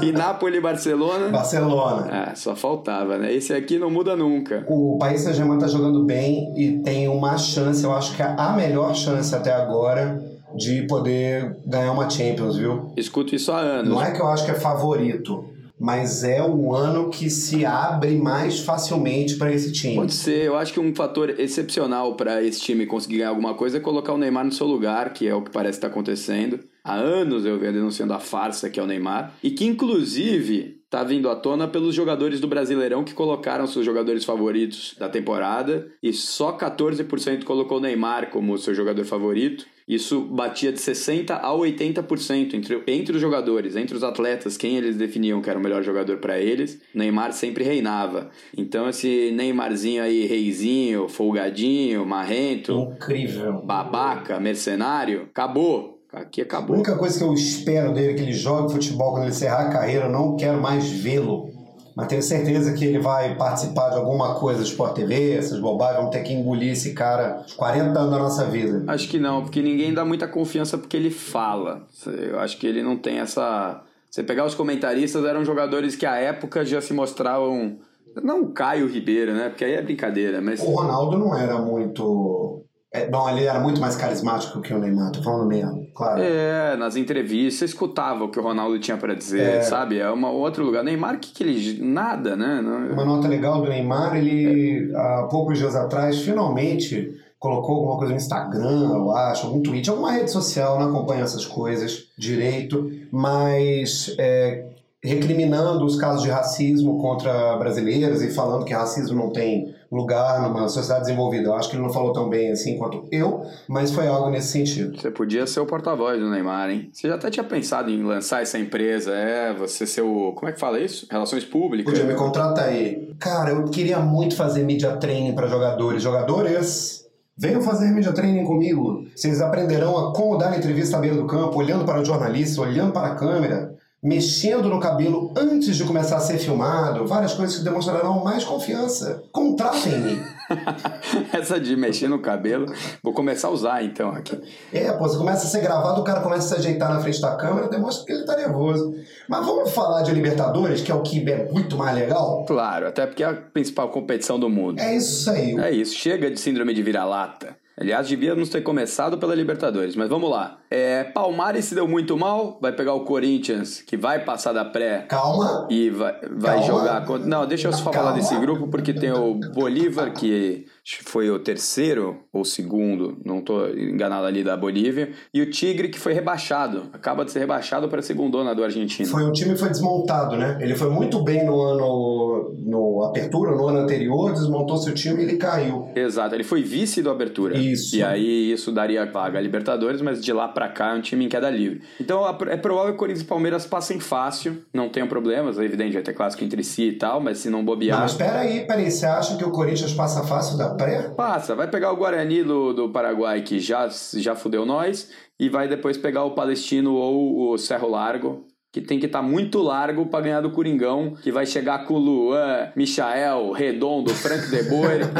E 0.01 0.11
Napoli 0.11 0.57
e 0.57 0.61
Barcelona? 0.61 1.29
Barcelona. 1.29 2.07
Ah, 2.11 2.35
só 2.35 2.55
faltava, 2.55 3.17
né? 3.17 3.33
Esse 3.33 3.53
aqui 3.53 3.77
não 3.77 3.89
muda 3.89 4.15
nunca. 4.15 4.65
O 4.67 4.97
Paris 4.97 5.21
Saint-Germain 5.21 5.59
tá 5.59 5.67
jogando 5.67 6.03
bem 6.03 6.53
e 6.57 6.79
tem 6.79 7.07
uma 7.07 7.37
chance, 7.37 7.83
eu 7.83 7.93
acho 7.93 8.15
que 8.15 8.21
é 8.21 8.35
a 8.37 8.53
melhor 8.53 8.95
chance 8.95 9.33
até 9.35 9.51
agora 9.51 10.19
de 10.55 10.85
poder 10.87 11.55
ganhar 11.65 11.91
uma 11.91 12.09
Champions, 12.09 12.57
viu? 12.57 12.91
Escuto 12.97 13.35
isso 13.35 13.51
há 13.51 13.59
anos. 13.59 13.89
Não 13.89 14.01
é 14.01 14.11
que 14.11 14.21
eu 14.21 14.27
acho 14.27 14.45
que 14.45 14.51
é 14.51 14.55
favorito, 14.55 15.45
mas 15.79 16.23
é 16.23 16.43
o 16.43 16.75
ano 16.75 17.09
que 17.09 17.29
se 17.29 17.65
abre 17.65 18.17
mais 18.17 18.59
facilmente 18.59 19.35
para 19.35 19.51
esse 19.51 19.71
time. 19.71 19.95
Pode 19.95 20.13
ser, 20.13 20.45
eu 20.45 20.57
acho 20.57 20.73
que 20.73 20.79
um 20.79 20.93
fator 20.93 21.39
excepcional 21.39 22.15
para 22.15 22.43
esse 22.43 22.59
time 22.61 22.85
conseguir 22.85 23.17
ganhar 23.17 23.29
alguma 23.29 23.53
coisa 23.53 23.77
é 23.77 23.79
colocar 23.79 24.13
o 24.13 24.17
Neymar 24.17 24.45
no 24.45 24.51
seu 24.51 24.67
lugar, 24.67 25.13
que 25.13 25.27
é 25.27 25.33
o 25.33 25.41
que 25.41 25.51
parece 25.51 25.77
estar 25.77 25.87
acontecendo. 25.87 26.59
Há 26.83 26.95
anos 26.95 27.45
eu 27.45 27.59
venho 27.59 27.73
denunciando 27.73 28.13
a 28.13 28.19
farsa 28.19 28.69
que 28.69 28.79
é 28.79 28.83
o 28.83 28.87
Neymar, 28.87 29.33
e 29.43 29.51
que 29.51 29.65
inclusive 29.65 30.81
tá 30.89 31.03
vindo 31.05 31.29
à 31.29 31.35
tona 31.35 31.67
pelos 31.69 31.95
jogadores 31.95 32.41
do 32.41 32.47
Brasileirão 32.47 33.03
que 33.03 33.13
colocaram 33.13 33.65
seus 33.65 33.85
jogadores 33.85 34.25
favoritos 34.25 34.93
da 34.99 35.07
temporada 35.07 35.87
e 36.03 36.11
só 36.11 36.57
14% 36.57 37.45
colocou 37.45 37.77
o 37.77 37.81
Neymar 37.81 38.29
como 38.29 38.57
seu 38.57 38.73
jogador 38.73 39.05
favorito. 39.05 39.65
Isso 39.87 40.21
batia 40.21 40.71
de 40.71 40.79
60% 40.79 41.31
a 41.31 41.49
80% 41.49 42.53
entre, 42.53 42.83
entre 42.87 43.15
os 43.15 43.21
jogadores, 43.21 43.75
entre 43.75 43.95
os 43.95 44.03
atletas, 44.03 44.57
quem 44.57 44.75
eles 44.75 44.97
definiam 44.97 45.41
que 45.41 45.49
era 45.49 45.57
o 45.59 45.61
melhor 45.61 45.83
jogador 45.83 46.17
para 46.17 46.39
eles. 46.39 46.81
Neymar 46.93 47.31
sempre 47.33 47.63
reinava. 47.63 48.29
Então, 48.57 48.87
esse 48.89 49.31
Neymarzinho 49.31 50.03
aí, 50.03 50.25
reizinho, 50.25 51.07
folgadinho, 51.07 52.05
marrento, 52.05 52.73
Incrível. 52.95 53.61
babaca, 53.63 54.39
mercenário, 54.39 55.23
acabou. 55.23 56.00
Aqui 56.13 56.41
A 56.41 56.43
acabou. 56.43 56.75
única 56.75 56.95
coisa 56.97 57.17
que 57.17 57.23
eu 57.23 57.33
espero 57.33 57.93
dele 57.93 58.11
é 58.11 58.13
que 58.15 58.21
ele 58.21 58.33
jogue 58.33 58.73
futebol 58.73 59.11
quando 59.11 59.23
ele 59.23 59.31
encerrar 59.31 59.67
a 59.67 59.69
carreira, 59.69 60.05
eu 60.05 60.11
não 60.11 60.35
quero 60.35 60.61
mais 60.61 60.89
vê-lo. 60.89 61.49
Mas 61.95 62.07
tenho 62.07 62.21
certeza 62.21 62.73
que 62.73 62.85
ele 62.85 62.99
vai 62.99 63.35
participar 63.35 63.89
de 63.89 63.97
alguma 63.97 64.35
coisa 64.35 64.63
Sport 64.63 64.95
TV, 64.95 65.33
essas 65.33 65.59
bobagens, 65.59 65.97
vamos 65.97 66.11
ter 66.11 66.23
que 66.23 66.33
engolir 66.33 66.71
esse 66.71 66.93
cara 66.93 67.43
os 67.45 67.53
40 67.53 67.99
anos 67.99 68.11
da 68.11 68.17
nossa 68.17 68.45
vida. 68.45 68.83
Acho 68.87 69.09
que 69.09 69.19
não, 69.19 69.41
porque 69.41 69.61
ninguém 69.61 69.93
dá 69.93 70.05
muita 70.05 70.27
confiança 70.27 70.77
porque 70.77 70.95
ele 70.95 71.09
fala. 71.11 71.85
Eu 72.05 72.39
acho 72.39 72.57
que 72.57 72.65
ele 72.65 72.81
não 72.81 72.97
tem 72.97 73.19
essa. 73.19 73.81
Você 74.09 74.23
pegar 74.23 74.45
os 74.45 74.55
comentaristas, 74.55 75.23
eram 75.25 75.43
jogadores 75.43 75.95
que 75.95 76.05
à 76.05 76.15
época 76.15 76.65
já 76.65 76.81
se 76.81 76.93
mostravam. 76.93 77.77
Não 78.23 78.41
o 78.41 78.51
Caio 78.51 78.87
Ribeiro, 78.87 79.33
né? 79.33 79.49
Porque 79.49 79.63
aí 79.63 79.73
é 79.73 79.81
brincadeira, 79.81 80.41
mas. 80.41 80.61
O 80.61 80.71
Ronaldo 80.71 81.17
não 81.17 81.35
era 81.37 81.59
muito. 81.59 82.63
É, 82.93 83.07
bom, 83.07 83.29
ele 83.29 83.45
era 83.45 83.57
muito 83.59 83.79
mais 83.79 83.95
carismático 83.95 84.59
que 84.61 84.73
o 84.73 84.77
Neymar, 84.77 85.11
tô 85.13 85.23
falando 85.23 85.47
mesmo, 85.47 85.87
claro. 85.95 86.21
É, 86.21 86.75
nas 86.75 86.97
entrevistas, 86.97 87.59
você 87.59 87.65
escutava 87.65 88.25
o 88.25 88.29
que 88.29 88.37
o 88.37 88.43
Ronaldo 88.43 88.77
tinha 88.79 88.97
pra 88.97 89.13
dizer, 89.13 89.41
É. 89.41 89.61
sabe? 89.61 89.97
É 89.99 90.11
um 90.11 90.25
outro 90.25 90.65
lugar. 90.65 90.83
Neymar, 90.83 91.17
que, 91.19 91.31
que 91.31 91.41
ele. 91.41 91.81
Nada, 91.81 92.35
né? 92.35 92.59
Uma 92.91 93.05
nota 93.05 93.29
legal 93.29 93.61
do 93.61 93.69
Neymar, 93.69 94.17
ele 94.17 94.91
há 94.93 95.25
poucos 95.31 95.57
dias 95.57 95.73
atrás 95.73 96.19
finalmente 96.21 97.17
colocou 97.39 97.77
alguma 97.77 97.97
coisa 97.97 98.11
no 98.11 98.17
Instagram, 98.19 98.89
eu 98.93 99.11
acho, 99.15 99.47
algum 99.47 99.63
tweet, 99.63 99.89
alguma 99.89 100.11
rede 100.11 100.29
social, 100.29 100.77
não 100.79 100.89
acompanho 100.89 101.23
essas 101.23 101.43
coisas 101.45 102.09
direito, 102.15 102.91
mas 103.11 104.13
é, 104.19 104.65
recriminando 105.03 105.83
os 105.83 105.95
casos 105.95 106.21
de 106.21 106.29
racismo 106.29 106.99
contra 106.99 107.57
brasileiros 107.57 108.21
e 108.21 108.31
falando 108.31 108.63
que 108.63 108.73
racismo 108.73 109.15
não 109.15 109.31
tem 109.31 109.73
lugar 109.91 110.41
numa 110.41 110.69
sociedade 110.69 111.05
desenvolvida. 111.05 111.47
Eu 111.47 111.55
acho 111.55 111.69
que 111.69 111.75
ele 111.75 111.83
não 111.83 111.91
falou 111.91 112.13
tão 112.13 112.29
bem 112.29 112.51
assim 112.51 112.77
quanto 112.77 113.03
eu, 113.11 113.43
mas 113.67 113.91
foi 113.91 114.07
algo 114.07 114.29
nesse 114.29 114.49
sentido. 114.49 115.01
Você 115.01 115.09
podia 115.09 115.47
ser 115.47 115.59
o 115.59 115.65
porta-voz 115.65 116.19
do 116.19 116.29
Neymar, 116.29 116.69
hein? 116.69 116.89
Você 116.93 117.07
já 117.07 117.15
até 117.15 117.31
tinha 117.31 117.43
pensado 117.43 117.89
em 117.89 118.03
lançar 118.03 118.43
essa 118.43 118.59
empresa, 118.59 119.11
é, 119.11 119.53
você 119.53 119.87
ser 119.87 120.01
o. 120.01 120.33
Como 120.33 120.49
é 120.49 120.53
que 120.53 120.59
fala 120.59 120.79
isso? 120.79 121.07
Relações 121.09 121.43
públicas. 121.43 121.91
Podia 121.91 122.07
me 122.07 122.15
contratar 122.15 122.65
aí. 122.65 123.11
Cara, 123.19 123.51
eu 123.51 123.65
queria 123.65 123.99
muito 123.99 124.35
fazer 124.35 124.63
media 124.63 124.95
training 124.97 125.33
para 125.33 125.47
jogadores. 125.47 126.03
Jogadores, 126.03 127.05
venham 127.35 127.61
fazer 127.61 127.89
media 127.89 128.13
training 128.13 128.43
comigo. 128.43 129.03
Vocês 129.15 129.41
aprenderão 129.41 129.97
a 129.97 130.13
como 130.13 130.37
dar 130.37 130.55
entrevista 130.55 130.97
à 130.97 130.99
beira 130.99 131.15
do 131.15 131.25
campo, 131.25 131.57
olhando 131.57 131.85
para 131.85 131.99
o 131.99 132.05
jornalista, 132.05 132.61
olhando 132.61 132.93
para 132.93 133.07
a 133.07 133.15
câmera, 133.15 133.70
mexendo 134.03 134.67
no 134.67 134.79
cabelo 134.79 135.31
antes 135.37 135.77
de 135.77 135.83
começar 135.83 136.17
a 136.17 136.19
ser 136.19 136.39
filmado. 136.39 137.05
Várias 137.05 137.33
coisas 137.33 137.57
que 137.57 137.63
demonstrarão 137.63 138.23
mais 138.23 138.43
confiança. 138.43 139.23
Contratem-me. 139.31 140.19
Essa 141.31 141.59
de 141.59 141.75
mexer 141.75 142.07
no 142.07 142.19
cabelo, 142.19 142.65
vou 143.03 143.13
começar 143.13 143.47
a 143.47 143.51
usar 143.51 143.83
então 143.83 144.09
aqui. 144.09 144.39
É, 144.73 144.91
pô, 144.91 145.07
você 145.07 145.17
começa 145.17 145.45
a 145.45 145.49
ser 145.49 145.61
gravado, 145.61 146.01
o 146.01 146.03
cara 146.03 146.21
começa 146.21 146.45
a 146.45 146.47
se 146.49 146.67
ajeitar 146.67 146.93
na 146.93 146.99
frente 146.99 147.21
da 147.21 147.35
câmera, 147.35 147.69
demonstra 147.69 148.05
que 148.05 148.11
ele 148.11 148.25
tá 148.25 148.35
nervoso. 148.35 148.95
Mas 149.29 149.45
vamos 149.45 149.71
falar 149.71 150.01
de 150.01 150.11
Libertadores, 150.11 150.81
que 150.81 150.91
é 150.91 150.95
o 150.95 151.01
que 151.01 151.29
é 151.29 151.49
muito 151.51 151.77
mais 151.77 151.95
legal? 151.95 152.43
Claro, 152.45 152.87
até 152.87 153.05
porque 153.05 153.23
é 153.23 153.27
a 153.27 153.33
principal 153.33 153.89
competição 153.89 154.39
do 154.39 154.49
mundo. 154.49 154.79
É 154.79 154.95
isso 154.95 155.29
aí. 155.29 155.55
É 155.57 155.71
isso, 155.71 155.95
chega 155.95 156.29
de 156.29 156.39
síndrome 156.39 156.73
de 156.73 156.81
vira-lata. 156.81 157.55
Aliás, 157.77 158.07
devíamos 158.07 158.49
ter 158.49 158.61
começado 158.61 159.17
pela 159.17 159.33
Libertadores, 159.33 159.95
mas 159.95 160.09
vamos 160.09 160.29
lá. 160.29 160.60
É, 160.71 161.03
Palmares 161.03 161.65
se 161.65 161.75
deu 161.75 161.85
muito 161.85 162.17
mal, 162.17 162.57
vai 162.61 162.71
pegar 162.71 162.93
o 162.93 163.01
Corinthians, 163.01 163.81
que 163.81 163.97
vai 163.97 164.23
passar 164.23 164.53
da 164.53 164.63
pré 164.63 165.05
Calma. 165.09 165.67
e 165.69 165.89
vai, 165.89 166.13
vai 166.31 166.59
Calma. 166.59 166.65
jogar 166.65 167.05
contra. 167.05 167.27
Não, 167.27 167.45
deixa 167.45 167.67
eu 167.67 167.73
só 167.73 167.83
falar 167.91 168.13
Calma. 168.13 168.13
desse 168.13 168.33
grupo, 168.39 168.69
porque 168.69 168.93
tem 168.93 169.11
o 169.11 169.33
Bolívar, 169.53 170.13
que 170.13 170.65
foi 171.03 171.29
o 171.29 171.39
terceiro 171.39 172.21
ou 172.31 172.45
segundo, 172.45 173.17
não 173.25 173.41
tô 173.41 173.67
enganado 173.67 174.25
ali 174.25 174.45
da 174.45 174.55
Bolívia, 174.55 175.11
e 175.33 175.41
o 175.41 175.49
Tigre, 175.49 175.89
que 175.89 175.99
foi 175.99 176.13
rebaixado, 176.13 176.83
acaba 176.93 177.25
de 177.25 177.31
ser 177.31 177.39
rebaixado 177.39 177.89
para 177.89 177.99
a 177.99 178.03
segundona 178.03 178.55
do 178.55 178.63
Argentino. 178.63 179.09
Foi 179.09 179.25
um 179.25 179.33
time 179.33 179.51
que 179.53 179.59
foi 179.59 179.69
desmontado, 179.69 180.37
né? 180.37 180.57
Ele 180.61 180.75
foi 180.75 180.89
muito 180.89 181.21
bem 181.21 181.45
no 181.45 181.61
ano 181.61 182.55
no 182.65 183.03
apertura, 183.03 183.51
no 183.55 183.67
ano 183.67 183.79
anterior, 183.79 184.31
desmontou 184.31 184.77
seu 184.77 184.93
time 184.93 185.21
e 185.21 185.25
ele 185.27 185.37
caiu. 185.37 185.89
Exato, 185.95 186.35
ele 186.35 186.43
foi 186.43 186.61
vice 186.61 187.01
do 187.01 187.09
Abertura. 187.09 187.57
Isso. 187.57 187.95
E 187.95 188.03
aí 188.03 188.51
isso 188.51 188.71
daria 188.71 189.05
vaga 189.05 189.37
a 189.37 189.41
Libertadores, 189.41 190.01
mas 190.01 190.23
de 190.23 190.31
lá 190.31 190.47
pra 190.61 190.69
cá 190.69 190.91
é 190.91 190.93
um 190.93 191.01
time 191.01 191.25
em 191.25 191.29
queda 191.29 191.49
livre. 191.49 191.81
Então 191.99 192.23
é 192.27 192.57
provável 192.57 192.91
que 192.91 192.95
o 192.95 192.99
Corinthians 192.99 193.25
e 193.25 193.27
Palmeiras 193.27 193.65
passem 193.65 193.99
fácil, 193.99 194.63
não 194.71 194.89
tenham 194.89 195.07
problemas, 195.07 195.57
é 195.57 195.63
evidente, 195.63 195.93
vai 195.93 196.03
ter 196.03 196.13
clássico 196.13 196.43
entre 196.43 196.63
si 196.63 196.89
e 196.89 196.93
tal, 196.93 197.19
mas 197.19 197.39
se 197.39 197.49
não 197.49 197.65
bobear. 197.65 197.99
Mas 197.99 198.13
peraí, 198.13 198.67
peraí, 198.67 198.91
você 198.91 199.07
acha 199.07 199.35
que 199.35 199.43
o 199.43 199.49
Corinthians 199.49 199.93
passa 199.93 200.23
fácil 200.23 200.57
da 200.57 200.75
pré? 200.75 201.09
Passa, 201.09 201.55
vai 201.55 201.67
pegar 201.67 201.91
o 201.91 201.95
Guarani 201.95 202.43
do, 202.43 202.73
do 202.73 202.89
Paraguai, 202.89 203.41
que 203.41 203.59
já, 203.59 203.89
já 204.13 204.35
fudeu 204.35 204.65
nós, 204.65 205.09
e 205.39 205.49
vai 205.49 205.67
depois 205.67 205.97
pegar 205.97 206.23
o 206.25 206.35
Palestino 206.35 206.93
ou 206.93 207.51
o 207.51 207.57
Cerro 207.57 207.89
Largo, 207.89 208.45
que 208.71 208.79
tem 208.79 208.99
que 208.99 209.05
estar 209.05 209.19
tá 209.19 209.25
muito 209.27 209.61
largo 209.61 210.05
para 210.05 210.21
ganhar 210.21 210.39
do 210.41 210.49
Coringão, 210.51 211.13
que 211.21 211.29
vai 211.31 211.45
chegar 211.45 211.85
com 211.85 211.95
o 211.95 211.97
Luan, 211.99 212.69
Michael, 212.73 213.51
Redondo, 213.51 214.13
Frank 214.13 214.49
De 214.49 214.63
Boer 214.63 215.09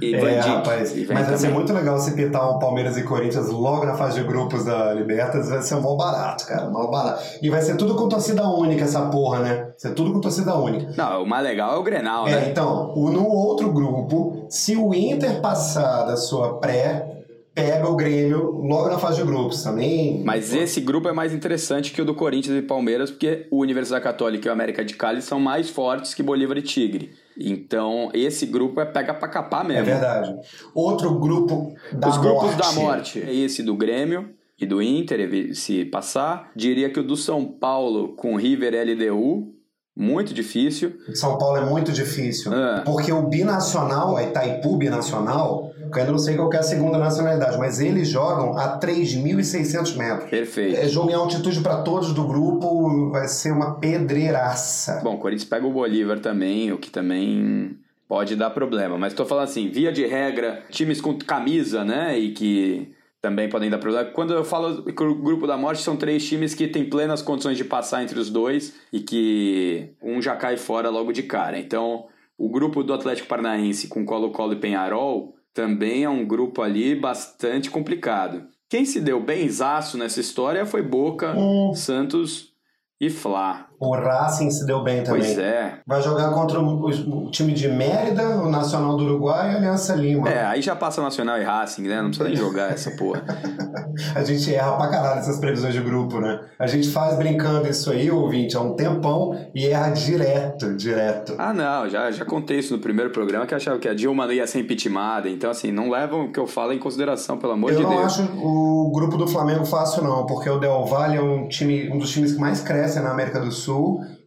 e, 0.00 0.04
e 0.06 0.14
é, 0.14 0.18
Van 0.20 0.40
Dijk. 0.40 0.48
Rapaz, 0.48 0.96
E 0.96 1.06
mas 1.12 1.28
vai 1.28 1.36
ser 1.38 1.48
muito 1.50 1.72
legal 1.72 1.96
se 1.98 2.14
pintar 2.16 2.48
o 2.50 2.58
Palmeiras 2.58 2.96
e 2.96 3.04
Corinthians 3.04 3.48
logo 3.48 3.84
na 3.86 3.94
fase 3.94 4.20
de 4.20 4.26
grupos 4.26 4.64
da 4.64 4.92
Libertas, 4.92 5.48
vai 5.48 5.62
ser 5.62 5.76
um 5.76 5.80
mal 5.82 5.96
barato, 5.96 6.46
cara, 6.46 6.68
mal 6.68 6.90
barato. 6.90 7.22
E 7.40 7.48
vai 7.48 7.62
ser 7.62 7.76
tudo 7.76 7.94
com 7.94 8.08
torcida 8.08 8.48
única 8.48 8.84
essa 8.84 9.02
porra, 9.02 9.38
né? 9.40 9.54
Vai 9.56 9.72
ser 9.76 9.94
tudo 9.94 10.12
com 10.12 10.20
torcida 10.20 10.54
única. 10.56 10.92
Não, 10.96 11.22
o 11.22 11.26
mais 11.28 11.44
legal 11.44 11.76
é 11.76 11.78
o 11.78 11.82
Grenal, 11.84 12.26
É, 12.26 12.32
né? 12.32 12.48
então, 12.50 12.92
o- 12.96 13.08
no 13.10 13.24
outro 13.28 13.72
grupo, 13.72 14.46
se 14.50 14.76
o 14.76 14.92
Inter 14.92 15.40
passar 15.40 16.02
da 16.06 16.16
sua 16.16 16.58
pré, 16.58 17.17
pega 17.62 17.88
o 17.88 17.96
Grêmio 17.96 18.50
logo 18.62 18.88
na 18.88 18.98
fase 18.98 19.18
de 19.20 19.24
grupos 19.26 19.62
também. 19.62 20.22
Mas 20.24 20.52
esse 20.54 20.80
grupo 20.80 21.08
é 21.08 21.12
mais 21.12 21.32
interessante 21.34 21.92
que 21.92 22.00
o 22.00 22.04
do 22.04 22.14
Corinthians 22.14 22.56
e 22.58 22.62
Palmeiras, 22.62 23.10
porque 23.10 23.46
o 23.50 23.60
Universidade 23.60 24.02
Católica 24.04 24.46
e 24.46 24.50
o 24.50 24.52
América 24.52 24.84
de 24.84 24.94
Cali 24.94 25.20
são 25.22 25.38
mais 25.40 25.68
fortes 25.70 26.14
que 26.14 26.22
Bolívar 26.22 26.56
e 26.58 26.62
Tigre. 26.62 27.10
Então, 27.36 28.10
esse 28.12 28.46
grupo 28.46 28.80
é 28.80 28.84
pega 28.84 29.14
pra 29.14 29.28
capar 29.28 29.64
É 29.64 29.68
mesmo. 29.68 29.84
verdade. 29.86 30.34
Outro 30.74 31.14
grupo 31.18 31.74
da 31.92 32.08
Os 32.08 32.16
grupos 32.18 32.42
morte. 32.54 32.58
da 32.58 32.72
morte. 32.72 33.18
Esse 33.20 33.62
do 33.62 33.74
Grêmio 33.76 34.30
e 34.60 34.66
do 34.66 34.82
Inter, 34.82 35.54
se 35.54 35.84
passar. 35.84 36.50
Diria 36.56 36.90
que 36.90 36.98
o 36.98 37.02
do 37.02 37.16
São 37.16 37.44
Paulo 37.44 38.14
com 38.16 38.34
River 38.36 38.74
LDU, 38.74 39.54
muito 39.96 40.32
difícil. 40.34 40.94
São 41.14 41.38
Paulo 41.38 41.56
é 41.58 41.64
muito 41.64 41.92
difícil. 41.92 42.52
É. 42.52 42.80
Porque 42.80 43.12
o 43.12 43.22
binacional, 43.22 44.16
a 44.16 44.22
Itaipu 44.24 44.76
binacional, 44.76 45.72
eu 45.92 46.00
ainda 46.00 46.12
não 46.12 46.18
sei 46.18 46.36
qual 46.36 46.52
é 46.52 46.58
a 46.58 46.62
segunda 46.62 46.98
nacionalidade, 46.98 47.58
mas 47.58 47.80
eles 47.80 48.08
jogam 48.08 48.56
a 48.56 48.78
3.600 48.78 49.96
metros. 49.96 50.30
Perfeito. 50.30 50.78
É 50.78 50.88
jogo 50.88 51.10
em 51.10 51.14
altitude 51.14 51.60
para 51.60 51.82
todos 51.82 52.12
do 52.12 52.26
grupo, 52.26 53.10
vai 53.10 53.28
ser 53.28 53.52
uma 53.52 53.74
pedreiraça. 53.74 55.00
Bom, 55.02 55.14
o 55.14 55.18
Corinthians 55.18 55.48
pega 55.48 55.66
o 55.66 55.72
Bolívar 55.72 56.20
também, 56.20 56.72
o 56.72 56.78
que 56.78 56.90
também 56.90 57.76
pode 58.08 58.34
dar 58.34 58.50
problema. 58.50 58.96
Mas 58.96 59.12
tô 59.12 59.24
falando 59.24 59.44
assim, 59.44 59.68
via 59.68 59.92
de 59.92 60.06
regra, 60.06 60.62
times 60.70 61.00
com 61.00 61.16
camisa, 61.18 61.84
né? 61.84 62.18
E 62.18 62.32
que 62.32 62.92
também 63.20 63.48
podem 63.48 63.68
dar 63.68 63.78
problema. 63.78 64.10
Quando 64.10 64.32
eu 64.32 64.44
falo 64.44 64.82
que 64.82 65.02
o 65.02 65.14
grupo 65.14 65.46
da 65.46 65.56
morte, 65.56 65.82
são 65.82 65.96
três 65.96 66.26
times 66.26 66.54
que 66.54 66.68
têm 66.68 66.88
plenas 66.88 67.20
condições 67.20 67.56
de 67.56 67.64
passar 67.64 68.02
entre 68.02 68.18
os 68.18 68.30
dois 68.30 68.74
e 68.92 69.00
que 69.00 69.90
um 70.02 70.22
já 70.22 70.36
cai 70.36 70.56
fora 70.56 70.88
logo 70.88 71.12
de 71.12 71.22
cara. 71.24 71.58
Então, 71.58 72.06
o 72.38 72.48
grupo 72.48 72.82
do 72.82 72.94
Atlético 72.94 73.28
Paranaense 73.28 73.88
com 73.88 74.04
Colo-Colo 74.04 74.52
e 74.52 74.56
Penharol 74.56 75.34
também 75.58 76.04
é 76.04 76.08
um 76.08 76.24
grupo 76.24 76.62
ali 76.62 76.94
bastante 76.94 77.68
complicado. 77.68 78.46
Quem 78.68 78.84
se 78.84 79.00
deu 79.00 79.20
benzaço 79.20 79.98
nessa 79.98 80.20
história 80.20 80.64
foi 80.64 80.82
Boca, 80.82 81.34
Hum. 81.36 81.74
Santos 81.74 82.52
e 83.00 83.10
Fla. 83.10 83.67
O 83.80 83.94
Racing 83.94 84.50
se 84.50 84.66
deu 84.66 84.82
bem 84.82 85.04
também. 85.04 85.22
Pois 85.22 85.38
é. 85.38 85.74
Vai 85.86 86.02
jogar 86.02 86.30
contra 86.30 86.58
o, 86.58 86.86
o 86.86 87.30
time 87.30 87.52
de 87.52 87.68
Mérida, 87.68 88.28
o 88.40 88.50
Nacional 88.50 88.96
do 88.96 89.04
Uruguai 89.04 89.52
e 89.52 89.54
a 89.54 89.56
Aliança 89.58 89.94
Lima. 89.94 90.28
É, 90.28 90.44
aí 90.44 90.60
já 90.60 90.74
passa 90.74 91.00
Nacional 91.00 91.38
e 91.38 91.44
Racing, 91.44 91.82
né? 91.82 92.02
Não 92.02 92.08
precisa 92.08 92.28
nem 92.28 92.36
jogar 92.36 92.72
essa 92.72 92.90
porra. 92.92 93.22
A 94.14 94.22
gente 94.22 94.52
erra 94.54 94.76
pra 94.76 94.88
caralho 94.88 95.18
essas 95.20 95.38
previsões 95.38 95.74
de 95.74 95.80
grupo, 95.80 96.20
né? 96.20 96.40
A 96.58 96.66
gente 96.66 96.88
faz 96.88 97.16
brincando 97.16 97.68
isso 97.68 97.90
aí, 97.90 98.10
ouvinte, 98.10 98.56
há 98.56 98.60
um 98.60 98.74
tempão 98.74 99.36
e 99.54 99.66
erra 99.66 99.90
direto, 99.90 100.74
direto. 100.74 101.34
Ah, 101.36 101.52
não, 101.52 101.88
já, 101.88 102.10
já 102.10 102.24
contei 102.24 102.58
isso 102.60 102.74
no 102.74 102.80
primeiro 102.80 103.10
programa 103.10 103.44
que 103.46 103.54
eu 103.54 103.56
achava 103.56 103.78
que 103.78 103.88
a 103.88 103.94
Dilma 103.94 104.26
não 104.26 104.32
ia 104.32 104.46
ser 104.46 104.60
impeachmentada. 104.60 105.28
Então, 105.28 105.50
assim, 105.50 105.72
não 105.72 105.90
levam 105.90 106.26
o 106.26 106.32
que 106.32 106.38
eu 106.38 106.46
falo 106.46 106.72
em 106.72 106.78
consideração, 106.78 107.38
pelo 107.38 107.52
amor 107.52 107.72
Eu 107.72 107.78
de 107.78 107.82
não 107.82 107.90
Deus. 107.90 108.04
acho 108.04 108.22
o 108.36 108.90
grupo 108.92 109.16
do 109.16 109.26
Flamengo 109.26 109.64
fácil, 109.64 110.02
não, 110.04 110.24
porque 110.26 110.48
o 110.48 110.58
Del 110.58 110.84
Valle 110.84 111.16
é 111.16 111.20
um, 111.20 111.48
time, 111.48 111.90
um 111.90 111.98
dos 111.98 112.10
times 112.10 112.32
que 112.32 112.40
mais 112.40 112.60
crescem 112.60 113.02
na 113.02 113.10
América 113.10 113.40
do 113.40 113.50
Sul 113.50 113.67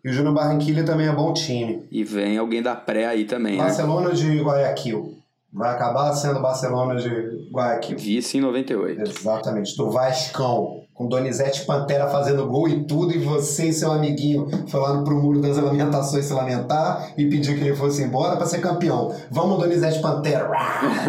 e 0.03 0.09
o 0.09 0.13
Júnior 0.13 0.33
Barranquilla 0.33 0.83
também 0.83 1.07
é 1.07 1.11
bom 1.11 1.33
time. 1.33 1.87
E 1.91 2.03
vem 2.03 2.37
alguém 2.37 2.61
da 2.61 2.75
pré 2.75 3.05
aí 3.05 3.25
também, 3.25 3.57
né? 3.57 3.63
Barcelona 3.63 4.11
de 4.11 4.41
Guayaquil. 4.41 5.17
Vai 5.53 5.73
acabar 5.73 6.13
sendo 6.13 6.41
Barcelona 6.41 6.95
de 6.95 7.49
Guayaquil. 7.51 7.97
Vice 7.97 8.37
em 8.37 8.41
98. 8.41 9.01
Exatamente, 9.01 9.75
do 9.75 9.91
Vascão. 9.91 10.80
Com 11.01 11.07
Donizete 11.07 11.65
Pantera 11.65 12.07
fazendo 12.09 12.45
gol 12.45 12.67
e 12.67 12.83
tudo, 12.83 13.11
e 13.11 13.17
você 13.17 13.69
e 13.69 13.73
seu 13.73 13.91
amiguinho 13.91 14.47
falando 14.67 15.03
pro 15.03 15.19
muro 15.19 15.41
das 15.41 15.57
lamentações 15.57 16.25
se 16.25 16.33
lamentar 16.33 17.11
e 17.17 17.25
pedir 17.25 17.57
que 17.57 17.65
ele 17.65 17.75
fosse 17.75 18.03
embora 18.03 18.37
pra 18.37 18.45
ser 18.45 18.61
campeão. 18.61 19.11
Vamos, 19.31 19.57
Donizete 19.57 19.99
Pantera! 19.99 20.51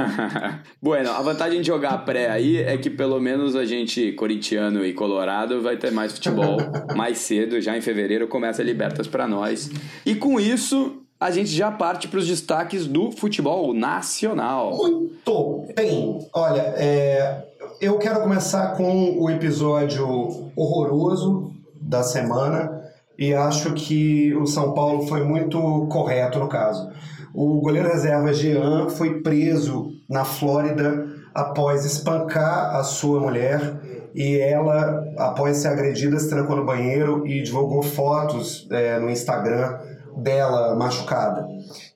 bueno, 0.81 1.11
a 1.11 1.21
vantagem 1.21 1.61
de 1.61 1.67
jogar 1.67 1.91
a 1.91 1.99
pré 1.99 2.31
aí 2.31 2.57
é 2.63 2.79
que 2.79 2.89
pelo 2.89 3.21
menos 3.21 3.55
a 3.55 3.67
gente, 3.67 4.13
corintiano 4.13 4.83
e 4.83 4.95
colorado, 4.95 5.61
vai 5.61 5.77
ter 5.77 5.91
mais 5.93 6.15
futebol 6.15 6.57
mais 6.97 7.19
cedo. 7.19 7.61
Já 7.61 7.77
em 7.77 7.83
fevereiro 7.83 8.27
começa 8.27 8.63
a 8.63 8.65
Libertas 8.65 9.07
pra 9.07 9.29
nós. 9.29 9.71
E 10.07 10.15
com 10.15 10.41
isso, 10.41 11.03
a 11.21 11.31
gente 11.31 11.51
já 11.51 11.71
parte 11.71 12.09
pros 12.09 12.27
destaques 12.27 12.87
do 12.87 13.13
futebol 13.13 13.75
nacional. 13.75 14.75
Muito 14.75 15.67
bem! 15.77 16.27
Olha, 16.33 16.63
é, 16.79 17.45
eu 17.83 17.99
quero 17.99 18.21
começar 18.21 18.77
com 18.77 19.19
o 19.19 19.29
episódio 19.29 20.07
horroroso 20.55 21.51
da 21.81 22.05
semana 22.05 22.81
e 23.19 23.35
acho 23.35 23.75
que 23.75 24.33
o 24.37 24.47
São 24.47 24.73
Paulo 24.73 25.09
foi 25.09 25.25
muito 25.25 25.59
correto 25.91 26.39
no 26.39 26.49
caso. 26.49 26.89
O 27.35 27.61
goleiro 27.61 27.89
reserva 27.89 28.33
Jean 28.33 28.89
foi 28.89 29.21
preso 29.21 29.91
na 30.09 30.25
Flórida 30.25 31.09
após 31.35 31.85
espancar 31.85 32.77
a 32.77 32.85
sua 32.85 33.19
mulher 33.19 33.81
e 34.15 34.39
ela, 34.39 35.05
após 35.19 35.57
ser 35.57 35.69
agredida, 35.69 36.21
se 36.21 36.31
trancou 36.31 36.55
no 36.55 36.65
banheiro 36.65 37.27
e 37.27 37.43
divulgou 37.43 37.83
fotos 37.83 38.65
é, 38.71 39.01
no 39.01 39.11
Instagram 39.11 39.77
dela 40.17 40.77
machucada. 40.77 41.49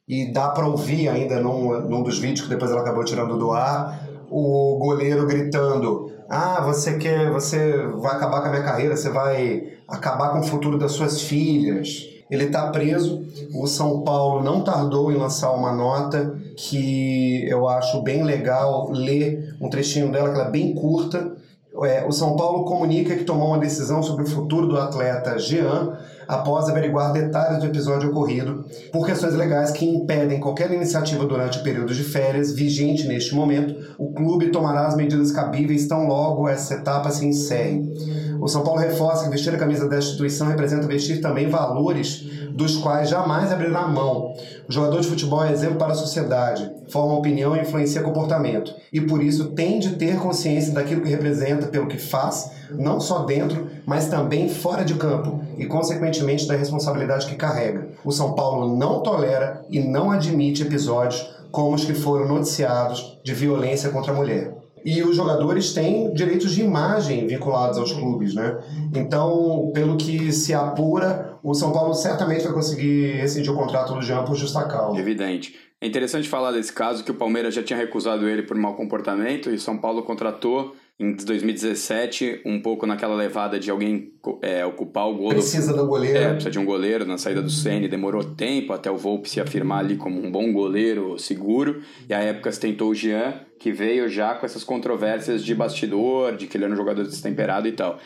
E 0.08 0.32
dá 0.32 0.48
para 0.48 0.66
ouvir 0.66 1.08
ainda 1.08 1.38
num, 1.38 1.80
num 1.82 2.02
dos 2.02 2.18
vídeos 2.18 2.42
que 2.42 2.52
depois 2.52 2.72
ela 2.72 2.80
acabou 2.80 3.04
tirando 3.04 3.38
do 3.38 3.52
ar 3.52 4.05
o 4.30 4.78
goleiro 4.78 5.26
gritando: 5.26 6.10
Ah, 6.28 6.60
você 6.64 6.96
quer, 6.98 7.30
você 7.30 7.86
vai 7.98 8.16
acabar 8.16 8.40
com 8.40 8.48
a 8.48 8.50
minha 8.50 8.62
carreira, 8.62 8.96
você 8.96 9.10
vai 9.10 9.72
acabar 9.88 10.30
com 10.30 10.40
o 10.40 10.44
futuro 10.44 10.78
das 10.78 10.92
suas 10.92 11.20
filhas. 11.20 12.08
Ele 12.30 12.44
está 12.44 12.70
preso. 12.70 13.24
O 13.54 13.66
São 13.66 14.02
Paulo 14.02 14.42
não 14.42 14.62
tardou 14.62 15.12
em 15.12 15.16
lançar 15.16 15.52
uma 15.52 15.72
nota 15.72 16.34
que 16.56 17.48
eu 17.48 17.68
acho 17.68 18.02
bem 18.02 18.24
legal 18.24 18.90
ler 18.90 19.54
um 19.60 19.68
trechinho 19.70 20.10
dela, 20.10 20.30
que 20.30 20.34
ela 20.34 20.48
é 20.48 20.50
bem 20.50 20.74
curta. 20.74 21.36
É, 21.84 22.04
o 22.06 22.10
São 22.10 22.34
Paulo 22.36 22.64
comunica 22.64 23.14
que 23.14 23.24
tomou 23.24 23.48
uma 23.48 23.58
decisão 23.58 24.02
sobre 24.02 24.24
o 24.24 24.26
futuro 24.26 24.66
do 24.66 24.78
atleta 24.78 25.38
Jean 25.38 25.96
após 26.26 26.68
averiguar 26.68 27.12
detalhes 27.12 27.60
do 27.60 27.66
episódio 27.66 28.10
ocorrido 28.10 28.64
por 28.92 29.06
questões 29.06 29.34
legais 29.34 29.70
que 29.70 29.84
impedem 29.84 30.40
qualquer 30.40 30.70
iniciativa 30.70 31.24
durante 31.24 31.58
o 31.58 31.62
período 31.62 31.94
de 31.94 32.02
férias 32.02 32.52
vigente 32.52 33.06
neste 33.06 33.34
momento. 33.34 33.94
O 33.98 34.12
clube 34.12 34.48
tomará 34.48 34.86
as 34.86 34.96
medidas 34.96 35.30
cabíveis 35.30 35.86
tão 35.86 36.06
logo 36.06 36.48
essa 36.48 36.74
etapa 36.74 37.10
se 37.10 37.26
encerre. 37.26 37.92
O 38.40 38.48
São 38.48 38.62
Paulo 38.62 38.80
reforça 38.80 39.24
que 39.24 39.30
vestir 39.30 39.54
a 39.54 39.58
camisa 39.58 39.88
da 39.88 39.98
instituição 39.98 40.48
representa 40.48 40.86
vestir 40.86 41.20
também 41.20 41.48
valores 41.48 42.35
dos 42.56 42.78
quais 42.78 43.10
jamais 43.10 43.52
abrirá 43.52 43.86
mão. 43.86 44.34
O 44.66 44.72
jogador 44.72 45.02
de 45.02 45.08
futebol 45.08 45.44
é 45.44 45.52
exemplo 45.52 45.76
para 45.76 45.92
a 45.92 45.94
sociedade, 45.94 46.68
forma 46.88 47.18
opinião 47.18 47.54
e 47.54 47.60
influencia 47.60 48.02
comportamento, 48.02 48.74
e 48.90 48.98
por 48.98 49.22
isso 49.22 49.50
tem 49.50 49.78
de 49.78 49.90
ter 49.96 50.18
consciência 50.18 50.72
daquilo 50.72 51.02
que 51.02 51.10
representa 51.10 51.66
pelo 51.66 51.86
que 51.86 51.98
faz, 51.98 52.50
não 52.70 52.98
só 52.98 53.24
dentro, 53.24 53.68
mas 53.84 54.08
também 54.08 54.48
fora 54.48 54.84
de 54.86 54.94
campo, 54.94 55.38
e 55.58 55.66
consequentemente 55.66 56.48
da 56.48 56.56
responsabilidade 56.56 57.26
que 57.26 57.34
carrega. 57.34 57.88
O 58.02 58.10
São 58.10 58.32
Paulo 58.32 58.74
não 58.74 59.02
tolera 59.02 59.62
e 59.68 59.78
não 59.80 60.10
admite 60.10 60.62
episódios 60.62 61.36
como 61.52 61.74
os 61.74 61.84
que 61.84 61.94
foram 61.94 62.26
noticiados 62.26 63.18
de 63.22 63.34
violência 63.34 63.90
contra 63.90 64.12
a 64.12 64.16
mulher. 64.16 64.55
E 64.86 65.02
os 65.02 65.16
jogadores 65.16 65.74
têm 65.74 66.14
direitos 66.14 66.54
de 66.54 66.62
imagem 66.62 67.26
vinculados 67.26 67.76
aos 67.76 67.92
clubes, 67.92 68.34
né? 68.34 68.56
Então, 68.94 69.72
pelo 69.74 69.96
que 69.96 70.30
se 70.30 70.54
apura, 70.54 71.36
o 71.42 71.52
São 71.54 71.72
Paulo 71.72 71.92
certamente 71.92 72.44
vai 72.44 72.52
conseguir 72.52 73.16
rescindir 73.16 73.52
o 73.52 73.56
contrato 73.56 73.94
do 73.94 74.00
Jean 74.00 74.22
por 74.24 74.36
justa 74.36 74.62
causa. 74.62 74.96
Evidente. 74.96 75.56
É 75.80 75.88
interessante 75.88 76.28
falar 76.28 76.52
desse 76.52 76.72
caso 76.72 77.02
que 77.02 77.10
o 77.10 77.14
Palmeiras 77.14 77.52
já 77.52 77.64
tinha 77.64 77.76
recusado 77.76 78.28
ele 78.28 78.44
por 78.44 78.56
mau 78.56 78.76
comportamento 78.76 79.50
e 79.50 79.56
o 79.56 79.60
São 79.60 79.76
Paulo 79.76 80.04
contratou 80.04 80.76
em 80.98 81.14
2017, 81.14 82.40
um 82.44 82.60
pouco 82.60 82.86
naquela 82.86 83.14
levada 83.14 83.58
de 83.60 83.70
alguém 83.70 84.14
é, 84.40 84.64
ocupar 84.64 85.06
o 85.06 85.14
gol. 85.14 85.28
Precisa 85.28 85.74
do 85.74 85.86
goleiro. 85.86 86.18
É, 86.18 86.30
precisa 86.30 86.50
de 86.50 86.58
um 86.58 86.64
goleiro 86.64 87.04
na 87.04 87.18
saída 87.18 87.42
do 87.42 87.50
Ceni. 87.50 87.86
Demorou 87.86 88.24
tempo 88.24 88.72
até 88.72 88.90
o 88.90 88.96
Volpe 88.96 89.28
se 89.28 89.38
afirmar 89.38 89.80
ali 89.80 89.96
como 89.96 90.18
um 90.24 90.30
bom 90.30 90.50
goleiro 90.52 91.18
seguro. 91.18 91.82
E 92.08 92.14
a 92.14 92.20
época 92.20 92.50
se 92.50 92.60
tentou 92.60 92.90
o 92.90 92.94
Jean, 92.94 93.34
que 93.60 93.72
veio 93.72 94.08
já 94.08 94.34
com 94.34 94.46
essas 94.46 94.64
controvérsias 94.64 95.44
de 95.44 95.54
bastidor, 95.54 96.34
de 96.34 96.46
que 96.46 96.56
ele 96.56 96.64
era 96.64 96.72
um 96.72 96.76
jogador 96.76 97.04
destemperado 97.04 97.68
e 97.68 97.72
tal. 97.72 97.98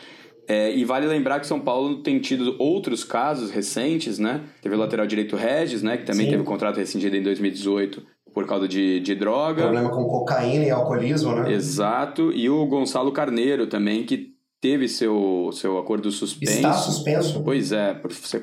É, 0.45 0.75
e 0.75 0.83
vale 0.83 1.07
lembrar 1.07 1.39
que 1.39 1.47
São 1.47 1.61
Paulo 1.61 2.03
tem 2.03 2.19
tido 2.19 2.57
outros 2.59 3.05
casos 3.05 3.51
recentes, 3.51 4.19
né? 4.19 4.41
Teve 4.61 4.75
o 4.75 4.77
lateral 4.77 5.07
direito 5.07 5.37
Regis, 5.37 5.81
né? 5.81 5.95
Que 5.95 6.03
também 6.03 6.25
Sim. 6.25 6.31
teve 6.31 6.41
o 6.41 6.45
contrato 6.45 6.75
rescindido 6.75 7.15
em 7.15 7.23
2018 7.23 8.05
por 8.33 8.45
causa 8.47 8.67
de, 8.67 8.99
de 8.99 9.15
droga. 9.15 9.63
Problema 9.63 9.89
com 9.89 10.05
cocaína 10.05 10.65
e 10.65 10.71
alcoolismo, 10.71 11.35
né? 11.35 11.51
Exato. 11.51 12.31
E 12.31 12.49
o 12.49 12.65
Gonçalo 12.65 13.11
Carneiro 13.11 13.67
também, 13.67 14.05
que 14.05 14.31
teve 14.61 14.87
seu, 14.87 15.49
seu 15.53 15.77
acordo 15.77 16.11
suspenso. 16.11 16.53
Está 16.53 16.73
suspenso. 16.73 17.43
Pois 17.43 17.71
é, 17.71 17.93
por 17.93 18.11
ser 18.13 18.41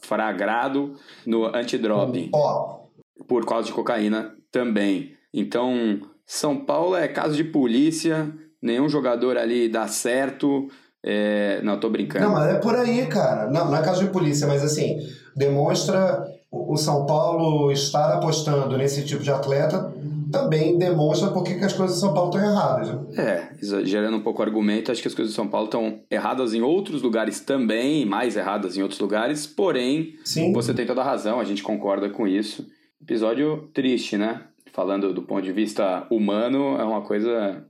flagrado 0.00 0.94
no 1.24 1.46
antidoping. 1.46 2.30
Ó, 2.34 2.80
Por 3.28 3.46
causa 3.46 3.68
de 3.68 3.72
cocaína 3.72 4.34
também. 4.50 5.12
Então, 5.32 6.00
São 6.26 6.56
Paulo 6.56 6.96
é 6.96 7.08
caso 7.08 7.36
de 7.36 7.44
polícia, 7.44 8.30
nenhum 8.60 8.88
jogador 8.88 9.38
ali 9.38 9.68
dá 9.68 9.86
certo. 9.86 10.68
É... 11.04 11.60
Não, 11.62 11.80
tô 11.80 11.88
brincando. 11.88 12.26
Não, 12.26 12.32
mas 12.32 12.54
é 12.54 12.58
por 12.58 12.74
aí, 12.74 13.06
cara. 13.06 13.50
Não, 13.50 13.70
não 13.70 13.76
é 13.76 13.82
caso 13.82 14.04
de 14.04 14.10
polícia, 14.10 14.46
mas 14.46 14.62
assim, 14.62 14.98
demonstra 15.34 16.22
o 16.52 16.74
o 16.74 16.76
São 16.76 17.06
Paulo 17.06 17.72
estar 17.72 18.14
apostando 18.14 18.76
nesse 18.76 19.04
tipo 19.04 19.22
de 19.22 19.30
atleta 19.30 19.92
também 20.30 20.78
demonstra 20.78 21.30
por 21.30 21.44
que 21.44 21.52
as 21.52 21.72
coisas 21.74 21.96
do 21.96 22.00
São 22.00 22.14
Paulo 22.14 22.30
estão 22.30 22.50
erradas. 22.50 22.88
né? 22.88 23.00
É, 23.18 23.48
exagerando 23.60 24.16
um 24.16 24.22
pouco 24.22 24.40
o 24.40 24.44
argumento, 24.44 24.90
acho 24.90 25.02
que 25.02 25.08
as 25.08 25.14
coisas 25.14 25.32
de 25.32 25.36
São 25.36 25.46
Paulo 25.46 25.66
estão 25.66 26.00
erradas 26.10 26.54
em 26.54 26.62
outros 26.62 27.02
lugares 27.02 27.40
também, 27.40 28.06
mais 28.06 28.36
erradas 28.36 28.76
em 28.76 28.82
outros 28.82 28.98
lugares, 28.98 29.46
porém, 29.46 30.14
Sim. 30.24 30.52
você 30.52 30.72
tem 30.72 30.86
toda 30.86 31.02
a 31.02 31.04
razão, 31.04 31.38
a 31.38 31.44
gente 31.44 31.62
concorda 31.62 32.08
com 32.08 32.26
isso. 32.26 32.66
Episódio 33.00 33.68
triste, 33.74 34.16
né? 34.16 34.42
Falando 34.72 35.12
do 35.12 35.22
ponto 35.22 35.42
de 35.42 35.52
vista 35.52 36.06
humano, 36.10 36.78
é 36.78 36.84
uma 36.84 37.02
coisa 37.02 37.62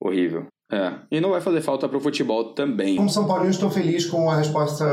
horrível. 0.00 0.46
É, 0.72 0.94
e 1.12 1.20
não 1.20 1.30
vai 1.30 1.40
fazer 1.40 1.60
falta 1.60 1.88
pro 1.88 2.00
futebol 2.00 2.52
também. 2.52 2.96
Como 2.96 3.08
São 3.08 3.26
Paulino, 3.26 3.50
estou 3.50 3.70
feliz 3.70 4.06
com 4.06 4.28
a 4.28 4.36
resposta 4.36 4.84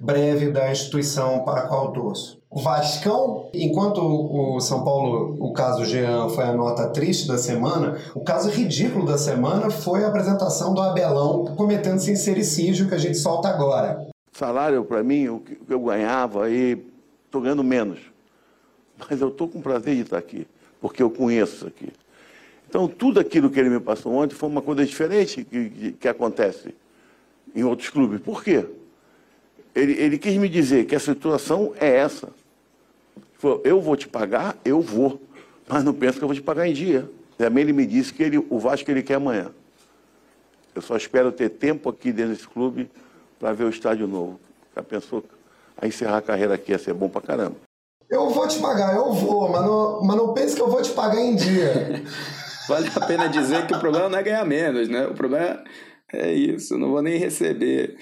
breve 0.00 0.50
da 0.52 0.70
instituição 0.70 1.42
para 1.42 1.62
a 1.62 1.68
qual 1.68 1.92
torço. 1.92 2.40
O 2.56 2.58
Vascão, 2.58 3.50
enquanto 3.52 3.98
o 3.98 4.58
São 4.62 4.82
Paulo, 4.82 5.36
o 5.38 5.52
caso 5.52 5.84
Jean 5.84 6.30
foi 6.30 6.44
a 6.44 6.54
nota 6.54 6.88
triste 6.88 7.28
da 7.28 7.36
semana, 7.36 8.00
o 8.14 8.20
caso 8.20 8.48
ridículo 8.48 9.04
da 9.04 9.18
semana 9.18 9.68
foi 9.68 10.02
a 10.02 10.08
apresentação 10.08 10.72
do 10.72 10.80
Abelão 10.80 11.54
cometendo 11.54 11.98
sincericídio 11.98 12.88
que 12.88 12.94
a 12.94 12.98
gente 12.98 13.18
solta 13.18 13.48
agora. 13.48 14.08
Salário, 14.32 14.82
para 14.86 15.02
mim, 15.02 15.28
o 15.28 15.40
que 15.40 15.58
eu 15.68 15.80
ganhava 15.80 16.46
aí, 16.46 16.82
estou 17.26 17.42
ganhando 17.42 17.62
menos. 17.62 17.98
Mas 18.98 19.20
eu 19.20 19.28
estou 19.28 19.48
com 19.48 19.60
prazer 19.60 19.94
de 19.94 20.00
estar 20.00 20.16
aqui, 20.16 20.46
porque 20.80 21.02
eu 21.02 21.10
conheço 21.10 21.56
isso 21.56 21.66
aqui. 21.66 21.92
Então, 22.66 22.88
tudo 22.88 23.20
aquilo 23.20 23.50
que 23.50 23.60
ele 23.60 23.68
me 23.68 23.80
passou 23.80 24.14
ontem 24.14 24.34
foi 24.34 24.48
uma 24.48 24.62
coisa 24.62 24.82
diferente 24.82 25.44
que, 25.44 25.68
que, 25.68 25.92
que 25.92 26.08
acontece 26.08 26.74
em 27.54 27.62
outros 27.64 27.90
clubes. 27.90 28.18
Por 28.22 28.42
quê? 28.42 28.64
Ele, 29.74 29.92
ele 30.00 30.16
quis 30.16 30.34
me 30.38 30.48
dizer 30.48 30.86
que 30.86 30.96
a 30.96 31.00
situação 31.00 31.74
é 31.78 31.96
essa. 31.96 32.30
Ele 33.36 33.40
falou, 33.40 33.60
eu 33.64 33.80
vou 33.80 33.96
te 33.96 34.08
pagar, 34.08 34.56
eu 34.64 34.80
vou, 34.80 35.20
mas 35.68 35.84
não 35.84 35.92
penso 35.92 36.18
que 36.18 36.24
eu 36.24 36.28
vou 36.28 36.34
te 36.34 36.42
pagar 36.42 36.66
em 36.66 36.72
dia. 36.72 37.08
Também 37.36 37.62
ele 37.62 37.72
me 37.72 37.86
disse 37.86 38.12
que 38.12 38.22
ele, 38.22 38.38
o 38.38 38.58
Vasco 38.58 38.90
ele 38.90 39.02
quer 39.02 39.14
amanhã. 39.14 39.50
Eu 40.74 40.80
só 40.80 40.96
espero 40.96 41.30
ter 41.30 41.50
tempo 41.50 41.88
aqui 41.88 42.12
dentro 42.12 42.32
desse 42.32 42.48
clube 42.48 42.90
para 43.38 43.52
ver 43.52 43.64
o 43.64 43.70
estádio 43.70 44.06
novo. 44.06 44.40
Já 44.74 44.82
pensou 44.82 45.22
a 45.76 45.86
encerrar 45.86 46.18
a 46.18 46.22
carreira 46.22 46.54
aqui 46.54 46.72
ia 46.72 46.78
ser 46.78 46.94
bom 46.94 47.08
pra 47.08 47.20
caramba. 47.20 47.56
Eu 48.08 48.30
vou 48.30 48.46
te 48.46 48.58
pagar, 48.58 48.94
eu 48.94 49.12
vou, 49.12 49.48
mas 49.48 49.62
não, 49.62 50.02
mas 50.02 50.16
não 50.16 50.32
pense 50.32 50.54
que 50.54 50.62
eu 50.62 50.70
vou 50.70 50.80
te 50.80 50.92
pagar 50.92 51.20
em 51.20 51.34
dia. 51.34 52.02
Vale 52.68 52.90
a 52.94 53.06
pena 53.06 53.28
dizer 53.28 53.66
que 53.66 53.74
o 53.74 53.80
problema 53.80 54.08
não 54.08 54.18
é 54.18 54.22
ganhar 54.22 54.44
menos, 54.44 54.88
né? 54.88 55.06
O 55.06 55.14
problema 55.14 55.62
é 56.12 56.32
isso, 56.32 56.74
eu 56.74 56.78
não 56.78 56.90
vou 56.90 57.02
nem 57.02 57.18
receber. 57.18 57.96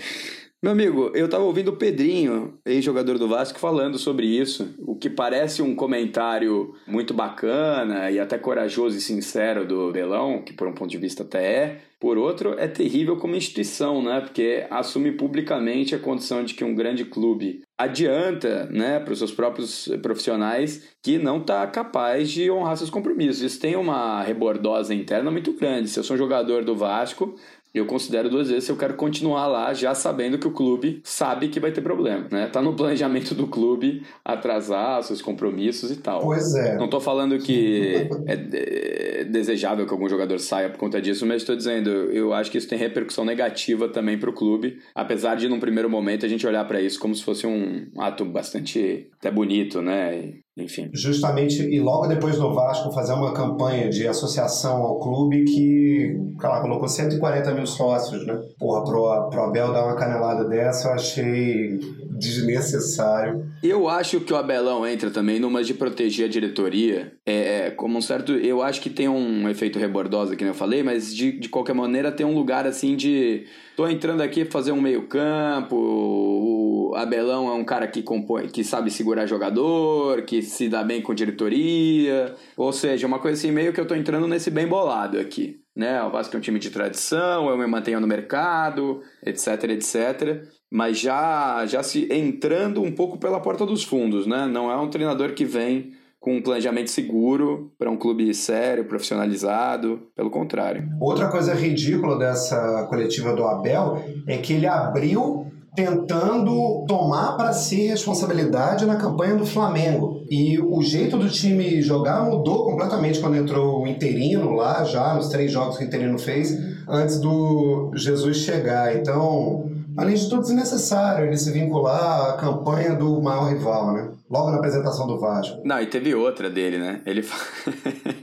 Meu 0.65 0.73
amigo, 0.73 1.11
eu 1.15 1.29
tava 1.29 1.45
ouvindo 1.45 1.73
o 1.73 1.77
Pedrinho, 1.77 2.55
ex-jogador 2.65 3.19
do 3.19 3.29
Vasco, 3.29 3.59
falando 3.59 3.99
sobre 3.99 4.25
isso. 4.27 4.75
O 4.79 4.97
que 4.97 5.11
parece 5.11 5.61
um 5.61 5.75
comentário 5.75 6.75
muito 6.87 7.13
bacana 7.13 8.11
e 8.11 8.19
até 8.19 8.39
corajoso 8.39 8.97
e 8.97 9.01
sincero 9.03 9.67
do 9.67 9.93
Belão, 9.93 10.41
que 10.41 10.55
por 10.55 10.67
um 10.67 10.73
ponto 10.73 10.91
de 10.91 10.97
vista 10.97 11.23
até 11.23 11.45
é. 11.45 11.81
Por 12.01 12.17
outro, 12.17 12.59
é 12.59 12.67
terrível 12.67 13.19
como 13.19 13.37
instituição, 13.37 14.03
né? 14.03 14.23
Porque 14.23 14.67
assume 14.71 15.13
publicamente 15.13 15.95
a 15.95 15.99
condição 15.99 16.43
de 16.43 16.55
que 16.55 16.65
um 16.65 16.75
grande 16.75 17.05
clube 17.05 17.61
adianta, 17.77 18.67
né, 18.71 19.01
para 19.01 19.13
os 19.13 19.19
seus 19.19 19.33
próprios 19.33 19.89
profissionais 20.01 20.89
que 21.03 21.19
não 21.19 21.39
está 21.39 21.67
capaz 21.67 22.31
de 22.31 22.51
honrar 22.51 22.77
seus 22.79 22.89
compromissos. 22.89 23.43
Isso 23.43 23.61
tem 23.61 23.77
uma 23.77 24.23
rebordosa 24.23 24.95
interna 24.95 25.31
muito 25.31 25.53
grande. 25.53 25.91
Se 25.91 25.99
eu 25.99 26.05
sou 26.05 26.15
um 26.15 26.19
jogador 26.19 26.65
do 26.65 26.75
Vasco, 26.75 27.35
eu 27.75 27.87
considero 27.87 28.31
duas 28.31 28.49
vezes 28.49 28.65
se 28.65 28.71
eu 28.73 28.77
quero 28.77 28.95
continuar 28.95 29.47
lá 29.49 29.75
já 29.75 29.95
sabendo 29.95 30.39
que 30.39 30.47
o 30.47 30.53
clube 30.53 31.01
sabe 31.05 31.49
que 31.49 31.59
vai 31.61 31.73
ter 31.73 31.81
problema, 31.83 32.29
né? 32.31 32.47
Tá 32.47 32.63
no 32.63 32.75
planejamento 32.77 33.35
do 33.35 33.47
clube 33.49 34.07
atrasar 34.25 35.03
seus 35.03 35.21
compromissos 35.21 35.91
e 35.91 35.97
tal. 35.97 36.21
Pois 36.21 36.55
é. 36.55 36.77
Não 36.77 36.89
tô 36.89 37.01
falando 37.01 37.39
que 37.39 38.09
é 38.27 38.37
de- 38.37 39.25
desejável 39.25 39.87
que 39.87 39.93
algum 39.93 40.09
jogador 40.09 40.39
saia 40.39 40.71
por 40.71 40.79
conta 40.79 41.01
disso, 41.01 41.27
mas 41.27 41.43
estou 41.43 41.57
dizendo, 41.57 41.91
eu 41.91 42.33
acho 42.33 42.51
que 42.51 42.59
isso 42.59 42.69
tem 42.69 42.79
repercussão 42.79 43.25
negativa 43.25 43.89
também 43.89 44.19
pro 44.19 44.33
clube, 44.33 44.79
apesar 44.95 45.35
de 45.35 45.49
num 45.49 45.59
primeiro 45.61 45.91
momento 45.91 46.25
a 46.25 46.29
gente 46.29 46.47
olhar 46.47 46.65
para 46.67 46.81
isso 46.81 46.99
como 47.01 47.15
se 47.15 47.25
fosse 47.25 47.47
um 47.47 47.91
ato 47.99 48.25
bastante 48.25 49.09
até 49.19 49.31
bonito, 49.31 49.83
né? 49.83 50.44
Enfim. 50.57 50.89
Justamente, 50.93 51.63
e 51.63 51.81
logo 51.81 52.07
depois 52.07 52.37
do 52.37 52.55
Vasco 52.55 52.93
fazer 52.93 53.13
uma 53.13 53.35
campanha 53.35 53.89
de 53.89 54.07
associação 54.07 54.83
ao 54.83 55.01
clube 55.01 55.45
que, 55.45 56.17
cara, 56.39 56.61
colocou 56.61 56.89
140 56.89 57.53
mil 57.55 57.67
sócios, 57.67 58.25
né? 58.25 58.41
Porra, 58.57 58.85
pro, 58.85 59.31
pro 59.31 59.43
Abel 59.43 59.73
dar 59.73 59.85
uma 59.85 59.97
canelada 59.97 60.45
dessa, 60.49 60.89
eu 60.89 60.95
achei 60.95 61.81
desnecessário. 62.15 63.47
Eu 63.63 63.89
acho 63.89 64.21
que 64.21 64.33
o 64.33 64.37
Abelão 64.37 64.87
entra 64.87 65.11
também 65.11 65.41
numa 65.41 65.63
de 65.63 65.75
proteger 65.75 66.27
a 66.27 66.29
diretoria. 66.29 67.13
É, 67.27 67.71
como 67.71 67.99
um 67.99 68.01
certo. 68.01 68.33
Eu 68.33 68.63
acho 68.63 68.81
que 68.81 68.89
tem 68.89 69.09
um 69.09 69.49
efeito 69.49 69.79
rebordosa, 69.79 70.37
que 70.37 70.45
nem 70.45 70.53
eu 70.53 70.57
falei, 70.57 70.83
mas 70.83 71.15
de, 71.15 71.33
de 71.33 71.49
qualquer 71.49 71.75
maneira 71.75 72.13
tem 72.13 72.25
um 72.25 72.35
lugar 72.35 72.67
assim 72.67 72.95
de. 72.97 73.47
Tô 73.77 73.89
entrando 73.89 74.21
aqui 74.21 74.45
pra 74.45 74.53
fazer 74.53 74.71
um 74.71 74.81
meio-campo. 74.81 75.75
O 75.77 76.95
Abelão 76.95 77.49
é 77.49 77.55
um 77.55 77.65
cara 77.65 77.89
que 77.89 78.03
compõe, 78.03 78.49
que 78.49 78.63
sabe 78.63 78.91
segurar 78.91 79.27
jogador, 79.27 80.23
que 80.23 80.43
se 80.43 80.69
dá 80.69 80.85
bem 80.85 81.03
com 81.03 81.13
diretoria. 81.13 82.35
Ou 82.57 82.73
seja, 82.73 83.07
uma 83.07 83.19
coisa 83.19 83.39
assim, 83.39 83.51
meio 83.51 83.73
que 83.73 83.81
eu 83.81 83.87
tô 83.87 83.95
entrando 83.97 84.29
nesse 84.29 84.51
bem 84.51 84.67
bolado 84.67 85.19
aqui. 85.19 85.61
Né? 85.75 86.01
O 86.05 86.11
Vasco 86.11 86.37
é 86.37 86.39
um 86.39 86.41
time 86.41 86.61
de 86.61 86.71
tradição, 86.71 87.51
eu 87.51 87.59
me 87.59 87.67
mantenho 87.67 87.99
no 87.99 88.07
mercado, 88.07 89.03
etc, 89.25 89.65
etc 89.65 90.54
mas 90.75 90.99
já, 90.99 91.65
já 91.67 91.85
se 91.85 92.09
entrando 92.11 92.83
um 92.83 92.91
pouco 92.91 93.17
pela 93.17 93.39
porta 93.39 93.65
dos 93.65 93.85
fundos, 93.85 94.27
né? 94.27 94.45
Não 94.45 94.69
é 94.69 94.77
um 94.77 94.91
treinador 94.91 95.33
que 95.33 95.45
vem 95.45 95.93
com 96.19 96.39
um 96.39 96.43
planejamento 96.43 96.91
seguro 96.91 97.71
para 97.79 97.89
um 97.89 97.97
clube 97.97 98.35
sério, 98.35 98.85
profissionalizado, 98.85 100.09
pelo 100.17 100.31
contrário. 100.31 100.89
Outra 101.01 101.29
coisa 101.29 101.55
ridícula 101.55 102.19
dessa 102.19 102.89
coletiva 102.89 103.37
do 103.37 103.45
Abel 103.45 104.03
é 104.27 104.37
que 104.39 104.55
ele 104.55 104.67
abriu 104.67 105.47
tentando 105.77 106.85
tomar 106.89 107.37
para 107.37 107.53
si 107.53 107.87
responsabilidade 107.87 108.85
na 108.85 108.97
campanha 108.97 109.37
do 109.37 109.47
Flamengo. 109.47 110.25
E 110.29 110.59
o 110.59 110.83
jeito 110.83 111.17
do 111.17 111.29
time 111.29 111.81
jogar 111.83 112.25
mudou 112.25 112.65
completamente 112.65 113.21
quando 113.21 113.37
entrou 113.37 113.85
o 113.85 113.87
interino 113.87 114.51
lá, 114.51 114.83
já 114.83 115.15
nos 115.15 115.29
três 115.29 115.53
jogos 115.53 115.77
que 115.77 115.85
o 115.85 115.87
interino 115.87 116.19
fez, 116.19 116.59
antes 116.89 117.21
do 117.21 117.93
Jesus 117.95 118.39
chegar. 118.39 118.97
Então, 118.97 119.71
além 119.97 120.15
de 120.15 120.29
tudo, 120.29 120.43
desnecessário 120.43 121.27
ele 121.27 121.37
se 121.37 121.51
vincular 121.51 122.31
à 122.31 122.33
campanha 122.37 122.95
do 122.95 123.21
maior 123.21 123.53
rival, 123.53 123.93
né? 123.93 124.11
Logo 124.31 124.51
na 124.51 124.57
apresentação 124.57 125.07
do 125.07 125.19
Vasco. 125.19 125.61
Não, 125.65 125.81
e 125.81 125.87
teve 125.87 126.15
outra 126.15 126.51
dele, 126.51 126.79
né? 126.79 127.01
Ele 127.07 127.23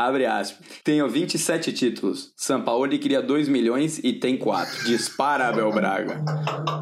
Abre 0.00 0.24
aspas. 0.24 0.66
Tenho 0.82 1.06
27 1.06 1.72
títulos. 1.74 2.32
São 2.34 2.62
Paulo 2.62 2.88
queria 2.98 3.20
2 3.20 3.48
milhões 3.48 3.98
e 4.02 4.14
tem 4.14 4.36
4. 4.38 4.84
Dispara, 4.86 5.48
Abel 5.48 5.70
Braga. 5.72 6.24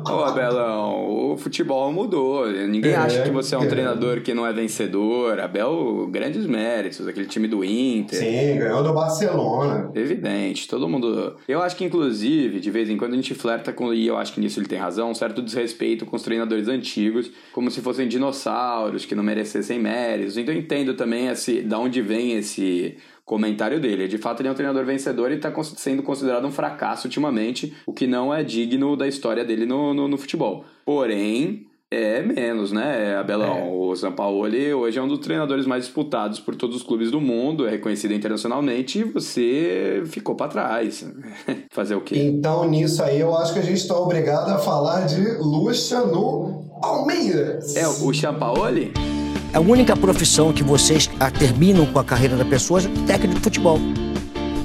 Ô, 0.08 0.22
Abelão, 0.22 1.32
o 1.32 1.36
futebol 1.36 1.92
mudou. 1.92 2.48
Ninguém 2.48 2.92
É, 2.92 2.96
acha 2.96 3.22
que 3.22 3.30
você 3.30 3.56
é 3.56 3.58
um 3.58 3.64
é. 3.64 3.66
treinador 3.66 4.20
que 4.22 4.32
não 4.32 4.46
é 4.46 4.52
vencedor. 4.52 5.40
Abel, 5.40 6.08
grandes 6.12 6.46
méritos. 6.46 7.08
Aquele 7.08 7.26
time 7.26 7.48
do 7.48 7.64
Inter. 7.64 8.20
Sim, 8.20 8.56
ganhou 8.58 8.84
do 8.84 8.92
Barcelona. 8.92 9.90
Evidente, 9.96 10.68
todo 10.68 10.88
mundo. 10.88 11.36
Eu 11.48 11.60
acho 11.60 11.74
que, 11.74 11.84
inclusive, 11.84 12.60
de 12.60 12.70
vez 12.70 12.88
em 12.88 12.96
quando 12.96 13.14
a 13.14 13.16
gente 13.16 13.34
flerta 13.34 13.72
com, 13.72 13.92
e 13.92 14.06
eu 14.06 14.16
acho 14.16 14.32
que 14.32 14.40
nisso 14.40 14.60
ele 14.60 14.68
tem 14.68 14.78
razão, 14.78 15.10
um 15.10 15.14
certo 15.14 15.42
desrespeito 15.42 16.06
com 16.06 16.14
os 16.14 16.22
treinadores 16.22 16.68
antigos, 16.68 17.30
como 17.52 17.68
se 17.68 17.80
fossem 17.80 18.06
dinossauros 18.06 19.04
que 19.04 19.14
não 19.16 19.24
merecessem 19.24 19.80
méritos. 19.80 20.36
Então 20.36 20.54
eu 20.54 20.60
entendo 20.60 20.94
também 20.94 21.26
esse, 21.26 21.62
da 21.62 21.80
onde 21.80 22.00
vem 22.00 22.32
esse 22.32 22.96
comentário 23.28 23.78
dele. 23.78 24.08
De 24.08 24.16
fato, 24.16 24.40
ele 24.40 24.48
é 24.48 24.52
um 24.52 24.54
treinador 24.54 24.84
vencedor 24.86 25.30
e 25.30 25.34
está 25.34 25.52
sendo 25.62 26.02
considerado 26.02 26.46
um 26.46 26.50
fracasso 26.50 27.06
ultimamente, 27.06 27.74
o 27.86 27.92
que 27.92 28.06
não 28.06 28.32
é 28.34 28.42
digno 28.42 28.96
da 28.96 29.06
história 29.06 29.44
dele 29.44 29.66
no, 29.66 29.92
no, 29.92 30.08
no 30.08 30.16
futebol. 30.16 30.64
Porém, 30.84 31.66
é 31.90 32.22
menos, 32.22 32.72
né, 32.72 33.16
Abelão? 33.16 33.58
É. 33.58 33.70
O 33.70 33.94
Sampaoli 33.94 34.72
hoje 34.72 34.98
é 34.98 35.02
um 35.02 35.08
dos 35.08 35.18
treinadores 35.18 35.66
mais 35.66 35.84
disputados 35.84 36.40
por 36.40 36.56
todos 36.56 36.76
os 36.76 36.82
clubes 36.82 37.10
do 37.10 37.20
mundo, 37.20 37.66
é 37.66 37.70
reconhecido 37.70 38.14
internacionalmente 38.14 39.00
e 39.00 39.04
você 39.04 40.02
ficou 40.06 40.34
para 40.34 40.48
trás. 40.48 41.06
Fazer 41.70 41.96
o 41.96 42.00
quê? 42.00 42.18
Então, 42.18 42.68
nisso 42.68 43.02
aí, 43.02 43.20
eu 43.20 43.36
acho 43.36 43.52
que 43.52 43.58
a 43.58 43.62
gente 43.62 43.78
está 43.78 43.96
obrigado 43.96 44.48
a 44.48 44.58
falar 44.58 45.06
de 45.06 45.20
Lucha 45.38 46.00
no 46.00 46.64
Palmeiras. 46.80 47.76
É, 47.76 47.86
o 47.86 48.14
Sampaoli? 48.14 49.17
A 49.52 49.60
única 49.60 49.96
profissão 49.96 50.52
que 50.52 50.62
vocês 50.62 51.08
terminam 51.38 51.86
com 51.86 51.98
a 51.98 52.04
carreira 52.04 52.36
da 52.36 52.44
pessoa 52.44 52.80
é 52.80 53.06
técnico 53.06 53.36
de 53.36 53.40
futebol. 53.40 53.80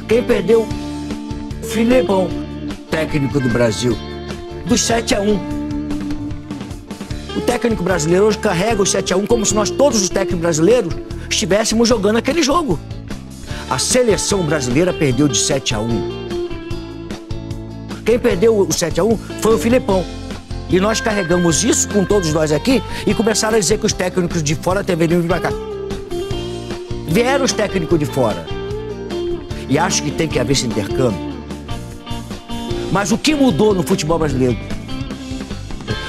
Quem 0.08 0.22
perdeu? 0.22 0.68
Filipão, 1.64 2.28
técnico 2.92 3.40
do 3.40 3.48
Brasil, 3.50 3.98
do 4.66 4.78
7 4.78 5.16
a 5.16 5.22
1. 5.22 5.40
O 7.38 7.42
técnico 7.42 7.82
brasileiro 7.82 8.26
hoje 8.26 8.38
carrega 8.38 8.82
o 8.82 8.86
7 8.86 9.14
a 9.14 9.18
1 9.18 9.26
como 9.26 9.46
se 9.46 9.56
nós 9.56 9.70
todos 9.70 10.02
os 10.02 10.10
técnicos 10.10 10.42
brasileiros 10.42 10.94
estivéssemos 11.30 11.88
jogando 11.88 12.18
aquele 12.18 12.44
jogo. 12.44 12.78
A 13.70 13.80
seleção 13.80 14.44
brasileira 14.44 14.92
perdeu 14.94 15.30
de 15.30 15.38
7 15.38 15.74
a 15.74 15.80
1. 15.80 16.24
Quem 18.06 18.20
perdeu 18.20 18.60
o 18.60 18.72
7 18.72 19.00
a 19.00 19.04
1 19.04 19.18
foi 19.42 19.56
o 19.56 19.58
Filipão. 19.58 20.06
E 20.74 20.80
nós 20.80 21.00
carregamos 21.00 21.64
isso 21.64 21.88
com 21.88 22.04
todos 22.04 22.34
nós 22.34 22.52
aqui 22.52 22.82
e 23.06 23.14
começaram 23.14 23.58
a 23.58 23.60
dizer 23.60 23.78
que 23.78 23.86
os 23.86 23.94
técnicos 23.94 24.42
de 24.42 24.56
fora 24.56 24.82
deveriam 24.82 25.22
vir 25.22 25.28
para 25.28 25.42
cá. 25.42 25.50
Vieram 27.08 27.46
os 27.46 27.54
técnicos 27.54 28.00
de 28.00 28.08
fora. 28.08 28.44
E 29.70 29.78
acho 29.78 30.02
que 30.02 30.10
tem 30.10 30.28
que 30.28 30.40
haver 30.40 30.54
esse 30.54 30.66
intercâmbio. 30.66 31.32
Mas 32.92 33.12
o 33.12 33.20
que 33.20 33.36
mudou 33.36 33.76
no 33.76 33.84
futebol 33.84 34.18
brasileiro? 34.18 34.58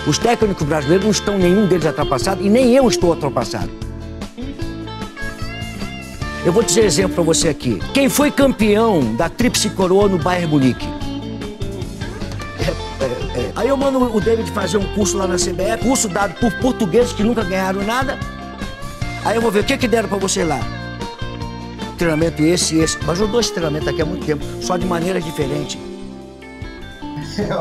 Os 0.07 0.17
técnicos 0.17 0.67
brasileiros 0.67 1.05
não 1.05 1.13
estão 1.13 1.37
nenhum 1.37 1.67
deles 1.67 1.85
ultrapassado 1.85 2.43
e 2.43 2.49
nem 2.49 2.75
eu 2.75 2.89
estou 2.89 3.11
ultrapassado. 3.11 3.71
Eu 6.43 6.55
vou 6.55 6.63
dizer 6.63 6.87
exemplo 6.87 7.17
para 7.17 7.25
você 7.25 7.51
aqui. 7.51 7.83
Quem 7.93 8.09
foi 8.09 8.31
campeão 8.31 9.15
da 9.15 9.29
Tríplice 9.29 9.69
Coroa 9.69 10.09
no 10.09 10.17
Bayern 10.17 10.47
Munique? 10.47 11.04
Aí 13.65 13.71
eu 13.71 13.79
mando 13.79 13.99
o 14.15 14.21
David 14.21 14.51
fazer 14.51 14.77
um 14.77 14.85
curso 14.95 15.17
lá 15.17 15.27
na 15.27 15.37
CBF, 15.37 15.85
curso 15.85 16.07
dado 16.07 16.35
por 16.35 16.53
portugueses 16.59 17.15
que 17.15 17.23
nunca 17.23 17.43
ganharam 17.43 17.83
nada. 17.83 18.19
Aí 19.25 19.37
eu 19.37 19.41
vou 19.41 19.51
ver 19.51 19.61
o 19.61 19.65
que, 19.65 19.79
que 19.79 19.89
deram 19.89 20.07
para 20.07 20.19
você 20.19 20.45
lá. 20.45 20.61
Treinamento 21.97 22.43
esse 22.43 22.77
e 22.77 22.81
esse. 22.81 22.99
Mas 23.07 23.19
eu 23.21 23.27
dou 23.27 23.41
esse 23.41 23.55
treinamento 23.55 23.89
aqui 23.89 24.03
há 24.03 24.05
muito 24.05 24.27
tempo, 24.27 24.45
só 24.61 24.77
de 24.77 24.85
maneira 24.85 25.19
diferente. 25.19 25.79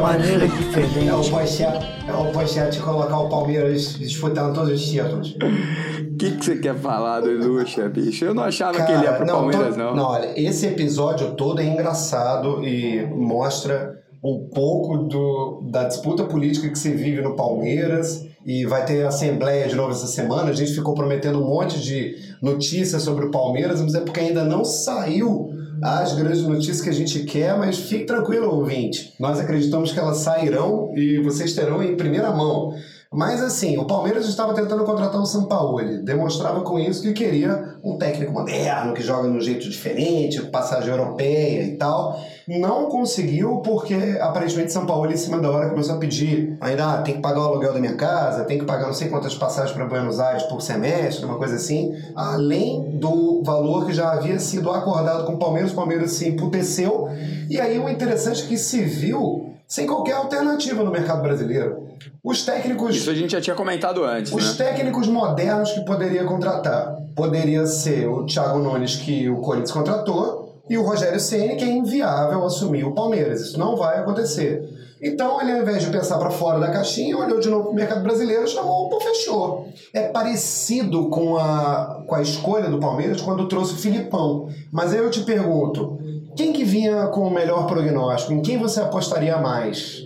maneira 0.01 0.45
diferente. 0.45 1.07
É 1.07 1.15
o 1.15 1.23
Pochete, 1.23 1.85
é 2.05 2.13
o 2.13 2.31
Pochete 2.33 2.79
colocar 2.81 3.19
o 3.19 3.29
Palmeiras 3.29 3.97
disputando 3.97 4.53
todos 4.53 4.73
os 4.73 4.85
títulos. 4.85 5.37
O 5.37 6.17
que, 6.17 6.31
que 6.31 6.43
você 6.43 6.57
quer 6.57 6.75
falar 6.75 7.21
do 7.21 7.31
Lucha, 7.31 7.87
bicho? 7.87 8.25
Eu 8.25 8.33
não 8.33 8.43
achava 8.43 8.73
Cara, 8.73 8.85
que 8.87 8.91
ele 8.91 9.03
ia 9.03 9.13
pro 9.13 9.25
não, 9.25 9.35
Palmeiras, 9.35 9.73
tô, 9.77 9.81
não. 9.81 9.95
Não, 9.95 10.03
olha, 10.03 10.33
esse 10.35 10.67
episódio 10.67 11.31
todo 11.35 11.61
é 11.61 11.65
engraçado 11.65 12.61
e 12.61 13.05
mostra 13.05 14.02
um 14.23 14.47
pouco 14.53 14.99
do, 14.99 15.61
da 15.69 15.83
disputa 15.83 16.23
política 16.23 16.69
que 16.69 16.79
se 16.79 16.91
vive 16.91 17.21
no 17.21 17.35
Palmeiras 17.35 18.25
e 18.45 18.65
vai 18.65 18.85
ter 18.85 19.05
assembleia 19.05 19.67
de 19.67 19.75
novo 19.75 19.91
essa 19.91 20.07
semana. 20.07 20.49
A 20.49 20.53
gente 20.53 20.73
ficou 20.73 20.93
prometendo 20.93 21.41
um 21.41 21.47
monte 21.47 21.79
de 21.79 22.15
notícias 22.41 23.03
sobre 23.03 23.25
o 23.25 23.31
Palmeiras, 23.31 23.81
mas 23.81 23.95
é 23.95 23.99
porque 23.99 24.21
ainda 24.21 24.43
não 24.43 24.63
saiu 24.63 25.49
as 25.81 26.13
grandes 26.13 26.41
notícias 26.43 26.79
que 26.79 26.89
a 26.89 26.93
gente 26.93 27.23
quer, 27.23 27.57
mas 27.57 27.77
fique 27.77 28.05
tranquilo, 28.05 28.49
ouvinte. 28.49 29.13
Nós 29.19 29.39
acreditamos 29.39 29.91
que 29.91 29.99
elas 29.99 30.17
sairão 30.17 30.93
e 30.95 31.19
vocês 31.19 31.53
terão 31.53 31.83
em 31.83 31.97
primeira 31.97 32.31
mão. 32.31 32.73
Mas 33.11 33.43
assim, 33.43 33.77
o 33.77 33.85
Palmeiras 33.85 34.27
estava 34.27 34.55
tentando 34.55 34.83
contratar 34.85 35.21
o 35.21 35.25
Sampaoli, 35.25 35.99
demonstrava 35.99 36.61
com 36.61 36.79
isso 36.79 37.03
que 37.03 37.13
queria 37.13 37.75
um 37.83 37.95
técnico 37.95 38.31
moderno, 38.31 38.93
que 38.93 39.03
joga 39.03 39.29
de 39.29 39.37
um 39.37 39.41
jeito 39.41 39.69
diferente, 39.69 40.41
com 40.41 40.49
passagem 40.49 40.89
europeia 40.89 41.63
e 41.63 41.77
tal. 41.77 42.19
Não 42.47 42.85
conseguiu 42.85 43.57
porque 43.57 43.95
aparentemente 44.19 44.71
São 44.71 44.85
Paulo 44.85 45.11
em 45.11 45.15
cima 45.15 45.39
da 45.39 45.49
hora 45.49 45.69
começou 45.69 45.95
a 45.95 45.97
pedir 45.97 46.57
ainda 46.59 46.93
ah, 46.93 47.01
tem 47.01 47.15
que 47.15 47.21
pagar 47.21 47.39
o 47.39 47.43
aluguel 47.43 47.73
da 47.73 47.79
minha 47.79 47.95
casa, 47.95 48.43
tem 48.43 48.57
que 48.57 48.65
pagar 48.65 48.87
não 48.87 48.93
sei 48.93 49.09
quantas 49.09 49.33
passagens 49.35 49.75
para 49.75 49.85
Buenos 49.85 50.19
Aires 50.19 50.43
por 50.43 50.61
semestre, 50.61 51.25
uma 51.25 51.37
coisa 51.37 51.55
assim, 51.55 51.95
além 52.15 52.97
do 52.97 53.41
valor 53.43 53.85
que 53.85 53.93
já 53.93 54.11
havia 54.11 54.39
sido 54.39 54.69
acordado 54.71 55.25
com 55.25 55.33
o 55.33 55.37
Palmeiras, 55.37 55.71
o 55.71 55.75
Palmeiras 55.75 56.11
se 56.11 56.27
emputeceu. 56.27 57.09
E 57.49 57.59
aí 57.59 57.79
o 57.79 57.87
interessante 57.87 58.43
é 58.43 58.47
que 58.47 58.57
se 58.57 58.81
viu 58.83 59.53
sem 59.67 59.87
qualquer 59.87 60.13
alternativa 60.13 60.83
no 60.83 60.91
mercado 60.91 61.21
brasileiro. 61.21 61.87
Os 62.23 62.45
técnicos. 62.45 62.95
Isso 62.95 63.09
a 63.09 63.15
gente 63.15 63.31
já 63.31 63.41
tinha 63.41 63.55
comentado 63.55 64.03
antes. 64.03 64.31
Os 64.31 64.57
né? 64.57 64.65
técnicos 64.65 65.07
modernos 65.07 65.71
que 65.71 65.81
poderia 65.81 66.23
contratar. 66.25 66.95
Poderia 67.15 67.65
ser 67.65 68.07
o 68.07 68.25
Thiago 68.25 68.59
Nunes, 68.59 68.95
que 68.95 69.29
o 69.29 69.37
Corinthians 69.37 69.71
contratou, 69.71 70.42
e 70.69 70.77
o 70.77 70.83
Rogério 70.83 71.19
Ceni 71.19 71.55
que 71.55 71.63
é 71.63 71.71
inviável 71.71 72.43
assumir 72.45 72.85
o 72.85 72.93
Palmeiras. 72.93 73.41
Isso 73.41 73.59
não 73.59 73.75
vai 73.75 73.99
acontecer. 73.99 74.69
Então, 75.01 75.41
ele, 75.41 75.51
ao 75.51 75.61
invés 75.61 75.83
de 75.83 75.89
pensar 75.89 76.17
para 76.17 76.29
fora 76.29 76.57
da 76.59 76.71
caixinha, 76.71 77.17
olhou 77.17 77.37
de 77.37 77.49
novo 77.49 77.63
para 77.63 77.71
o 77.71 77.75
mercado 77.75 78.01
brasileiro, 78.01 78.47
chamou, 78.47 78.87
pô, 78.87 79.01
fechou. 79.01 79.67
É 79.93 80.07
parecido 80.07 81.09
com 81.09 81.35
a, 81.35 82.05
com 82.07 82.15
a 82.15 82.21
escolha 82.21 82.69
do 82.69 82.79
Palmeiras 82.79 83.19
quando 83.19 83.49
trouxe 83.49 83.73
o 83.73 83.77
Filipão. 83.77 84.47
Mas 84.71 84.93
aí 84.93 84.99
eu 84.99 85.11
te 85.11 85.19
pergunto, 85.23 85.99
quem 86.37 86.53
que 86.53 86.63
vinha 86.63 87.07
com 87.07 87.27
o 87.27 87.33
melhor 87.33 87.67
prognóstico? 87.67 88.31
Em 88.31 88.41
quem 88.41 88.57
você 88.57 88.79
apostaria 88.79 89.37
mais? 89.37 90.01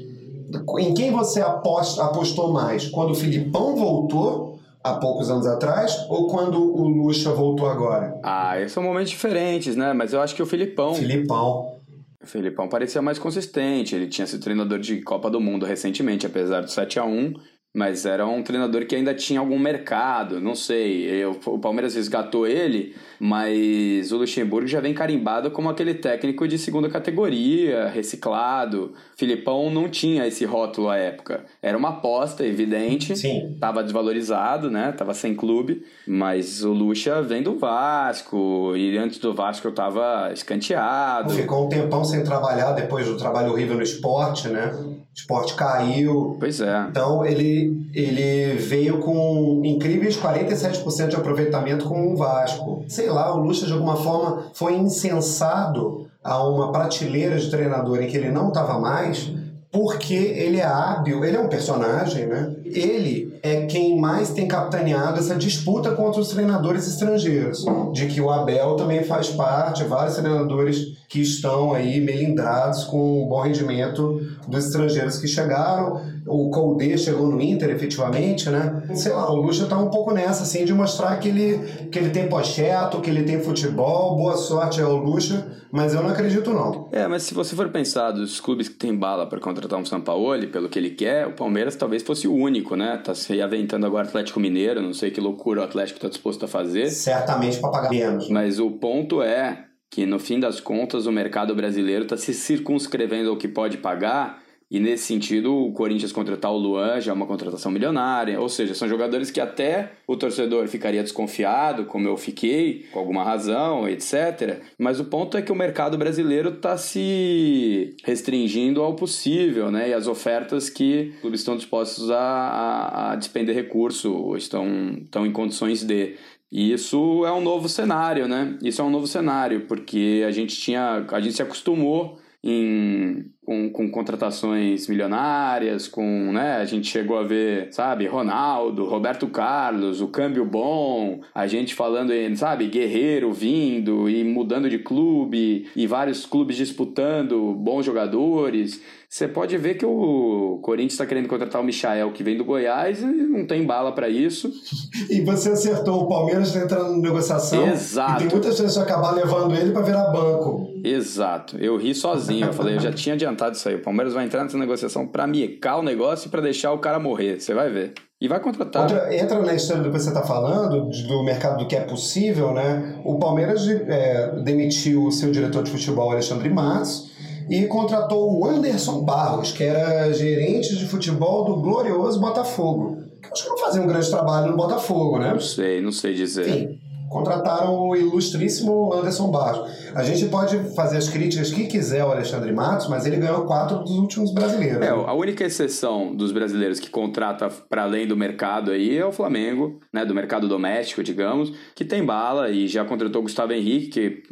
Em 0.80 0.93
quem 0.96 1.12
você 1.12 1.41
aposta, 1.41 2.04
apostou 2.04 2.52
mais? 2.52 2.88
Quando 2.88 3.12
o 3.12 3.15
Filipão 3.15 3.76
voltou 3.76 4.57
há 4.84 4.94
poucos 4.96 5.30
anos 5.30 5.46
atrás 5.46 6.06
ou 6.10 6.28
quando 6.28 6.62
o 6.62 6.88
Lucha 6.88 7.32
voltou 7.32 7.70
agora? 7.70 8.20
Ah, 8.24 8.56
são 8.68 8.84
momentos 8.84 9.10
diferentes, 9.10 9.76
né? 9.76 9.94
Mas 9.94 10.13
eu 10.13 10.22
acho 10.22 10.36
que 10.36 10.42
o 10.42 10.46
Filipão. 10.46 10.94
Filipão. 10.96 11.78
O 12.22 12.26
Filipão 12.26 12.68
parecia 12.68 13.02
mais 13.02 13.20
consistente. 13.20 13.96
Ele 13.96 14.08
tinha 14.08 14.28
sido 14.28 14.44
treinador 14.44 14.80
de 14.80 15.02
Copa 15.02 15.30
do 15.30 15.40
Mundo 15.40 15.66
recentemente, 15.66 16.26
apesar 16.26 16.62
do 16.62 16.72
7 16.72 17.00
a 17.00 17.06
1 17.06 17.34
mas 17.78 18.08
era 18.08 18.26
um 18.26 18.42
treinador 18.42 18.88
que 18.88 18.96
ainda 18.96 19.13
tinha 19.13 19.40
algum 19.40 19.60
mercado, 19.60 20.42
não 20.42 20.56
sei. 20.56 21.06
Eu, 21.06 21.40
o 21.46 21.60
Palmeiras 21.60 21.94
resgatou 21.94 22.48
ele, 22.48 22.96
mas 23.19 24.12
o 24.12 24.17
Luxemburgo 24.17 24.67
já 24.67 24.80
vem 24.80 24.93
carimbado 24.93 25.51
como 25.51 25.69
aquele 25.69 25.93
técnico 25.93 26.47
de 26.47 26.58
segunda 26.58 26.89
categoria, 26.89 27.88
reciclado. 27.88 28.93
Filipão 29.15 29.69
não 29.69 29.89
tinha 29.89 30.27
esse 30.27 30.45
rótulo 30.45 30.89
à 30.89 30.97
época. 30.97 31.45
Era 31.62 31.77
uma 31.77 31.89
aposta 31.89 32.45
evidente. 32.45 33.15
Sim. 33.15 33.58
Tava 33.60 33.84
desvalorizado, 33.84 34.69
né? 34.69 34.91
Tava 34.91 35.13
sem 35.13 35.36
clube, 35.36 35.84
mas 36.08 36.63
o 36.63 36.71
Lucha 36.71 37.21
vem 37.21 37.41
do 37.41 37.58
Vasco 37.58 38.75
e 38.75 38.97
antes 38.97 39.19
do 39.19 39.34
Vasco 39.34 39.67
eu 39.67 39.73
tava 39.73 40.32
escanteado. 40.34 41.34
Ficou 41.34 41.65
um 41.65 41.69
tempão 41.69 42.03
sem 42.03 42.23
trabalhar 42.23 42.73
depois 42.73 43.08
do 43.08 43.17
trabalho 43.17 43.51
horrível 43.51 43.75
no 43.75 43.84
esporte, 43.84 44.47
né? 44.47 44.71
O 44.75 44.97
esporte 45.15 45.56
caiu. 45.56 46.38
Pois 46.39 46.62
é. 46.62 46.86
Então 46.89 47.25
ele, 47.25 47.89
ele 47.93 48.56
veio 48.58 48.99
com 48.99 49.62
incríveis 49.65 50.17
47% 50.17 51.08
de 51.08 51.15
aproveitamento 51.15 51.86
com 51.86 52.13
o 52.13 52.15
Vasco. 52.15 52.86
Sei 53.08 53.15
lá, 53.15 53.34
o 53.34 53.39
Lucha 53.39 53.65
de 53.65 53.72
alguma 53.72 53.96
forma 53.96 54.48
foi 54.54 54.76
insensado 54.76 56.08
a 56.22 56.46
uma 56.46 56.74
prateleira 56.74 57.38
de 57.38 57.50
treinador 57.50 58.02
em 58.02 58.08
que 58.08 58.17
ele 58.17 58.30
não 58.30 58.50
estava 58.50 58.78
mais, 58.78 59.32
porque 59.72 60.13
ele 60.13 60.58
é 60.58 60.65
hábil, 60.65 61.24
ele 61.24 61.38
é 61.38 61.39
um 61.39 61.48
personagem, 61.48 62.26
né? 62.26 62.54
Ele 62.65 63.39
é 63.41 63.65
quem 63.65 63.98
mais 63.98 64.32
tem 64.32 64.46
capitaneado 64.46 65.20
essa 65.20 65.36
disputa 65.36 65.91
contra 65.91 66.20
os 66.20 66.28
treinadores 66.28 66.86
estrangeiros, 66.86 67.63
de 67.93 68.08
que 68.08 68.20
o 68.20 68.30
Abel 68.30 68.76
também 68.76 69.06
faz 69.06 69.30
parte, 69.30 69.86
vários 69.86 70.17
treinadores 70.17 70.98
que 71.08 71.22
estão 71.22 71.74
aí 71.74 72.02
melindrados 72.02 72.84
com 72.84 73.24
o 73.24 73.30
bom 73.30 73.39
rendimento 73.39 74.20
dos 74.46 74.65
estrangeiros 74.65 75.17
que 75.17 75.30
chegaram. 75.30 76.02
O 76.28 76.50
Colde 76.50 76.98
chegou 76.98 77.28
no 77.28 77.42
Inter, 77.42 77.70
efetivamente, 77.70 78.50
né? 78.50 78.84
Sei 78.94 79.12
lá, 79.12 79.32
o 79.32 79.36
Lucha 79.36 79.66
tá 79.66 79.78
um 79.78 79.90
pouco 79.90 80.13
nessa, 80.13 80.44
assim, 80.44 80.66
de 80.66 80.74
mostrar 80.74 81.16
que 81.18 81.30
ele, 81.30 81.88
que 81.92 81.98
ele 81.98 82.10
tem 82.10 82.28
pocheto, 82.28 83.00
que 83.00 83.10
ele 83.10 83.24
tem 83.24 83.40
futebol, 83.40 84.16
boa 84.16 84.36
sorte 84.36 84.82
ao 84.82 84.96
Lucha, 84.98 85.48
mas 85.72 85.94
eu 85.94 86.02
não 86.02 86.10
acredito 86.10 86.52
não. 86.52 86.90
É, 86.92 87.08
mas 87.08 87.24
se 87.24 87.34
você 87.34 87.56
for 87.56 87.70
pensar 87.70 88.12
dos 88.12 88.40
clubes 88.40 88.70
que 88.70 88.76
tem 88.76 88.96
bala 88.96 89.26
para 89.26 89.40
contratar 89.40 89.80
um 89.80 89.86
Sampaoli, 89.86 90.48
pelo 90.48 90.70
que 90.70 90.78
ele 90.78 90.92
quer, 90.92 91.28
o 91.28 91.34
Palmeiras 91.34 91.76
talvez 91.76 92.04
fosse 92.04 92.28
o 92.28 92.34
único, 92.34 92.76
né? 92.76 93.00
Tá 93.04 93.13
se 93.13 93.42
aventando 93.42 93.86
agora 93.86 94.06
o 94.06 94.10
Atlético 94.10 94.40
Mineiro, 94.40 94.82
não 94.82 94.94
sei 94.94 95.12
que 95.12 95.22
loucura 95.22 95.62
o 95.62 95.63
Atlético 95.63 96.00
tá 96.00 96.08
disposto 96.08 96.46
a 96.46 96.48
fazer. 96.48 96.90
Certamente 96.90 97.60
para 97.60 97.70
pagar 97.70 97.90
menos. 97.90 98.30
Mas 98.30 98.60
o 98.60 98.72
ponto 98.72 99.22
é 99.22 99.66
que 99.90 100.06
no 100.06 100.20
fim 100.20 100.40
das 100.40 100.60
contas 100.60 101.06
o 101.06 101.12
mercado 101.12 101.56
brasileiro 101.56 102.04
está 102.04 102.18
se 102.18 102.34
circunscrevendo 102.34 103.30
ao 103.30 103.38
que 103.38 103.48
pode 103.48 103.78
pagar 103.78 104.40
E 104.69 104.82
nesse 104.82 105.06
sentido, 105.06 105.56
o 105.56 105.71
Corinthians 105.71 106.12
contratar 106.12 106.52
o 106.52 106.58
Luan 106.58 107.00
já 107.00 107.12
é 107.12 107.15
uma 107.15 107.25
contratação 107.25 107.71
milionária. 107.71 108.39
Ou 108.39 108.50
seja, 108.50 108.73
são 108.73 108.87
jogadores 108.87 109.31
que 109.31 109.39
até 109.39 109.94
o 110.06 110.17
torcedor 110.17 110.67
ficaria 110.67 111.02
desconfiado, 111.02 111.85
como 111.85 112.06
eu 112.08 112.17
fiquei, 112.17 112.85
com 112.92 113.00
alguma 113.00 113.23
razão, 113.23 113.87
etc. 113.87 114.62
Mas 114.77 115.00
o 115.00 115.06
ponto 115.06 115.37
é 115.37 115.42
que 115.42 115.54
o 115.54 115.56
mercado 115.56 115.98
brasileiro 115.98 116.50
está 116.50 116.77
se 116.77 117.96
restringindo 118.04 118.81
ao 118.81 118.94
possível, 118.94 119.71
né? 119.71 119.89
E 119.89 119.94
as 119.94 120.06
ofertas 120.06 120.69
que 120.69 121.13
os 121.15 121.21
clubes 121.21 121.39
estão 121.39 121.56
dispostos 121.56 122.12
a, 122.12 122.19
a, 122.19 123.12
a 123.13 123.15
despender 123.15 123.56
recurso, 123.56 124.35
estão, 124.35 124.65
estão 125.02 125.25
em 125.25 125.31
condições 125.31 125.81
de. 125.83 126.15
E 126.52 126.73
isso 126.73 127.25
é 127.25 127.31
um 127.31 127.42
novo 127.42 127.69
cenário, 127.69 128.27
né? 128.27 128.58
Isso 128.62 128.81
é 128.81 128.83
um 128.83 128.89
novo 128.89 129.08
cenário, 129.08 129.65
porque 129.65 130.23
a 130.27 130.31
gente 130.31 130.58
tinha. 130.58 131.06
A 131.10 131.19
gente 131.21 131.35
se 131.35 131.42
acostumou 131.42 132.19
em, 132.44 133.31
com, 133.48 133.69
com, 133.69 133.89
contratações 133.89 134.89
milionárias, 134.89 135.87
com, 135.87 136.33
né, 136.33 136.58
a 136.58 136.65
gente 136.65 136.91
chegou 136.91 137.17
a 137.17 137.23
ver, 137.23 137.69
sabe, 137.71 138.06
Ronaldo, 138.06 138.83
Roberto 138.83 139.25
Carlos, 139.27 140.02
o 140.02 140.10
câmbio 140.10 140.43
bom, 140.43 141.21
a 141.33 141.48
gente 141.48 141.73
falando 141.73 142.12
sabe, 142.35 142.67
Guerreiro 142.67 143.31
vindo 143.31 144.10
e 144.10 144.21
mudando 144.21 144.69
de 144.69 144.79
clube 144.79 145.65
e 145.73 145.87
vários 145.87 146.25
clubes 146.25 146.58
disputando 146.58 147.54
bons 147.54 147.85
jogadores. 147.85 148.81
Você 149.10 149.25
pode 149.25 149.58
ver 149.58 149.75
que 149.75 149.85
o 149.85 150.60
Corinthians 150.62 150.93
está 150.93 151.06
querendo 151.06 151.29
contratar 151.29 151.62
o 151.62 151.63
Michael, 151.63 152.12
que 152.12 152.23
vem 152.23 152.37
do 152.37 152.43
Goiás, 152.43 153.02
e 153.02 153.06
não 153.06 153.48
tem 153.48 153.65
bala 153.65 153.93
para 153.93 154.10
isso. 154.10 154.52
E 155.10 155.21
você 155.21 155.52
acertou, 155.52 156.04
o 156.04 156.08
Palmeiras 156.08 156.50
está 156.50 156.62
entrando 156.62 156.95
em 156.95 157.02
negociação. 157.02 157.67
Exato. 157.67 158.23
E 158.23 158.27
tem 158.27 158.27
muita 158.27 158.52
chance 158.52 158.73
de 158.73 158.79
acabar 158.79 159.12
levando 159.12 159.56
ele 159.56 159.71
para 159.71 159.83
virar 159.83 160.12
banco. 160.12 160.67
Exato. 160.83 161.58
Eu 161.58 161.77
ri 161.77 161.93
sozinho. 161.95 162.48
Eu 162.48 162.54
falei, 162.54 162.75
eu 162.75 162.79
já 162.79 162.91
tinha 162.91 163.15
adiantado 163.15 163.37
isso 163.46 163.69
aí. 163.69 163.75
O 163.75 163.81
Palmeiras 163.81 164.13
vai 164.13 164.25
entrar 164.25 164.44
nessa 164.44 164.58
negociação 164.58 165.08
para 165.08 165.27
miecar 165.27 165.79
o 165.79 165.83
negócio 165.83 166.27
e 166.27 166.29
para 166.31 166.42
deixar 166.42 166.71
o 166.73 166.79
cara 166.79 167.00
morrer. 167.00 167.40
Você 167.40 167.54
vai 167.54 167.69
ver. 167.69 167.94
E 168.19 168.27
vai 168.27 168.40
contratar. 168.40 168.83
Outra, 168.83 169.15
entra 169.15 169.40
na 169.40 169.54
história 169.54 169.83
do 169.83 169.92
que 169.92 170.00
você 170.00 170.10
está 170.10 170.23
falando, 170.23 170.90
do 170.90 171.23
mercado 171.23 171.60
do 171.60 171.67
que 171.67 171.75
é 171.75 171.81
possível, 171.81 172.52
né? 172.54 173.00
O 173.06 173.19
Palmeiras 173.19 173.67
é, 173.67 174.42
demitiu 174.44 175.06
o 175.06 175.12
seu 175.12 175.31
diretor 175.31 175.63
de 175.63 175.71
futebol, 175.71 176.12
Alexandre 176.12 176.50
Matos 176.50 177.15
e 177.50 177.65
contratou 177.65 178.38
o 178.38 178.46
Anderson 178.46 179.04
Barros, 179.04 179.52
que 179.52 179.63
era 179.63 180.12
gerente 180.12 180.75
de 180.75 180.85
futebol 180.85 181.46
do 181.46 181.62
glorioso 181.62 182.19
Botafogo. 182.19 182.98
Que 183.21 183.31
acho 183.31 183.44
que 183.44 183.50
não 183.50 183.58
fazia 183.58 183.81
um 183.81 183.88
grande 183.88 184.10
trabalho 184.10 184.52
no 184.52 184.58
Botafogo, 184.58 185.17
né? 185.17 185.31
Não 185.31 185.40
sei, 185.40 185.81
não 185.81 185.92
sei 185.92 186.13
dizer. 186.13 186.48
Enfim, 186.48 186.79
contrataram 187.10 187.73
o 187.73 187.95
ilustríssimo 187.95 188.93
Anderson 188.93 189.29
Barros. 189.31 189.71
A 189.95 190.03
gente 190.03 190.25
pode 190.25 190.58
fazer 190.75 190.97
as 190.97 191.10
críticas 191.10 191.51
que 191.51 191.65
quiser 191.65 192.01
ao 192.01 192.12
Alexandre 192.12 192.51
Matos, 192.51 192.87
mas 192.87 193.05
ele 193.05 193.17
ganhou 193.17 193.45
quatro 193.45 193.79
dos 193.79 193.91
últimos 193.91 194.33
brasileiros. 194.33 194.81
É, 194.81 194.89
a 194.89 195.13
única 195.13 195.43
exceção 195.43 196.15
dos 196.15 196.31
brasileiros 196.31 196.79
que 196.79 196.89
contrata 196.89 197.49
para 197.69 197.83
além 197.83 198.08
do 198.08 198.15
mercado 198.15 198.71
aí 198.71 198.97
é 198.97 199.05
o 199.05 199.12
Flamengo, 199.12 199.79
né, 199.93 200.05
do 200.05 200.13
mercado 200.13 200.47
doméstico, 200.47 201.03
digamos, 201.03 201.53
que 201.75 201.85
tem 201.85 202.03
bala 202.03 202.49
e 202.49 202.67
já 202.67 202.83
contratou 202.85 203.21
o 203.21 203.23
Gustavo 203.23 203.53
Henrique, 203.53 203.89
que 203.89 204.23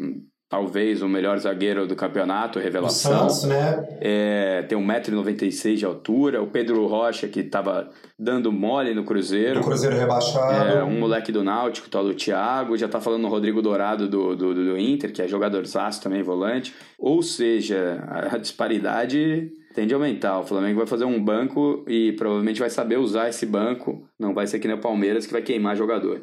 talvez 0.49 1.01
o 1.01 1.09
melhor 1.09 1.37
zagueiro 1.39 1.87
do 1.87 1.95
campeonato, 1.95 2.59
revelação. 2.59 3.25
O 3.25 3.29
Santos, 3.29 3.43
né? 3.45 3.97
É, 3.99 4.63
tem 4.63 4.77
1,96m 4.77 5.75
de 5.75 5.85
altura. 5.85 6.41
O 6.41 6.47
Pedro 6.47 6.85
Rocha, 6.87 7.27
que 7.27 7.39
estava 7.39 7.89
dando 8.17 8.51
mole 8.51 8.93
no 8.93 9.03
Cruzeiro. 9.03 9.59
Do 9.59 9.65
Cruzeiro 9.65 9.95
rebaixado. 9.95 10.77
É, 10.77 10.83
um 10.83 10.99
moleque 10.99 11.31
do 11.31 11.43
Náutico, 11.43 11.89
tal 11.89 12.03
do 12.03 12.13
Thiago. 12.13 12.77
Já 12.77 12.87
tá 12.87 13.01
falando 13.01 13.23
no 13.23 13.29
Rodrigo 13.29 13.61
Dourado 13.61 14.07
do, 14.07 14.35
do, 14.35 14.53
do 14.53 14.77
Inter, 14.77 15.11
que 15.11 15.21
é 15.21 15.27
jogador 15.27 15.65
zaço 15.65 16.01
também, 16.01 16.21
volante. 16.21 16.73
Ou 16.97 17.21
seja, 17.21 18.03
a 18.31 18.37
disparidade 18.37 19.51
tende 19.73 19.93
a 19.93 19.97
aumentar. 19.97 20.39
O 20.39 20.45
Flamengo 20.45 20.77
vai 20.77 20.87
fazer 20.87 21.05
um 21.05 21.21
banco 21.21 21.83
e 21.87 22.13
provavelmente 22.13 22.59
vai 22.59 22.69
saber 22.69 22.97
usar 22.97 23.29
esse 23.29 23.45
banco. 23.45 24.07
Não 24.17 24.33
vai 24.33 24.47
ser 24.47 24.59
que 24.59 24.67
nem 24.67 24.77
o 24.77 24.79
Palmeiras 24.79 25.25
que 25.25 25.33
vai 25.33 25.41
queimar 25.41 25.75
jogador. 25.75 26.21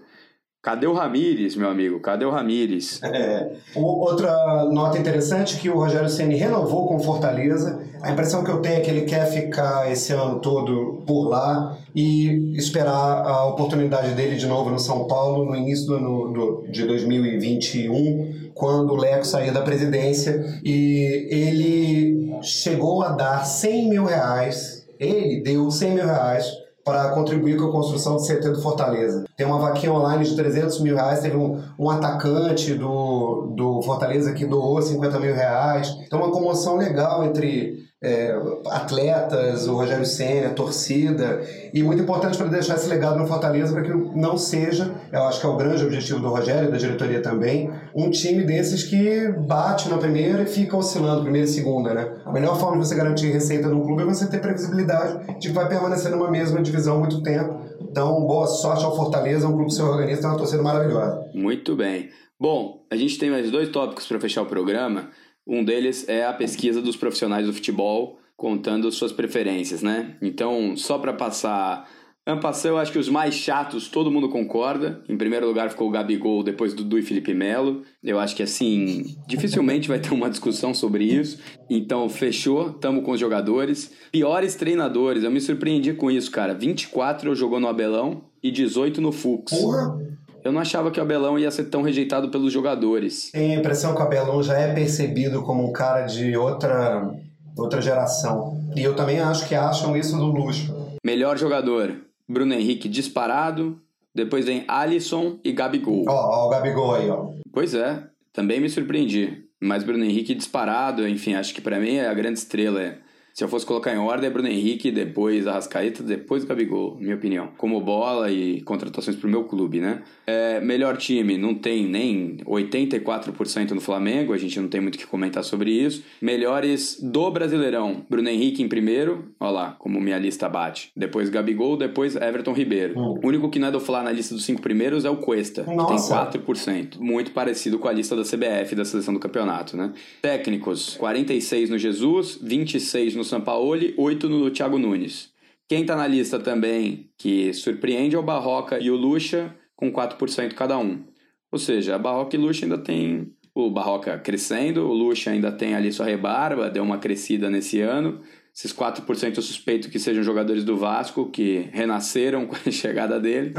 Cadê 0.63 0.87
o 0.87 0.93
Ramires, 0.93 1.57
meu 1.57 1.69
amigo? 1.69 1.99
Cadê 1.99 2.25
o 2.25 2.31
Ramires? 2.31 3.03
É. 3.03 3.51
Outra 3.75 4.65
nota 4.67 4.97
interessante 4.97 5.57
é 5.57 5.59
que 5.59 5.69
o 5.69 5.75
Rogério 5.75 6.09
Ceni 6.09 6.37
renovou 6.37 6.87
com 6.87 7.01
Fortaleza. 7.01 7.83
A 8.01 8.13
impressão 8.13 8.45
que 8.45 8.51
eu 8.51 8.61
tenho 8.61 8.77
é 8.77 8.81
que 8.81 8.89
ele 8.89 9.01
quer 9.01 9.27
ficar 9.27 9.91
esse 9.91 10.13
ano 10.13 10.39
todo 10.39 11.03
por 11.05 11.29
lá 11.29 11.77
e 11.93 12.57
esperar 12.57 13.27
a 13.27 13.45
oportunidade 13.47 14.15
dele 14.15 14.37
de 14.37 14.47
novo 14.47 14.71
no 14.71 14.79
São 14.79 15.09
Paulo 15.09 15.45
no 15.45 15.57
início 15.57 15.87
do 15.87 16.29
do, 16.29 16.65
de 16.71 16.87
2021, 16.87 18.53
quando 18.55 18.93
o 18.93 18.97
Leco 18.97 19.27
sair 19.27 19.51
da 19.51 19.63
presidência. 19.63 20.61
E 20.65 21.27
ele 21.29 22.39
chegou 22.41 23.03
a 23.03 23.09
dar 23.09 23.45
100 23.45 23.89
mil 23.89 24.05
reais. 24.05 24.87
Ele 25.01 25.43
deu 25.43 25.69
100 25.69 25.91
mil 25.91 26.05
reais 26.07 26.62
para 26.85 27.11
contribuir 27.11 27.57
com 27.57 27.67
a 27.67 27.73
construção 27.73 28.17
do 28.17 28.23
CT 28.23 28.51
do 28.51 28.63
Fortaleza. 28.63 29.25
Tem 29.37 29.47
uma 29.47 29.59
vaquinha 29.59 29.93
online 29.93 30.25
de 30.25 30.35
300 30.35 30.81
mil 30.81 30.97
reais, 30.97 31.21
teve 31.21 31.37
um, 31.37 31.63
um 31.79 31.91
atacante 31.91 32.75
do, 32.75 33.53
do 33.57 33.83
Fortaleza 33.83 34.33
que 34.33 34.45
doou 34.45 34.81
50 34.81 35.21
mil 35.21 35.35
reais. 35.35 35.89
Então, 36.05 36.21
uma 36.21 36.31
comoção 36.31 36.77
legal 36.77 37.25
entre 37.25 37.92
é, 38.03 38.37
atletas, 38.71 39.69
o 39.69 39.75
Rogério 39.75 40.05
Senna, 40.05 40.49
a 40.49 40.55
torcida, 40.55 41.41
e 41.73 41.83
muito 41.83 42.03
importante 42.03 42.37
para 42.37 42.49
deixar 42.49 42.75
esse 42.75 42.89
legado 42.89 43.19
no 43.19 43.27
Fortaleza 43.27 43.73
para 43.73 43.83
que 43.83 43.93
não 43.93 44.37
seja, 44.37 44.93
eu 45.13 45.23
acho 45.23 45.41
que 45.41 45.47
é 45.47 45.49
o 45.49 45.57
grande 45.57 45.85
objetivo 45.85 46.19
do 46.19 46.29
Rogério 46.29 46.69
e 46.69 46.73
da 46.73 46.77
diretoria 46.77 47.23
também, 47.23 47.71
um 47.95 48.11
time 48.11 48.43
desses 48.43 48.83
que 48.83 49.29
bate 49.47 49.89
na 49.89 49.99
primeira 49.99 50.43
e 50.43 50.47
fica 50.47 50.77
oscilando, 50.77 51.23
primeira 51.23 51.47
e 51.47 51.51
segunda, 51.51 51.95
né? 51.95 52.13
A 52.25 52.33
melhor 52.33 52.59
forma 52.59 52.81
de 52.81 52.89
você 52.89 52.95
garantir 52.95 53.31
receita 53.31 53.69
no 53.69 53.83
clube 53.83 54.03
é 54.03 54.05
você 54.05 54.27
ter 54.27 54.41
previsibilidade 54.41 55.39
de 55.39 55.49
que 55.49 55.55
vai 55.55 55.69
permanecer 55.69 56.11
numa 56.11 56.31
mesma 56.31 56.61
divisão 56.61 56.99
muito 56.99 57.23
tempo. 57.23 57.61
Então, 57.81 58.27
boa 58.27 58.47
sorte 58.47 58.85
ao 58.85 58.97
Fortaleza, 58.97 59.47
um 59.47 59.53
clube 59.53 59.67
que 59.67 59.75
se 59.75 59.83
organiza, 59.83 60.23
tem 60.23 60.31
uma 60.31 60.39
torcida 60.39 60.63
maravilhosa. 60.63 61.25
Muito 61.35 61.77
bem. 61.77 62.09
Bom, 62.41 62.85
a 62.91 62.97
gente 62.97 63.19
tem 63.19 63.31
mais 63.31 63.51
dois 63.53 63.69
tópicos 63.69 64.07
para 64.07 64.19
fechar 64.19 64.43
o 64.43 64.47
programa. 64.47 65.11
Um 65.47 65.65
deles 65.65 66.09
é 66.09 66.25
a 66.25 66.33
pesquisa 66.33 66.81
dos 66.81 66.97
profissionais 66.97 67.47
do 67.47 67.53
futebol, 67.53 68.19
contando 68.37 68.91
suas 68.91 69.13
preferências, 69.13 69.83
né? 69.83 70.17
Então, 70.21 70.77
só 70.77 70.99
para 70.99 71.13
passar. 71.13 71.89
Ampassão, 72.25 72.73
eu 72.73 72.79
acho 72.79 72.93
que 72.93 73.01
os 73.01 73.09
mais 73.09 73.35
chatos 73.35 73.89
todo 73.89 74.11
mundo 74.11 74.29
concorda. 74.29 75.03
Em 75.09 75.17
primeiro 75.17 75.45
lugar 75.45 75.71
ficou 75.71 75.89
o 75.89 75.91
Gabigol, 75.91 76.45
depois 76.45 76.73
Dudu 76.73 76.97
e 76.97 77.03
Felipe 77.03 77.35
Melo. 77.35 77.83
Eu 78.01 78.21
acho 78.21 78.37
que 78.37 78.45
assim, 78.45 79.17
dificilmente 79.27 79.89
vai 79.89 79.99
ter 79.99 80.15
uma 80.15 80.31
discussão 80.31 80.73
sobre 80.73 81.03
isso. 81.05 81.41
Então, 81.69 82.09
fechou, 82.09 82.73
tamo 82.75 83.03
com 83.03 83.11
os 83.11 83.19
jogadores. 83.19 83.93
Piores 84.13 84.55
treinadores, 84.55 85.25
eu 85.25 85.33
me 85.33 85.41
surpreendi 85.41 85.95
com 85.95 86.13
isso, 86.13 86.31
cara. 86.31 86.55
24 86.55 87.35
jogou 87.35 87.59
no 87.59 87.67
Abelão 87.67 88.25
e 88.41 88.53
18 88.53 89.01
no 89.01 89.11
Fux. 89.11 89.51
Porra! 89.51 89.99
Eu 90.45 90.51
não 90.51 90.61
achava 90.61 90.91
que 90.91 90.99
o 90.99 91.03
Abelão 91.03 91.39
ia 91.39 91.51
ser 91.51 91.65
tão 91.65 91.83
rejeitado 91.83 92.29
pelos 92.29 92.53
jogadores. 92.53 93.31
Tenho 93.31 93.57
a 93.57 93.61
impressão 93.61 93.95
que 93.95 94.01
o 94.01 94.05
Abelão 94.05 94.43
já 94.43 94.59
é 94.59 94.75
percebido 94.75 95.43
como 95.43 95.69
um 95.69 95.73
cara 95.73 96.07
de 96.07 96.37
outra, 96.37 97.11
outra 97.57 97.81
geração. 97.81 98.61
E 98.75 98.83
eu 98.83 98.97
também 98.97 99.21
acho 99.21 99.47
que 99.47 99.55
acham 99.55 99.97
isso 99.97 100.17
do 100.17 100.27
luxo. 100.27 100.75
Melhor 101.05 101.39
jogador, 101.39 101.95
Bruno 102.29 102.55
Henrique 102.55 102.89
disparado. 102.89 103.81
Depois 104.15 104.45
vem 104.45 104.65
Alisson 104.69 105.39
e 105.45 105.53
Gabigol. 105.53 106.05
Ó, 106.09 106.13
ó 106.13 106.47
o 106.47 106.51
Gabigol 106.51 106.95
aí, 106.95 107.09
ó. 107.09 107.31
Pois 107.53 107.75
é, 107.75 108.03
também 108.33 108.61
me 108.61 108.69
surpreendi. 108.69 109.45
Mas 109.61 109.85
Bruno 109.85 110.05
Henrique 110.05 110.35
disparado, 110.35 111.07
enfim, 111.07 111.35
acho 111.35 111.55
que 111.55 111.61
para 111.61 111.79
mim 111.79 111.95
é 111.95 112.09
a 112.09 112.15
grande 112.15 112.41
estrela. 112.41 112.97
Se 113.35 113.43
eu 113.43 113.49
fosse 113.49 113.65
colocar 113.65 113.95
em 113.95 113.99
ordem, 113.99 114.29
é 114.29 114.33
Bruno 114.33 114.49
Henrique, 114.49 114.91
depois 114.91 115.47
Arrascaeta, 115.47 116.03
depois 116.03 116.45
Gabigol, 116.45 116.97
minha 117.01 117.15
opinião. 117.15 117.49
Como 117.57 117.81
bola 117.81 118.31
e 118.31 118.61
contratações 118.61 119.17
pro 119.17 119.29
meu 119.29 119.45
clube, 119.45 119.81
né? 119.81 120.03
É, 120.27 120.61
melhor 120.61 120.97
time, 120.99 121.39
não 121.39 121.55
tem 121.55 121.87
nem 121.87 122.37
84% 122.47 123.71
no 123.71 123.81
Flamengo, 123.81 124.33
a 124.33 124.39
gente 124.39 124.61
não 124.61 124.69
tem 124.69 124.81
muito 124.81 124.97
o 124.97 124.99
que 124.99 125.07
comentar 125.07 125.43
sobre 125.43 125.71
isso. 125.71 126.05
Melhores 126.21 126.99
do 127.03 127.31
Brasileirão, 127.31 128.05
Bruno 128.09 128.29
Henrique 128.29 128.63
em 128.63 128.69
primeiro, 128.69 129.33
olha 129.41 129.51
lá 129.51 129.77
como 129.79 130.01
minha 130.01 130.19
lista 130.19 130.49
bate. 130.49 130.91
Depois 130.95 131.31
Gabigol, 131.31 131.77
depois 131.77 132.17
Everton 132.17 132.53
Ribeiro. 132.53 132.99
Hum. 132.99 133.19
O 133.23 133.27
único 133.27 133.49
que 133.49 133.59
não 133.59 133.69
é 133.69 133.71
do 133.71 133.81
Fla 133.81 134.03
na 134.03 134.13
lista 134.13 134.35
dos 134.35 134.45
cinco 134.45 134.61
primeiros 134.61 135.05
é 135.05 135.11
o 135.11 135.17
Cuesta, 135.17 135.63
Nossa. 135.63 136.27
que 136.27 136.39
tem 136.39 136.43
4%. 136.43 136.99
Muito 137.01 137.31
parecido 137.31 137.79
com 137.79 137.89
a 137.89 137.93
lista 137.93 138.15
da 138.15 138.23
CBF, 138.23 138.75
da 138.75 138.85
seleção 138.85 139.15
do 139.15 139.21
campeonato, 139.21 139.77
né? 139.77 139.93
Técnicos, 140.21 140.97
46 140.99 141.71
no 141.71 141.79
Jesus, 141.79 142.39
26 142.43 143.17
no 143.17 143.22
Sampaoli, 143.25 143.95
8 143.97 144.29
no 144.29 144.51
Thiago 144.51 144.79
Nunes. 144.79 145.33
Quem 145.69 145.87
tá 145.87 145.97
na 145.97 146.07
lista 146.07 146.39
também 146.39 147.11
que 147.17 147.53
surpreende 147.53 148.15
é 148.15 148.19
o 148.19 148.23
Barroca 148.23 148.79
e 148.79 148.91
o 148.91 148.97
Lucha, 148.97 149.55
com 149.75 149.91
4% 149.91 150.55
cada 150.55 150.79
um. 150.79 151.05
Ou 151.51 151.59
seja, 151.59 151.95
a 151.95 151.99
Barroca 151.99 152.37
e 152.37 152.39
o 152.39 152.43
Lucha 152.43 152.65
ainda 152.65 152.79
tem 152.79 153.33
o 153.55 153.71
Barroca 153.71 154.19
crescendo, 154.19 154.89
o 154.89 154.93
Lucha 154.93 155.31
ainda 155.31 155.53
tem 155.53 155.75
ali 155.75 155.93
sua 155.93 156.07
rebarba, 156.07 156.71
deu 156.71 156.83
uma 156.83 156.99
crescida 156.99 157.51
nesse 157.51 157.81
ano. 157.81 158.21
Esses 158.55 158.71
4% 158.71 159.37
eu 159.37 159.43
suspeito 159.43 159.89
que 159.89 159.99
sejam 159.99 160.23
jogadores 160.23 160.63
do 160.63 160.77
Vasco, 160.77 161.31
que 161.31 161.71
renasceram 161.73 162.45
com 162.47 162.55
a 162.55 162.71
chegada 162.71 163.19
dele. 163.19 163.55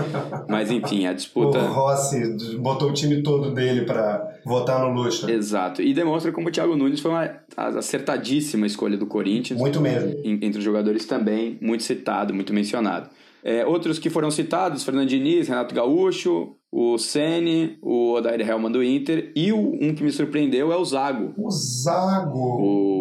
Mas 0.48 0.70
enfim, 0.70 1.08
a 1.08 1.14
disputa. 1.14 1.58
O 1.58 1.74
Rossi 1.74 2.58
botou 2.60 2.90
o 2.90 2.94
time 2.94 3.24
todo 3.24 3.52
dele 3.52 3.86
pra 3.86 4.38
votar 4.46 4.80
no 4.82 4.94
Lucha. 4.94 5.32
Exato. 5.32 5.82
E 5.82 5.94
demonstra 5.96 6.32
como 6.32 6.50
o 6.50 6.52
Thiago 6.52 6.76
Nunes 6.76 7.00
foi 7.00 7.10
uma 7.10 7.40
acertadíssima 7.58 8.68
escolha 8.68 8.96
do 8.96 9.08
Corinthians. 9.08 9.60
Muito 9.60 9.82
mesmo. 9.82 10.22
Entre 10.24 10.60
os 10.60 10.64
jogadores 10.64 11.06
também, 11.08 11.58
muito 11.60 11.84
citado, 11.84 12.34
muito 12.34 12.54
mencionado. 12.54 13.10
É, 13.44 13.66
outros 13.66 14.00
que 14.00 14.10
foram 14.10 14.32
citados, 14.32 14.84
Fernando 14.84 15.08
Diniz, 15.10 15.48
Renato 15.48 15.76
Gaúcho, 15.76 16.56
o 16.72 16.98
Sene, 16.98 17.78
o 17.82 18.14
Odair 18.14 18.40
Helman 18.42 18.72
do 18.72 18.84
Inter 18.84 19.32
e 19.36 19.52
o, 19.52 19.58
um 19.82 19.94
que 19.94 20.04
me 20.04 20.12
surpreendeu 20.12 20.72
é 20.72 20.78
o 20.78 20.84
Zago. 20.86 21.34
O 21.38 21.52
Zago. 21.52 22.40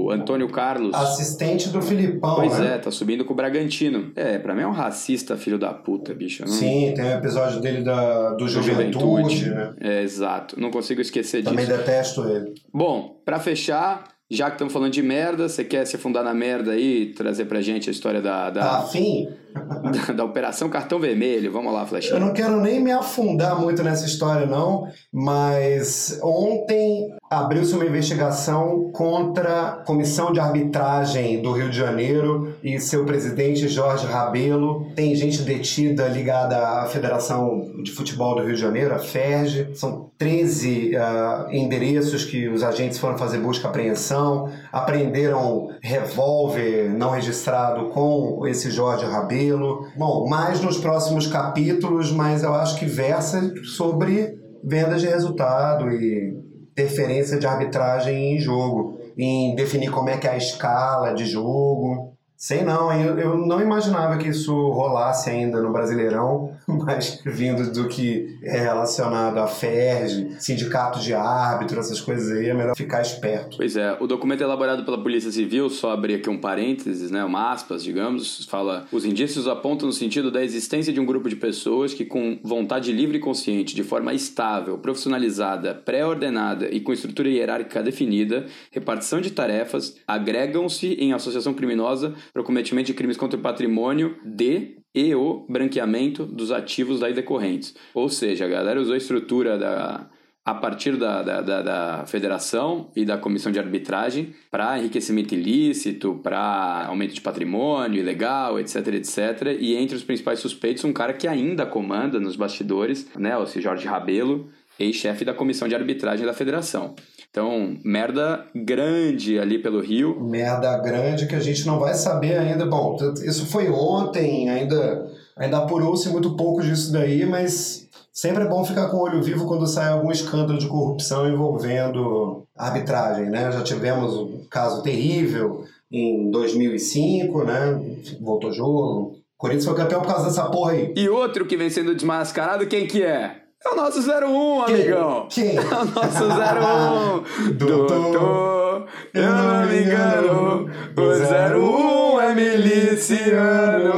O 0.05 0.11
Antônio 0.11 0.49
Carlos. 0.49 0.93
Assistente 0.95 1.69
do 1.69 1.81
Filipão, 1.81 2.35
Pois 2.35 2.59
né? 2.59 2.75
é, 2.75 2.79
tá 2.79 2.91
subindo 2.91 3.25
com 3.25 3.33
o 3.33 3.37
Bragantino. 3.37 4.11
É, 4.17 4.39
pra 4.39 4.55
mim 4.55 4.63
é 4.63 4.67
um 4.67 4.73
racista 4.73 5.37
filho 5.37 5.59
da 5.59 5.73
puta, 5.73 6.13
bicho. 6.13 6.43
Não... 6.45 6.53
Sim, 6.53 6.93
tem 6.95 7.05
um 7.05 7.13
episódio 7.19 7.61
dele 7.61 7.83
da, 7.83 8.35
do 8.35 8.47
Juventude, 8.49 9.49
né? 9.51 9.75
É, 9.81 10.03
exato. 10.03 10.59
Não 10.61 10.71
consigo 10.71 11.01
esquecer 11.01 11.43
Também 11.45 11.65
disso. 11.65 11.79
detesto 11.79 12.29
ele. 12.29 12.53
Bom, 12.75 13.21
pra 13.25 13.39
fechar, 13.39 14.05
já 14.31 14.47
que 14.47 14.57
estamos 14.57 14.73
falando 14.73 14.93
de 14.93 15.03
merda, 15.03 15.49
você 15.49 15.65
quer 15.65 15.87
se 15.87 15.97
afundar 15.97 16.25
na 16.25 16.35
merda 16.35 16.73
aí 16.73 17.03
e 17.03 17.07
trazer 17.15 17.45
pra 17.47 17.61
gente 17.61 17.89
a 17.89 17.93
história 17.93 18.21
da, 18.21 18.45
Tá 18.47 18.51
da, 18.51 18.79
afim? 18.79 19.29
Da, 19.53 20.13
da 20.13 20.25
Operação 20.25 20.69
Cartão 20.69 20.99
Vermelho? 20.99 21.53
Vamos 21.53 21.73
lá, 21.73 21.83
Eu 21.83 21.87
Flechinha. 21.87 22.19
não 22.19 22.33
quero 22.33 22.61
nem 22.61 22.81
me 22.81 22.91
afundar 22.91 23.59
muito 23.61 23.83
nessa 23.83 24.07
história, 24.07 24.47
não, 24.47 24.89
mas 25.13 26.19
ontem 26.23 27.15
abriu-se 27.31 27.75
uma 27.75 27.85
investigação 27.85 28.91
contra 28.93 29.69
a 29.69 29.73
Comissão 29.73 30.33
de 30.33 30.41
Arbitragem 30.41 31.41
do 31.41 31.53
Rio 31.53 31.71
de 31.71 31.77
Janeiro 31.77 32.55
e 32.63 32.79
seu 32.79 33.05
presidente 33.05 33.69
Jorge 33.69 34.07
Rabelo. 34.07 34.87
Tem 34.95 35.15
gente 35.15 35.43
detida 35.43 36.09
ligada 36.09 36.57
à 36.59 36.87
Federação 36.87 37.83
de 37.83 37.91
Futebol 37.91 38.35
do 38.35 38.43
Rio 38.43 38.55
de 38.55 38.61
Janeiro, 38.61 38.95
a 38.95 38.99
FERJ. 38.99 39.75
São 39.75 40.11
13 40.19 40.95
ah, 40.97 41.47
endereços 41.51 42.25
que 42.25 42.49
os 42.49 42.63
agentes 42.63 42.99
foram 42.99 43.17
fazer 43.19 43.39
busca 43.39 43.67
e 43.67 43.69
apreensão, 43.69 44.49
apreenderam 44.73 45.69
revólver 45.83 46.89
não 46.89 47.11
registrado 47.11 47.91
com 47.91 48.47
esse 48.47 48.71
Jorge 48.71 49.05
Rabelo. 49.05 49.87
Bom, 49.97 50.27
mais 50.27 50.61
nos 50.63 50.79
próximos 50.79 51.27
capítulos, 51.27 52.11
mas 52.11 52.43
eu 52.43 52.55
acho 52.55 52.79
que 52.79 52.87
versa 52.87 53.53
sobre 53.65 54.41
vendas 54.65 55.03
de 55.03 55.09
resultado 55.09 55.91
e 55.91 56.35
interferência 56.73 57.39
de 57.39 57.47
arbitragem 57.47 58.35
em 58.35 58.39
jogo, 58.39 58.99
em 59.19 59.55
definir 59.55 59.91
como 59.91 60.09
é 60.09 60.17
que 60.17 60.27
é 60.27 60.31
a 60.31 60.37
escala 60.37 61.13
de 61.13 61.27
jogo. 61.27 62.15
Sei 62.35 62.63
não, 62.63 62.93
eu, 62.93 63.19
eu 63.19 63.37
não 63.37 63.61
imaginava 63.61 64.17
que 64.17 64.29
isso 64.29 64.53
rolasse 64.71 65.29
ainda 65.29 65.61
no 65.61 65.73
Brasileirão, 65.73 66.52
mas 66.85 67.21
vindo 67.25 67.73
do 67.73 67.89
que 67.89 68.39
é 68.43 68.59
relacionado 68.59 69.39
à 69.39 69.47
FERJ, 69.47 70.37
sindicato 70.39 71.01
de 71.01 71.15
árbitro, 71.15 71.81
essas 71.81 72.01
coisas 72.01 72.31
aí, 72.37 72.49
é 72.49 72.55
melhor 72.55 72.77
ficar 72.77 73.03
esperto. 73.03 73.57
Pois 73.57 73.77
é, 73.77 73.97
o 74.01 74.07
documento 74.07 74.43
elaborado 74.43 74.85
pela 74.85 75.03
Polícia 75.03 75.31
Civil, 75.31 75.69
só 75.71 75.93
abrir 75.93 76.15
aqui 76.15 76.29
um 76.29 76.39
parênteses, 76.39 77.11
né, 77.11 77.25
uma 77.25 77.53
aspas, 77.53 77.83
digamos, 77.83 78.45
fala: 78.47 78.87
os 78.93 79.05
indícios 79.05 79.47
apontam 79.49 79.87
no 79.87 79.93
sentido 79.93 80.31
da 80.31 80.43
existência 80.43 80.93
de 80.93 81.01
um 81.01 81.07
grupo 81.07 81.29
de 81.29 81.37
pessoas 81.37 81.95
que, 81.95 82.05
com 82.05 82.39
vontade 82.43 82.93
livre 82.93 83.19
e 83.19 83.21
consciente, 83.21 83.75
de 83.75 83.83
forma 83.83 84.13
estável, 84.13 84.79
profissionalizada, 84.79 85.75
pré-ordenada 85.75 86.69
e 86.69 86.81
com 86.81 86.93
estrutura 86.93 87.29
hierárquica 87.29 87.83
definida, 87.83 88.47
repartição 88.71 89.21
de 89.21 89.31
tarefas, 89.31 89.97
agregam-se 90.07 90.95
em 90.95 91.13
associação 91.13 91.55
criminosa 91.55 92.15
para 92.33 92.43
o 92.43 92.45
cometimento 92.45 92.87
de 92.87 92.95
crimes 92.95 93.17
contra 93.17 93.39
o 93.39 93.43
patrimônio 93.43 94.17
de 94.25 94.82
e 94.95 95.15
o 95.15 95.47
branqueamento 95.49 96.25
dos 96.25 96.51
ativos 96.51 97.01
daí 97.01 97.15
decorrentes. 97.15 97.75
Ou 97.95 98.09
seja, 98.09 98.45
a 98.45 98.49
galera 98.49 98.81
usou 98.81 98.95
a 98.95 98.99
estrutura 98.99 99.59
da 99.59 100.09
a 100.45 100.55
partir 100.55 100.97
da, 100.97 101.23
da, 101.23 101.41
da, 101.41 101.63
da 101.63 102.07
federação 102.07 102.91
e 102.97 103.05
da 103.05 103.17
comissão 103.17 103.53
de 103.53 103.61
arbitragem 103.61 104.35
para 104.51 104.77
enriquecimento 104.79 105.35
ilícito, 105.35 106.19
para 106.21 106.87
aumento 106.87 107.15
de 107.15 107.21
patrimônio 107.21 108.01
ilegal, 108.01 108.59
etc, 108.59 108.89
etc. 108.89 109.57
E 109.61 109.77
entre 109.77 109.95
os 109.95 110.03
principais 110.03 110.41
suspeitos, 110.41 110.85
um 110.85 110.93
cara 110.93 111.13
que 111.13 111.29
ainda 111.29 111.65
comanda 111.65 112.19
nos 112.19 112.35
bastidores, 112.35 113.09
né, 113.17 113.39
o 113.39 113.47
Jorge 113.47 113.87
Rabelo, 113.87 114.51
ex-chefe 114.81 115.25
da 115.25 115.33
comissão 115.33 115.69
de 115.69 115.77
arbitragem 115.77 116.27
da 116.27 116.35
federação. 116.35 116.97
Então, 117.33 117.79
merda 117.83 118.45
grande 118.55 119.39
ali 119.39 119.59
pelo 119.59 119.81
Rio. 119.81 120.21
Merda 120.21 120.77
grande 120.77 121.27
que 121.27 121.35
a 121.35 121.41
gente 121.41 121.67
não 121.67 121.81
vai 121.81 121.95
saber 121.95 122.37
ainda. 122.37 122.67
Bom, 122.67 122.95
isso 123.25 123.47
foi 123.47 123.71
ontem, 123.71 124.51
ainda, 124.51 125.11
ainda 125.35 125.57
apurou-se 125.57 126.07
muito 126.11 126.37
pouco 126.37 126.61
disso 126.61 126.93
daí, 126.93 127.25
mas 127.25 127.89
sempre 128.13 128.45
é 128.45 128.47
bom 128.47 128.63
ficar 128.63 128.89
com 128.89 128.99
o 128.99 129.03
olho 129.05 129.23
vivo 129.23 129.47
quando 129.47 129.67
sai 129.67 129.91
algum 129.91 130.11
escândalo 130.11 130.59
de 130.59 130.67
corrupção 130.67 131.27
envolvendo 131.27 132.47
arbitragem, 132.55 133.31
né? 133.31 133.51
Já 133.51 133.63
tivemos 133.63 134.15
um 134.15 134.45
caso 134.51 134.83
terrível 134.83 135.65
em 135.91 136.31
2005, 136.31 137.45
né? 137.45 137.81
Voltou 138.21 138.53
jogo. 138.53 139.13
O 139.15 139.23
Corinthians 139.39 139.65
foi 139.65 139.75
campeão 139.75 140.03
por 140.03 140.09
causa 140.09 140.27
dessa 140.27 140.51
porra 140.51 140.73
aí. 140.73 140.93
E 140.95 141.09
outro 141.09 141.47
que 141.47 141.57
vem 141.57 141.71
sendo 141.71 141.95
desmascarado, 141.95 142.67
quem 142.67 142.87
que 142.87 143.03
é? 143.03 143.42
É 143.65 143.69
o 143.69 143.77
nosso 143.77 144.01
01, 144.01 144.63
amigão. 144.65 145.27
Quem? 145.31 145.57
É 145.57 145.61
o 145.61 145.85
nosso 145.85 146.25
01. 146.25 147.55
Doutor, 147.55 148.87
eu 149.15 149.31
não 149.31 149.67
me 149.67 149.83
engano. 149.83 150.71
O 150.97 152.17
01 152.17 152.21
é 152.21 152.35
miliciano. 152.35 153.93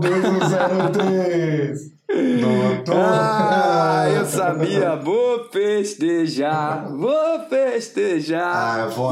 02 0.00 0.12
03. 0.92 1.35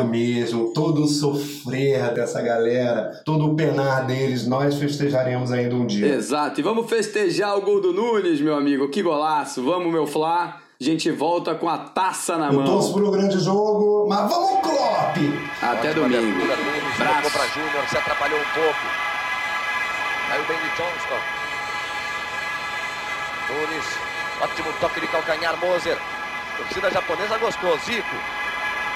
Mesmo. 0.02 0.72
Todo 0.72 1.04
o 1.04 1.06
sofrer 1.06 2.12
dessa 2.14 2.40
galera, 2.42 3.22
todo 3.24 3.46
o 3.46 3.54
penar 3.54 4.06
deles, 4.06 4.46
nós 4.46 4.74
festejaremos 4.76 5.52
ainda 5.52 5.74
um 5.76 5.86
dia. 5.86 6.06
Exato. 6.14 6.58
E 6.58 6.62
vamos 6.62 6.88
festejar 6.88 7.56
o 7.56 7.60
gol 7.62 7.80
do 7.80 7.92
Nunes, 7.92 8.40
meu 8.40 8.56
amigo. 8.56 8.88
Que 8.88 9.02
golaço. 9.02 9.62
Vamos, 9.62 9.92
meu 9.92 10.06
Flá. 10.06 10.60
A 10.80 10.84
gente 10.84 11.10
volta 11.10 11.54
com 11.54 11.68
a 11.68 11.78
taça 11.78 12.36
na 12.36 12.48
Eu 12.48 12.54
mão. 12.54 12.64
torço 12.64 12.92
pro 12.92 13.10
grande 13.10 13.38
jogo, 13.38 14.06
mas 14.08 14.28
vamos, 14.28 14.60
Klopp! 14.60 15.16
Até 15.62 15.94
domingo. 15.94 16.40
Tocou 16.40 17.30
pra 17.30 17.46
Júnior, 17.46 17.88
se 17.88 17.96
atrapalhou 17.96 18.38
um 18.38 18.54
pouco. 18.54 18.78
Aí 20.30 20.40
o 20.40 20.44
Benny 20.44 20.68
Johnston. 20.76 21.20
Nunes, 23.48 23.84
ótimo 24.42 24.68
toque 24.80 25.00
de 25.00 25.06
calcanhar, 25.06 25.56
Moser. 25.60 25.96
Torcida 26.56 26.90
japonesa 26.90 27.38
gostou, 27.38 27.78
Zico. 27.78 28.16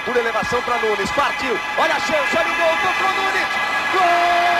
Por 0.05 0.15
elevação 0.15 0.61
para 0.61 0.77
Nunes, 0.79 1.11
partiu. 1.11 1.57
Olha 1.77 1.95
a 1.95 1.99
chance, 1.99 2.37
olha 2.37 2.51
o 2.51 2.55
gol, 2.55 2.77
tocou 2.81 3.13
Nunes. 3.13 3.47
Gol! 3.93 4.58